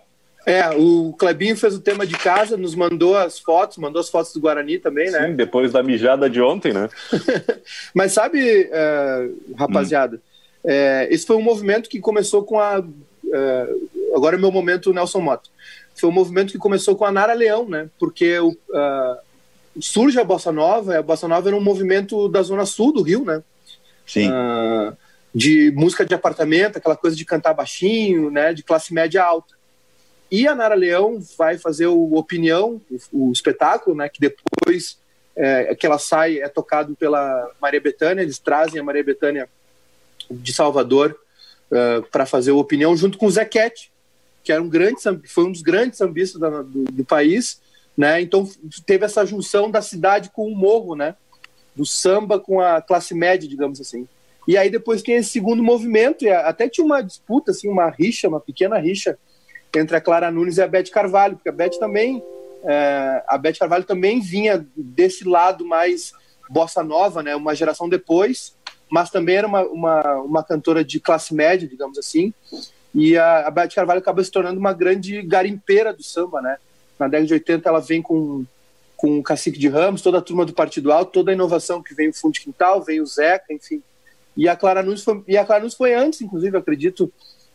É, 0.48 0.70
o 0.70 1.12
Clebinho 1.12 1.58
fez 1.58 1.76
o 1.76 1.82
tema 1.82 2.08
de 2.08 2.18
casa, 2.18 2.56
nos 2.56 2.74
mandou 2.74 3.18
as 3.18 3.38
fotos, 3.38 3.78
mandou 3.78 4.00
as 4.00 4.10
fotos 4.10 4.32
do 4.32 4.40
Guarani 4.40 4.80
também, 4.80 5.12
né? 5.12 5.28
Sim, 5.28 5.36
depois 5.36 5.74
da 5.74 5.84
mijada 5.84 6.30
de 6.30 6.42
ontem, 6.42 6.72
né? 6.72 6.88
Mas 7.94 8.14
sabe, 8.14 8.70
é, 8.72 9.30
rapaziada, 9.58 10.16
hum. 10.16 10.20
é, 10.64 11.06
esse 11.12 11.28
foi 11.28 11.36
um 11.36 11.42
movimento 11.42 11.90
que 11.90 12.00
começou 12.00 12.46
com 12.46 12.62
a. 12.62 12.82
É, 13.30 13.70
agora 14.16 14.38
é 14.38 14.40
meu 14.40 14.50
momento 14.50 14.94
Nelson 14.94 15.20
Moto. 15.20 15.50
Foi 15.94 16.10
um 16.10 16.14
movimento 16.14 16.54
que 16.54 16.58
começou 16.58 16.96
com 16.96 17.04
a 17.04 17.12
Nara 17.12 17.34
Leão, 17.34 17.68
né? 17.68 17.90
Porque 18.00 18.40
o, 18.40 18.52
uh, 18.52 19.18
surge 19.82 20.18
a 20.18 20.24
Bossa 20.24 20.52
Nova, 20.52 20.98
a 20.98 21.02
Bossa 21.02 21.28
Nova 21.28 21.50
era 21.50 21.58
um 21.58 21.62
movimento 21.62 22.30
da 22.30 22.42
Zona 22.42 22.66
Sul 22.66 22.94
do 22.94 23.02
Rio, 23.02 23.26
né? 23.26 23.44
Sim. 24.06 24.30
Uh, 24.32 24.96
de 25.36 25.72
música 25.76 26.06
de 26.06 26.16
apartamento, 26.16 26.78
aquela 26.78 26.96
coisa 26.96 27.18
de 27.18 27.26
cantar 27.26 27.54
baixinho, 27.54 28.32
né? 28.32 28.54
De 28.54 28.64
classe 28.64 28.94
média 28.94 29.22
alta. 29.22 29.57
E 30.30 30.48
a 30.48 30.54
Nara 30.54 30.76
Leão 30.76 31.20
vai 31.38 31.58
fazer 31.58 31.88
o 31.88 32.16
Opinião, 32.16 32.82
o, 33.12 33.30
o 33.30 33.32
espetáculo, 33.32 33.96
né, 33.96 34.10
que 34.10 34.20
depois 34.20 34.98
é, 35.38 35.76
que 35.76 35.86
ela 35.86 36.00
sai 36.00 36.40
é 36.40 36.50
tocado 36.50 36.96
pela 36.96 37.50
Maria 37.62 37.80
Bethânia, 37.80 38.24
eles 38.24 38.40
trazem 38.40 38.80
a 38.80 38.84
Maria 38.84 39.04
Bethânia 39.04 39.48
de 40.30 40.54
Salvador 40.54 41.18
uh, 41.72 42.02
para 42.12 42.26
fazer 42.26 42.52
o 42.52 42.58
Opinião 42.58 42.98
junto 42.98 43.18
com 43.18 43.28
o 43.28 43.32
Zequete, 43.32 43.92
que 44.44 44.52
era 44.52 44.62
um 44.62 44.68
grande, 44.68 45.00
foi 45.28 45.46
um 45.46 45.52
dos 45.52 45.62
grandes 45.62 45.98
sambistas 46.00 46.42
do, 46.42 46.86
do, 46.86 47.06
país, 47.06 47.62
né? 47.96 48.22
Então 48.22 48.50
teve 48.86 49.06
essa 49.06 49.26
junção 49.26 49.70
da 49.70 49.82
cidade 49.82 50.32
com 50.34 50.48
o 50.48 50.56
morro, 50.56 50.96
né? 50.96 51.16
Do 51.76 51.86
samba 51.86 52.40
com 52.40 52.60
a 52.60 52.82
classe 52.82 53.14
média, 53.14 53.48
digamos 53.48 53.80
assim. 53.80 54.08
E 54.48 54.58
aí 54.58 54.70
depois 54.70 55.02
tem 55.02 55.16
esse 55.16 55.30
segundo 55.30 55.62
movimento, 55.62 56.24
e 56.24 56.30
até 56.30 56.70
tinha 56.70 56.86
uma 56.86 57.02
disputa, 57.02 57.52
assim, 57.52 57.68
uma 57.68 57.90
rixa, 57.90 58.28
uma 58.28 58.40
pequena 58.40 58.78
rixa 58.80 59.18
entre 59.78 59.96
a 59.96 60.02
Clara 60.02 60.32
Nunes 60.32 60.58
e 60.58 60.62
a 60.62 60.68
Beth 60.68 60.90
Carvalho, 60.92 61.36
porque 61.36 61.50
a 61.50 61.52
Beth 61.52 61.78
também, 61.80 62.24
é, 62.64 63.24
a 63.28 63.38
Beth 63.38 63.58
Carvalho 63.60 63.84
também 63.84 64.20
vinha 64.20 64.66
desse 64.76 65.28
lado 65.28 65.66
mais 65.66 66.14
bossa 66.50 66.84
nova, 66.84 67.22
né? 67.22 67.36
Uma 67.36 67.56
geração 67.56 67.90
depois, 67.90 68.56
mas 68.90 69.10
também 69.10 69.36
era 69.36 69.48
uma, 69.48 69.64
uma, 69.64 70.16
uma 70.22 70.44
cantora 70.44 70.84
de 70.84 71.00
classe 71.00 71.34
média, 71.34 71.68
digamos 71.68 71.98
assim. 71.98 72.34
E 72.94 73.18
a, 73.18 73.48
a 73.48 73.52
Beth 73.52 73.70
Carvalho 73.76 74.00
acaba 74.00 74.24
se 74.24 74.32
tornando 74.32 74.60
uma 74.60 74.74
grande 74.74 75.22
garimpeira 75.22 75.94
do 75.94 76.04
samba, 76.04 76.42
né? 76.42 76.58
Na 76.98 77.08
década 77.08 77.28
de 77.28 77.34
80 77.34 77.70
ela 77.70 77.80
vem 77.80 78.02
com, 78.02 78.46
com 78.96 79.20
o 79.20 79.24
Cacique 79.24 79.60
de 79.60 79.68
Ramos, 79.68 80.02
toda 80.02 80.18
a 80.18 80.22
turma 80.22 80.46
do 80.46 80.54
Partido 80.54 80.92
Alto, 80.92 81.12
toda 81.12 81.32
a 81.32 81.34
inovação 81.34 81.84
que 81.84 81.94
vem 81.94 82.10
o 82.10 82.14
Fundo 82.14 82.34
de 82.34 82.42
Quintal, 82.42 82.82
vem 82.82 83.02
o 83.02 83.06
Zeca, 83.06 83.54
enfim. 83.54 83.84
E 84.36 84.48
a 84.48 84.56
Clara 84.56 84.84
Nunes 84.84 85.04
foi, 85.04 85.24
e 85.28 85.38
a 85.38 85.46
Clara 85.46 85.62
Nunes 85.62 85.76
foi 85.76 85.94
antes, 85.94 86.22
inclusive, 86.22 86.58
acredito, 86.58 87.12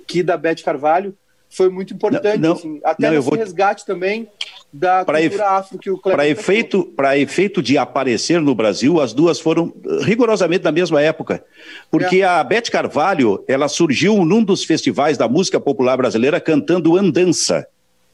que 0.06 0.22
da 0.22 0.36
Beth 0.36 0.62
Carvalho. 0.64 1.16
Foi 1.52 1.68
muito 1.68 1.92
importante, 1.92 2.38
não, 2.38 2.48
não, 2.48 2.56
assim, 2.56 2.80
até 2.82 3.10
não, 3.10 3.20
vou... 3.20 3.36
resgate 3.36 3.84
também 3.84 4.26
da 4.72 5.04
pra 5.04 5.20
cultura 5.20 5.50
afro 5.50 5.78
que 5.78 5.90
o 5.90 5.98
Para 5.98 6.26
efeito, 6.26 6.82
para 6.82 7.18
efeito 7.18 7.62
de 7.62 7.76
aparecer 7.76 8.40
no 8.40 8.54
Brasil, 8.54 8.98
as 8.98 9.12
duas 9.12 9.38
foram 9.38 9.70
rigorosamente 10.00 10.62
da 10.62 10.72
mesma 10.72 11.02
época. 11.02 11.44
Porque 11.90 12.22
é. 12.22 12.24
a 12.24 12.42
Beth 12.42 12.70
Carvalho, 12.72 13.44
ela 13.46 13.68
surgiu 13.68 14.24
num 14.24 14.42
dos 14.42 14.64
festivais 14.64 15.18
da 15.18 15.28
música 15.28 15.60
popular 15.60 15.98
brasileira 15.98 16.40
cantando 16.40 16.96
Andança, 16.96 17.66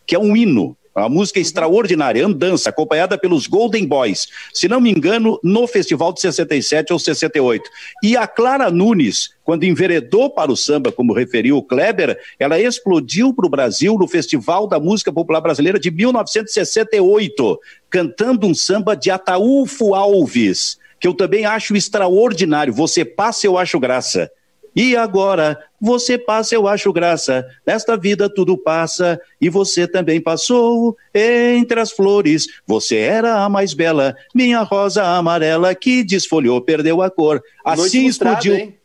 que 0.04 0.16
é 0.16 0.18
um 0.18 0.36
hino. 0.36 0.76
Uma 1.00 1.08
música 1.08 1.38
extraordinária, 1.38 2.26
Andança, 2.26 2.70
acompanhada 2.70 3.16
pelos 3.16 3.46
Golden 3.46 3.86
Boys, 3.86 4.28
se 4.52 4.68
não 4.68 4.80
me 4.80 4.90
engano, 4.90 5.38
no 5.42 5.66
festival 5.66 6.12
de 6.12 6.20
67 6.20 6.92
ou 6.92 6.98
68. 6.98 7.68
E 8.02 8.16
a 8.16 8.26
Clara 8.26 8.70
Nunes, 8.70 9.30
quando 9.44 9.64
enveredou 9.64 10.30
para 10.30 10.52
o 10.52 10.56
samba, 10.56 10.92
como 10.92 11.14
referiu 11.14 11.56
o 11.56 11.62
Kleber, 11.62 12.18
ela 12.38 12.60
explodiu 12.60 13.32
para 13.32 13.46
o 13.46 13.50
Brasil 13.50 13.96
no 13.98 14.06
Festival 14.06 14.66
da 14.66 14.78
Música 14.78 15.12
Popular 15.12 15.40
Brasileira 15.40 15.78
de 15.78 15.90
1968, 15.90 17.60
cantando 17.88 18.46
um 18.46 18.54
samba 18.54 18.94
de 18.94 19.10
Ataúfo 19.10 19.94
Alves, 19.94 20.78
que 21.00 21.06
eu 21.06 21.14
também 21.14 21.44
acho 21.44 21.76
extraordinário. 21.76 22.72
Você 22.72 23.04
passa, 23.04 23.46
eu 23.46 23.56
acho 23.56 23.78
graça. 23.80 24.30
E 24.78 24.94
agora 24.94 25.58
você 25.80 26.16
passa, 26.16 26.54
eu 26.54 26.68
acho 26.68 26.92
graça. 26.92 27.44
Nesta 27.66 27.96
vida 27.96 28.32
tudo 28.32 28.56
passa 28.56 29.20
e 29.40 29.48
você 29.48 29.88
também 29.88 30.20
passou 30.20 30.96
entre 31.12 31.80
as 31.80 31.90
flores. 31.90 32.46
Você 32.64 32.94
era 32.94 33.42
a 33.42 33.48
mais 33.48 33.74
bela, 33.74 34.16
minha 34.32 34.62
rosa 34.62 35.02
amarela 35.02 35.74
que 35.74 36.04
desfolhou, 36.04 36.60
perdeu 36.60 37.02
a 37.02 37.10
cor. 37.10 37.42
Assim 37.64 38.06
explodiu. 38.06 38.54
Hein? 38.54 38.76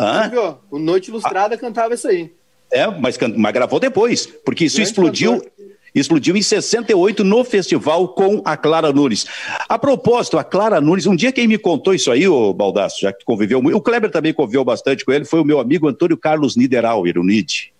Hã? 0.00 0.32
O 0.70 0.78
Noite 0.78 1.10
Ilustrada 1.10 1.56
ah. 1.56 1.58
cantava 1.58 1.92
isso 1.92 2.08
aí. 2.08 2.32
É, 2.72 2.86
mas, 2.86 3.18
mas 3.36 3.52
gravou 3.52 3.78
depois, 3.78 4.24
porque 4.24 4.64
isso 4.64 4.76
Grande 4.76 4.90
explodiu. 4.90 5.32
Cantor 5.34 5.52
explodiu 5.94 6.36
em 6.36 6.42
68 6.42 7.22
no 7.22 7.44
festival 7.44 8.08
com 8.08 8.42
a 8.44 8.56
Clara 8.56 8.92
Nunes. 8.92 9.26
A 9.68 9.78
propósito, 9.78 10.38
a 10.38 10.44
Clara 10.44 10.80
Nunes, 10.80 11.06
um 11.06 11.14
dia 11.14 11.32
quem 11.32 11.46
me 11.46 11.56
contou 11.56 11.94
isso 11.94 12.10
aí, 12.10 12.26
o 12.26 12.52
Baldasso, 12.52 13.00
já 13.00 13.12
que 13.12 13.24
conviveu 13.24 13.62
muito, 13.62 13.76
o 13.76 13.80
Kleber 13.80 14.10
também 14.10 14.34
conviveu 14.34 14.64
bastante 14.64 15.04
com 15.04 15.12
ele, 15.12 15.24
foi 15.24 15.40
o 15.40 15.44
meu 15.44 15.60
amigo 15.60 15.88
Antônio 15.88 16.16
Carlos 16.16 16.56
Niederauer, 16.56 17.18
o 17.18 17.24
NID. 17.24 17.72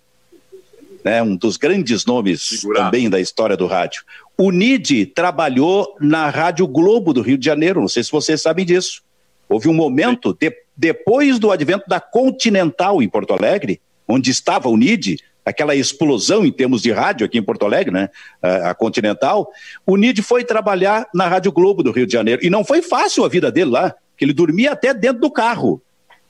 Né, 1.03 1.21
um 1.21 1.35
dos 1.35 1.55
grandes 1.55 2.03
nomes 2.03 2.65
também 2.73 3.07
da 3.11 3.19
história 3.19 3.55
do 3.55 3.67
rádio. 3.67 4.01
O 4.35 4.49
NID 4.49 5.05
trabalhou 5.13 5.95
na 5.99 6.31
Rádio 6.31 6.65
Globo 6.67 7.13
do 7.13 7.21
Rio 7.21 7.37
de 7.37 7.45
Janeiro, 7.45 7.79
não 7.79 7.87
sei 7.87 8.03
se 8.03 8.11
vocês 8.11 8.41
sabem 8.41 8.65
disso. 8.65 9.03
Houve 9.47 9.69
um 9.69 9.73
momento, 9.73 10.33
de, 10.33 10.51
depois 10.75 11.37
do 11.37 11.51
advento 11.51 11.85
da 11.87 11.99
Continental 11.99 13.03
em 13.03 13.07
Porto 13.07 13.33
Alegre, 13.33 13.79
onde 14.07 14.31
estava 14.31 14.67
o 14.67 14.75
NID, 14.75 15.19
aquela 15.45 15.75
explosão 15.75 16.43
em 16.43 16.51
termos 16.51 16.81
de 16.81 16.91
rádio 16.91 17.25
aqui 17.25 17.37
em 17.37 17.43
Porto 17.43 17.65
Alegre, 17.65 17.93
né, 17.93 18.09
a, 18.41 18.71
a, 18.71 18.75
Continental, 18.75 19.47
o 19.85 19.95
Nid 19.95 20.21
foi 20.23 20.43
trabalhar 20.43 21.07
na 21.13 21.27
Rádio 21.27 21.51
Globo 21.51 21.83
do 21.83 21.91
Rio 21.91 22.07
de 22.07 22.13
Janeiro. 22.13 22.43
E 22.43 22.49
não 22.49 22.65
foi 22.65 22.81
fácil 22.81 23.23
a 23.23 23.29
vida 23.29 23.51
dele 23.51 23.69
lá, 23.69 23.93
que 24.17 24.25
ele 24.25 24.33
dormia 24.33 24.71
até 24.71 24.93
dentro 24.93 25.21
do 25.21 25.29
carro, 25.29 25.81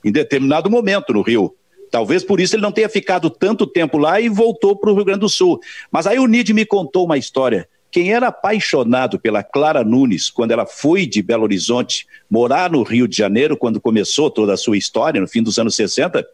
em 0.04 0.12
determinado 0.12 0.70
momento 0.70 1.12
no 1.14 1.22
Rio. 1.22 1.54
Talvez 1.90 2.22
por 2.22 2.40
isso 2.40 2.54
ele 2.54 2.62
não 2.62 2.72
tenha 2.72 2.88
ficado 2.88 3.30
tanto 3.30 3.66
tempo 3.66 3.96
lá 3.96 4.20
e 4.20 4.28
voltou 4.28 4.76
para 4.76 4.90
o 4.90 4.94
Rio 4.94 5.04
Grande 5.04 5.20
do 5.20 5.28
Sul. 5.28 5.58
Mas 5.90 6.06
aí 6.06 6.18
o 6.18 6.26
Nid 6.26 6.52
me 6.52 6.66
contou 6.66 7.06
uma 7.06 7.16
história. 7.16 7.68
Quem 7.90 8.12
era 8.12 8.28
apaixonado 8.28 9.18
pela 9.18 9.42
Clara 9.42 9.82
Nunes, 9.82 10.28
quando 10.28 10.50
ela 10.50 10.66
foi 10.66 11.06
de 11.06 11.22
Belo 11.22 11.44
Horizonte 11.44 12.06
morar 12.28 12.70
no 12.70 12.82
Rio 12.82 13.08
de 13.08 13.16
Janeiro, 13.16 13.56
quando 13.56 13.80
começou 13.80 14.30
toda 14.30 14.52
a 14.52 14.56
sua 14.56 14.76
história, 14.76 15.20
no 15.20 15.28
fim 15.28 15.42
dos 15.42 15.58
anos 15.58 15.74
60, 15.76 16.26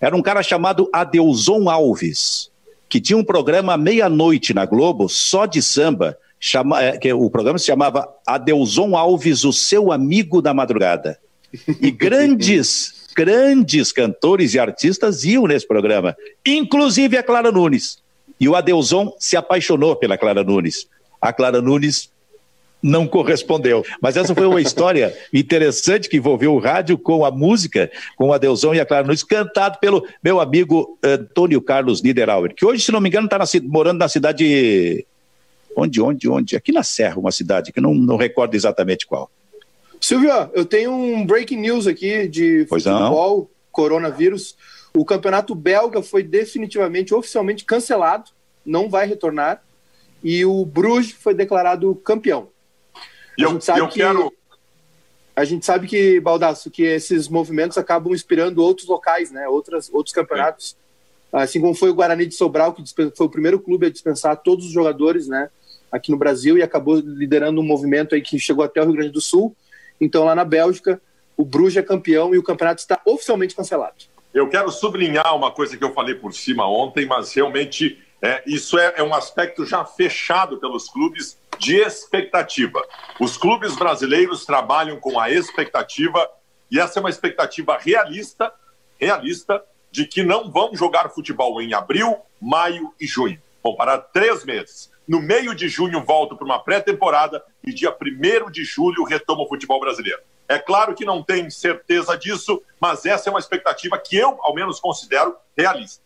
era 0.00 0.16
um 0.16 0.22
cara 0.22 0.42
chamado 0.42 0.88
Adeuson 0.92 1.68
Alves, 1.68 2.50
que 2.88 3.00
tinha 3.00 3.16
um 3.16 3.24
programa 3.24 3.76
meia-noite 3.76 4.54
na 4.54 4.64
Globo, 4.64 5.08
só 5.08 5.46
de 5.46 5.62
samba. 5.62 6.16
Chama, 6.38 6.82
é, 6.82 6.98
que 6.98 7.10
o 7.12 7.30
programa 7.30 7.58
se 7.58 7.66
chamava 7.66 8.08
Adeuson 8.26 8.94
Alves, 8.94 9.44
o 9.44 9.52
seu 9.52 9.90
amigo 9.90 10.42
da 10.42 10.52
madrugada. 10.52 11.18
E 11.80 11.90
grandes, 11.90 13.08
grandes 13.16 13.90
cantores 13.90 14.52
e 14.54 14.58
artistas 14.58 15.24
iam 15.24 15.46
nesse 15.46 15.66
programa, 15.66 16.16
inclusive 16.44 17.16
a 17.16 17.22
Clara 17.22 17.50
Nunes. 17.50 17.98
E 18.38 18.48
o 18.48 18.54
Adeuson 18.54 19.14
se 19.18 19.36
apaixonou 19.36 19.96
pela 19.96 20.18
Clara 20.18 20.44
Nunes. 20.44 20.86
A 21.20 21.32
Clara 21.32 21.62
Nunes 21.62 22.10
não 22.82 23.06
correspondeu. 23.06 23.84
Mas 24.00 24.16
essa 24.16 24.34
foi 24.34 24.46
uma 24.46 24.60
história 24.60 25.16
interessante 25.32 26.08
que 26.08 26.16
envolveu 26.16 26.54
o 26.54 26.58
rádio 26.58 26.96
com 26.98 27.24
a 27.24 27.30
música, 27.30 27.90
com 28.16 28.32
a 28.32 28.38
Deusão 28.38 28.74
e 28.74 28.80
a 28.80 28.86
Clara 28.86 29.04
Nunes, 29.04 29.22
cantado 29.22 29.78
pelo 29.78 30.06
meu 30.22 30.40
amigo 30.40 30.98
Antônio 31.02 31.60
Carlos 31.60 32.02
Niederauer, 32.02 32.54
que 32.54 32.64
hoje, 32.64 32.82
se 32.82 32.92
não 32.92 33.00
me 33.00 33.08
engano, 33.08 33.26
está 33.26 33.38
morando 33.64 33.98
na 33.98 34.08
cidade. 34.08 35.06
Onde, 35.76 36.00
onde, 36.00 36.28
onde? 36.28 36.56
Aqui 36.56 36.72
na 36.72 36.82
Serra, 36.82 37.18
uma 37.18 37.32
cidade, 37.32 37.70
que 37.70 37.80
não, 37.80 37.92
não 37.92 38.16
recordo 38.16 38.54
exatamente 38.54 39.06
qual. 39.06 39.30
Silvio, 40.00 40.30
eu 40.54 40.64
tenho 40.64 40.90
um 40.92 41.26
breaking 41.26 41.58
news 41.58 41.86
aqui 41.86 42.28
de 42.28 42.66
pois 42.68 42.84
futebol, 42.84 43.38
não. 43.38 43.48
coronavírus. 43.72 44.56
O 44.94 45.04
campeonato 45.04 45.54
belga 45.54 46.02
foi 46.02 46.22
definitivamente, 46.22 47.12
oficialmente 47.12 47.64
cancelado, 47.64 48.30
não 48.64 48.88
vai 48.88 49.06
retornar. 49.06 49.62
E 50.24 50.44
o 50.44 50.64
Bruges 50.64 51.12
foi 51.12 51.34
declarado 51.34 51.94
campeão. 51.96 52.48
E 53.36 53.42
eu, 53.42 53.58
eu 53.76 53.88
que, 53.88 54.00
quero. 54.00 54.32
A 55.34 55.44
gente 55.44 55.66
sabe 55.66 55.86
que, 55.86 56.18
Baldasso, 56.20 56.70
que 56.70 56.82
esses 56.82 57.28
movimentos 57.28 57.76
acabam 57.76 58.14
inspirando 58.14 58.62
outros 58.62 58.88
locais, 58.88 59.30
né? 59.30 59.46
Outras, 59.48 59.90
outros 59.92 60.14
campeonatos. 60.14 60.70
Sim. 60.70 60.76
Assim 61.32 61.60
como 61.60 61.74
foi 61.74 61.90
o 61.90 61.94
Guarani 61.94 62.26
de 62.26 62.34
Sobral, 62.34 62.72
que 62.72 62.82
foi 62.94 63.26
o 63.26 63.30
primeiro 63.30 63.60
clube 63.60 63.86
a 63.86 63.90
dispensar 63.90 64.36
todos 64.36 64.66
os 64.66 64.72
jogadores, 64.72 65.28
né? 65.28 65.50
Aqui 65.92 66.10
no 66.10 66.16
Brasil 66.16 66.56
e 66.56 66.62
acabou 66.62 66.96
liderando 66.96 67.60
um 67.60 67.64
movimento 67.64 68.14
aí 68.14 68.22
que 68.22 68.38
chegou 68.38 68.64
até 68.64 68.80
o 68.80 68.84
Rio 68.84 68.94
Grande 68.94 69.12
do 69.12 69.20
Sul. 69.20 69.54
Então, 70.00 70.24
lá 70.24 70.34
na 70.34 70.44
Bélgica, 70.44 71.00
o 71.36 71.44
Bruges 71.44 71.76
é 71.76 71.82
campeão 71.82 72.34
e 72.34 72.38
o 72.38 72.42
campeonato 72.42 72.80
está 72.80 73.00
oficialmente 73.04 73.54
cancelado. 73.54 73.94
Eu 74.32 74.48
quero 74.48 74.70
sublinhar 74.70 75.34
uma 75.34 75.50
coisa 75.50 75.76
que 75.76 75.84
eu 75.84 75.92
falei 75.92 76.14
por 76.14 76.32
cima 76.32 76.68
ontem, 76.68 77.06
mas 77.06 77.32
realmente 77.34 77.98
é, 78.22 78.42
isso 78.46 78.78
é, 78.78 78.94
é 78.96 79.02
um 79.02 79.14
aspecto 79.14 79.64
já 79.64 79.84
fechado 79.84 80.58
pelos 80.58 80.88
clubes 80.88 81.38
de 81.58 81.76
expectativa. 81.76 82.82
Os 83.20 83.36
clubes 83.36 83.76
brasileiros 83.76 84.44
trabalham 84.44 84.98
com 84.98 85.18
a 85.18 85.30
expectativa, 85.30 86.28
e 86.70 86.80
essa 86.80 86.98
é 86.98 87.00
uma 87.00 87.10
expectativa 87.10 87.78
realista, 87.78 88.52
realista, 88.98 89.62
de 89.90 90.06
que 90.06 90.22
não 90.22 90.50
vão 90.50 90.74
jogar 90.74 91.08
futebol 91.10 91.60
em 91.60 91.72
abril, 91.74 92.16
maio 92.40 92.92
e 93.00 93.06
junho. 93.06 93.40
Vão 93.62 93.74
parar 93.74 93.98
três 93.98 94.44
meses. 94.44 94.90
No 95.06 95.20
meio 95.20 95.54
de 95.54 95.68
junho 95.68 96.04
volto 96.04 96.36
para 96.36 96.44
uma 96.44 96.58
pré-temporada 96.58 97.42
e 97.64 97.72
dia 97.72 97.94
1 97.94 98.50
de 98.50 98.64
julho 98.64 99.04
retoma 99.04 99.42
o 99.42 99.48
futebol 99.48 99.78
brasileiro. 99.78 100.20
É 100.48 100.58
claro 100.58 100.94
que 100.94 101.04
não 101.04 101.22
tem 101.22 101.48
certeza 101.50 102.16
disso, 102.16 102.62
mas 102.80 103.04
essa 103.06 103.28
é 103.28 103.30
uma 103.30 103.38
expectativa 103.38 103.98
que 103.98 104.16
eu, 104.16 104.38
ao 104.42 104.54
menos, 104.54 104.78
considero 104.78 105.36
realista. 105.56 106.02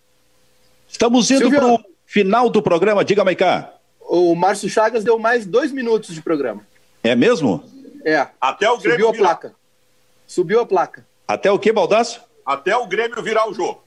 Estamos 0.89 1.31
indo 1.31 1.51
para 1.51 1.67
o 1.67 1.79
final 2.11 2.51
do 2.51 2.61
programa. 2.61 3.05
Diga, 3.05 3.25
Maicá 3.25 3.81
o 4.11 4.35
Márcio 4.35 4.69
Chagas 4.69 5.05
deu 5.05 5.19
mais 5.21 5.47
dois 5.47 5.71
minutos 5.71 6.13
de 6.13 6.21
programa. 6.21 6.67
É 7.03 7.15
mesmo? 7.15 7.63
É. 8.05 8.27
Até 8.41 8.69
o 8.69 8.77
Grêmio 8.77 9.07
Subiu 9.07 9.09
a 9.09 9.13
virar. 9.13 9.29
placa. 9.29 9.55
Subiu 10.27 10.61
a 10.61 10.67
placa. 10.67 11.07
Até 11.29 11.53
o 11.53 11.59
que, 11.61 11.73
Baldaço? 11.73 12.21
Até 12.45 12.77
o 12.77 12.87
Grêmio 12.89 13.23
virar 13.23 13.49
o 13.49 13.55
jogo. 13.55 13.85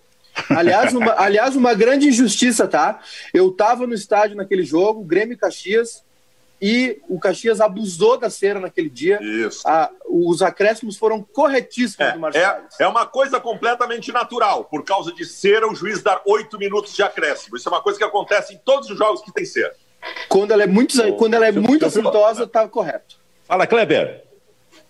Aliás, 0.49 0.93
uma, 0.93 1.13
aliás, 1.19 1.55
uma 1.57 1.73
grande 1.73 2.07
injustiça, 2.07 2.67
tá? 2.67 3.01
Eu 3.33 3.51
tava 3.51 3.85
no 3.85 3.93
estádio 3.93 4.37
naquele 4.37 4.63
jogo, 4.63 5.03
Grêmio 5.03 5.33
e 5.33 5.37
Caxias, 5.37 6.03
e 6.65 7.01
o 7.09 7.19
Caxias 7.19 7.59
abusou 7.59 8.17
da 8.17 8.29
cera 8.29 8.57
naquele 8.57 8.89
dia. 8.89 9.19
Isso. 9.21 9.67
A, 9.67 9.91
os 10.07 10.41
acréscimos 10.41 10.95
foram 10.95 11.21
corretíssimos 11.21 12.07
é, 12.07 12.13
do 12.13 12.19
Marcelo. 12.21 12.63
É, 12.79 12.83
é 12.85 12.87
uma 12.87 13.05
coisa 13.05 13.37
completamente 13.37 14.13
natural. 14.13 14.63
Por 14.63 14.81
causa 14.85 15.11
de 15.11 15.25
cera, 15.25 15.69
o 15.69 15.75
juiz 15.75 16.01
dar 16.01 16.21
oito 16.25 16.57
minutos 16.57 16.95
de 16.95 17.03
acréscimo. 17.03 17.57
Isso 17.57 17.67
é 17.67 17.71
uma 17.73 17.81
coisa 17.81 17.99
que 17.99 18.05
acontece 18.05 18.53
em 18.53 18.57
todos 18.63 18.89
os 18.89 18.97
jogos 18.97 19.21
que 19.21 19.33
tem 19.33 19.43
cera. 19.43 19.75
Quando 20.29 20.51
ela 20.51 20.63
é 20.63 20.67
muito, 20.67 20.95
quando 21.15 21.33
ela 21.33 21.47
é 21.47 21.51
muito 21.51 21.85
assintosa, 21.85 22.47
tá 22.47 22.65
correto. 22.65 23.17
Fala, 23.43 23.67
Kleber. 23.67 24.23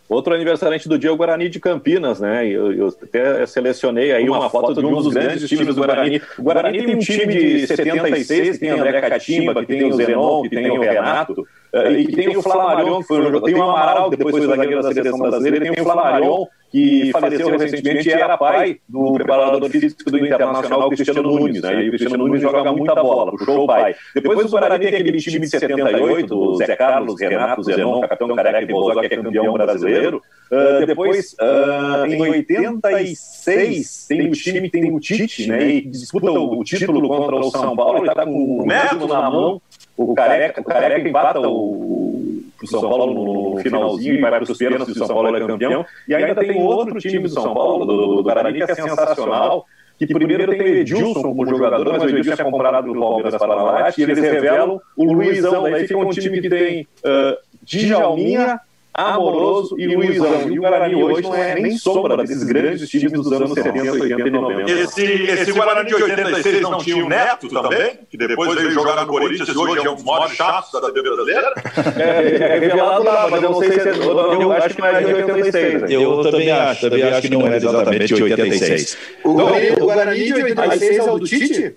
Outro 0.10 0.34
aniversariante 0.34 0.88
do 0.90 0.98
dia 0.98 1.10
é 1.10 1.14
o 1.14 1.16
Guarani 1.16 1.50
de 1.50 1.60
Campinas, 1.60 2.20
né? 2.20 2.46
Eu, 2.46 2.74
eu 2.74 2.88
até 2.88 3.46
selecionei 3.46 4.12
aí 4.12 4.30
uma, 4.30 4.40
uma 4.40 4.50
foto 4.50 4.74
de 4.74 4.86
um 4.86 5.02
dos 5.02 5.14
grandes 5.14 5.48
times 5.48 5.68
do 5.68 5.76
Guarani. 5.76 6.22
O 6.38 6.44
Guarani 6.44 6.86
tem 6.86 6.96
um 6.96 7.00
time 7.00 7.34
de 7.34 7.68
76, 7.68 8.52
que 8.52 8.58
tem 8.60 8.70
André 8.70 9.02
Catimba, 9.02 9.62
que 9.62 9.68
tem 9.68 9.86
o 9.86 9.94
Zenon, 9.94 10.42
que 10.44 10.50
tem 10.50 10.70
o 10.70 10.82
Renato, 10.82 11.48
uh, 11.74 11.92
e 11.92 12.06
que 12.06 12.16
tem 12.16 12.36
o 12.36 12.42
Flamarion, 12.42 13.02
que 13.02 13.08
foi 13.08 13.42
tem 13.42 13.56
o 13.56 13.64
Amaral, 13.64 14.10
que 14.10 14.18
depois 14.18 14.38
foi 14.38 14.48
zagueiro 14.48 14.84
da 14.84 14.94
seleção 14.94 15.20
brasileira, 15.20 15.58
e 15.58 15.72
tem 15.72 15.82
o 15.82 15.84
Flamarion, 15.84 16.46
que 16.74 17.12
faleceu 17.12 17.56
recentemente 17.56 18.10
e 18.10 18.12
era 18.12 18.36
pai 18.36 18.80
do 18.90 19.14
preparador 19.14 19.70
físico 19.70 20.10
do 20.10 20.18
Internacional, 20.18 20.90
Cristiano 20.90 21.22
Nunes, 21.22 21.62
né? 21.62 21.84
E 21.84 21.88
o 21.88 21.92
Cristiano 21.92 22.18
Nunes 22.18 22.42
joga 22.42 22.74
muita 22.74 22.96
bola, 22.96 23.32
puxou 23.32 23.66
o 23.66 23.68
pai. 23.68 23.96
Depois 24.16 24.48
o 24.48 24.50
Guarani 24.50 24.84
tem 24.84 24.96
aquele 24.96 25.20
time 25.20 25.42
de 25.42 25.50
78, 25.50 26.28
do 26.28 26.56
Zé 26.56 26.76
Carlos, 26.76 27.22
Renato, 27.22 27.62
Zenon, 27.62 28.02
capitão 28.02 28.36
careca 28.36 28.64
e 28.64 28.66
Bozó, 28.66 29.00
que 29.00 29.06
é 29.06 29.10
campeão 29.10 29.54
brasileiro. 29.54 30.20
Uh, 30.52 30.86
depois, 30.88 31.34
uh, 31.34 32.08
em 32.08 32.20
86, 32.20 34.08
tem 34.08 34.28
o 34.28 34.32
time, 34.32 34.68
tem 34.68 34.92
o 34.92 35.00
Tite, 35.00 35.48
né? 35.48 35.70
E 35.70 35.82
disputa 35.82 36.32
o 36.32 36.64
título 36.64 37.08
contra 37.08 37.36
o 37.36 37.52
São 37.52 37.76
Paulo, 37.76 38.00
ele 38.00 38.16
tá 38.16 38.26
com 38.26 38.62
o 38.62 38.66
Neto 38.66 39.08
na 39.08 39.30
mão. 39.30 39.62
O 39.96 40.16
Careca, 40.16 40.60
o 40.60 40.64
Careca 40.64 41.08
empata 41.08 41.40
o, 41.40 42.33
o 42.64 42.68
São 42.68 42.82
Paulo 42.82 43.14
no, 43.14 43.62
finalzinho 43.62 44.22
vai 44.22 44.32
para 44.32 44.44
os 44.44 44.58
pênaltis 44.58 44.96
o 44.96 45.00
São 45.00 45.08
Paulo 45.08 45.36
é 45.36 45.48
campeão. 45.48 45.86
E 46.08 46.16
ainda 46.16 46.36
tem 46.36 46.62
outro 46.62 47.00
time 47.00 47.24
do 47.24 47.30
São 47.30 47.54
Paulo, 47.54 47.86
do, 47.86 48.16
do 48.16 48.24
Guarani, 48.24 48.66
que 48.66 48.72
é 48.72 48.76
sensacional, 48.76 49.66
que 49.98 50.08
primeiro 50.08 50.52
tem 50.52 50.62
o 50.62 50.68
Edilson 50.68 51.22
como 51.22 51.46
jogador, 51.46 51.94
mas 51.94 52.04
o 52.04 52.10
Edilson 52.10 52.42
é 52.42 52.52
comprado 52.52 52.84
pelo 52.86 53.00
Palmeiras 53.00 53.38
Paranaense, 53.38 54.02
e 54.02 54.04
eles 54.04 54.20
revelam 54.20 54.82
o 54.98 55.14
Luizão, 55.14 55.64
daí 55.64 55.88
fica 55.88 56.00
um 56.00 56.10
time 56.10 56.42
que 56.42 56.50
tem 56.50 56.88
uh, 57.06 57.38
Djalminha, 57.64 58.60
Amoroso 58.94 59.76
e 59.80 59.88
Luizão. 59.88 60.52
E 60.52 60.60
o 60.60 60.62
Guarani 60.62 61.04
hoje 61.04 61.24
não 61.24 61.36
é 61.36 61.56
nem 61.56 61.78
sombra 61.78 62.18
desses 62.18 62.44
grandes 62.44 62.88
times 62.88 63.12
dos 63.12 63.32
anos 63.32 63.52
70, 63.54 63.92
80 63.92 64.28
e 64.28 64.30
90. 64.30 64.72
Esse, 64.72 65.04
esse 65.04 65.52
Guarani 65.52 65.90
de 65.90 65.96
86 65.96 66.62
não 66.62 66.78
tinha 66.78 67.04
o 67.04 67.10
Neto 67.10 67.50
também, 67.50 68.00
que 68.10 68.18
depois 68.18 68.54
veio 68.54 68.72
jogar 68.72 68.96
no 69.02 69.08
Corinthians 69.08 69.50
e 69.50 69.58
hoje 69.58 69.86
é 69.86 69.90
um 69.90 69.96
dos 69.96 70.04
maiores 70.04 70.36
chatos 70.36 70.80
da 70.80 70.92
TV 70.92 71.02
brasileira? 71.02 71.54
É, 71.96 72.56
é 72.56 72.60
revelado 72.60 73.04
lá, 73.04 73.28
mas 73.30 73.44
eu 73.44 73.52
não 73.52 73.60
sei 73.60 73.72
se 73.72 73.88
é. 73.88 73.92
Eu, 73.92 74.42
eu 74.42 74.52
acho 74.52 74.76
que 74.76 74.82
não 74.82 74.88
é 74.88 75.04
de 75.04 75.14
86. 75.14 75.82
Né? 75.82 75.88
Eu 75.92 76.24
também 76.24 76.52
acho, 76.52 76.82
também 76.82 77.04
acho 77.04 77.22
que 77.22 77.30
não 77.30 77.48
é 77.48 77.58
exatamente 77.58 78.14
de 78.14 78.24
86. 78.24 78.98
O 79.24 79.34
Guarani 79.34 80.24
de 80.24 80.34
86 80.34 80.98
é 80.98 81.12
o 81.12 81.20
do 81.20 81.26
Tite? 81.26 81.76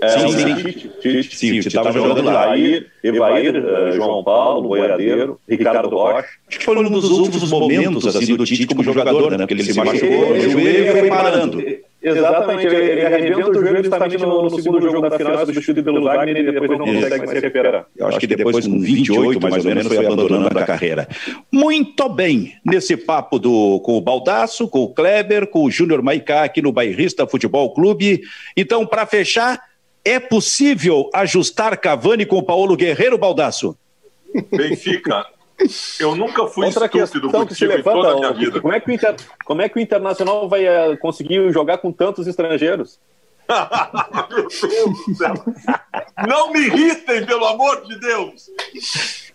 É, 0.00 0.08
sim, 0.08 0.28
sim. 0.28 0.54
Tite, 1.00 1.36
sim, 1.36 1.52
Tite 1.54 1.68
estava 1.68 1.92
jogando 1.92 2.22
lá. 2.22 2.52
Aí, 2.52 2.86
Evair, 3.02 3.56
uh, 3.56 3.92
João 3.92 4.22
Paulo, 4.22 4.68
Boiadeiro, 4.68 5.40
Ricardo 5.48 5.88
Rocha. 5.88 6.28
Acho 6.48 6.58
que 6.58 6.64
foi 6.64 6.76
um 6.76 6.90
dos 6.90 7.10
últimos 7.10 7.50
momentos 7.50 8.06
assim, 8.06 8.36
do 8.36 8.44
Tite 8.44 8.66
como 8.66 8.82
jogador, 8.84 9.32
né? 9.32 9.38
Porque 9.38 9.54
ele 9.54 9.64
se 9.64 9.76
machucou, 9.76 10.32
o 10.32 10.40
joelho 10.40 10.92
foi 10.92 11.08
parando. 11.08 11.62
Exatamente, 12.00 12.64
ele, 12.64 12.76
ele 12.76 13.06
arrebenta 13.06 13.50
o 13.50 13.54
joelho 13.54 13.82
justamente 13.82 14.18
no, 14.18 14.42
no 14.42 14.50
segundo 14.50 14.80
jogo 14.80 15.08
da 15.08 15.18
final, 15.18 15.44
substituído 15.44 15.82
pelo 15.82 16.04
Wagner 16.04 16.36
e 16.36 16.52
depois 16.52 16.70
não 16.70 16.78
consegue 16.78 17.26
se 17.26 17.34
recuperar. 17.34 17.86
Eu 17.96 18.06
acho 18.06 18.20
que 18.20 18.26
depois, 18.28 18.66
com 18.66 18.78
28 18.78 19.40
mais 19.40 19.64
ou 19.64 19.74
menos, 19.74 19.88
foi 19.88 20.06
abandonando 20.06 20.58
a 20.58 20.64
carreira. 20.64 21.08
Muito 21.50 22.08
bem, 22.08 22.52
nesse 22.64 22.96
papo 22.96 23.40
do, 23.40 23.80
com 23.80 23.96
o 23.96 24.00
Baldaço, 24.00 24.68
com 24.68 24.84
o 24.84 24.94
Kleber, 24.94 25.48
com 25.48 25.64
o 25.64 25.70
Júnior 25.70 26.00
Maicá 26.00 26.44
aqui 26.44 26.62
no 26.62 26.70
Bairrista 26.70 27.26
Futebol 27.26 27.74
Clube. 27.74 28.20
Então, 28.56 28.86
para 28.86 29.04
fechar, 29.04 29.60
é 30.08 30.20
possível 30.20 31.10
ajustar 31.14 31.76
Cavani 31.76 32.24
com 32.24 32.36
o 32.36 32.42
Paulo 32.42 32.76
Guerreiro, 32.76 33.18
Baldaço? 33.18 33.76
Benfica, 34.50 35.26
eu 35.98 36.14
nunca 36.14 36.46
fui 36.46 36.66
Outra 36.66 36.86
estúpido 36.86 37.46
que 37.46 37.54
se 37.54 37.66
levanta, 37.66 37.90
toda 37.90 38.12
a 38.12 38.14
minha 38.16 38.32
vida. 38.32 38.60
Como 38.60 38.72
é, 38.72 38.80
que 38.80 38.90
o 38.90 38.92
Inter, 38.92 39.16
como 39.44 39.62
é 39.62 39.68
que 39.68 39.78
o 39.78 39.80
Internacional 39.80 40.48
vai 40.48 40.64
uh, 40.64 40.96
conseguir 40.98 41.52
jogar 41.52 41.78
com 41.78 41.90
tantos 41.90 42.26
estrangeiros? 42.26 42.98
Meu 43.48 44.28
Deus 44.28 45.06
do 45.06 45.14
céu. 45.14 45.34
Não 46.26 46.52
me 46.52 46.66
irritem, 46.66 47.24
pelo 47.24 47.46
amor 47.46 47.82
de 47.86 47.98
Deus! 47.98 48.50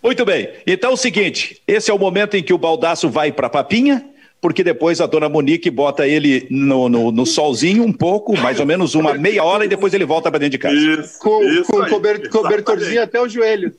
Muito 0.01 0.23
bem. 0.23 0.53
Então 0.67 0.91
é 0.91 0.93
o 0.93 0.97
seguinte: 0.97 1.61
esse 1.67 1.89
é 1.89 1.93
o 1.93 1.99
momento 1.99 2.35
em 2.35 2.43
que 2.43 2.53
o 2.53 2.57
Baldaço 2.57 3.09
vai 3.09 3.31
para 3.31 3.47
a 3.47 3.49
Papinha 3.49 4.12
porque 4.43 4.61
depois 4.61 4.99
a 4.99 5.05
dona 5.05 5.29
Monique 5.29 5.69
bota 5.69 6.05
ele 6.05 6.45
no, 6.49 6.89
no, 6.89 7.13
no, 7.13 7.25
solzinho 7.25 7.81
um 7.81 7.93
pouco, 7.93 8.37
mais 8.37 8.59
ou 8.59 8.65
menos 8.65 8.93
uma 8.93 9.13
meia 9.13 9.41
hora, 9.41 9.63
e 9.63 9.69
depois 9.69 9.93
ele 9.93 10.03
volta 10.03 10.29
para 10.29 10.37
dentro 10.39 10.51
de 10.51 10.57
casa. 10.57 10.75
Isso, 10.75 11.17
com 11.17 11.41
isso 11.45 11.71
com 11.71 11.81
aí, 11.81 11.89
cobert, 11.89 12.29
cobertorzinho 12.29 13.01
até 13.01 13.21
o 13.21 13.29
joelho, 13.29 13.73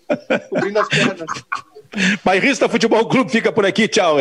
cobrindo 0.49 0.79
as 0.79 0.89
pernas. 0.89 1.27
Bairrista 2.25 2.67
Futebol 2.67 3.07
Clube 3.07 3.31
fica 3.31 3.53
por 3.53 3.67
aqui, 3.67 3.87
tchau. 3.87 4.17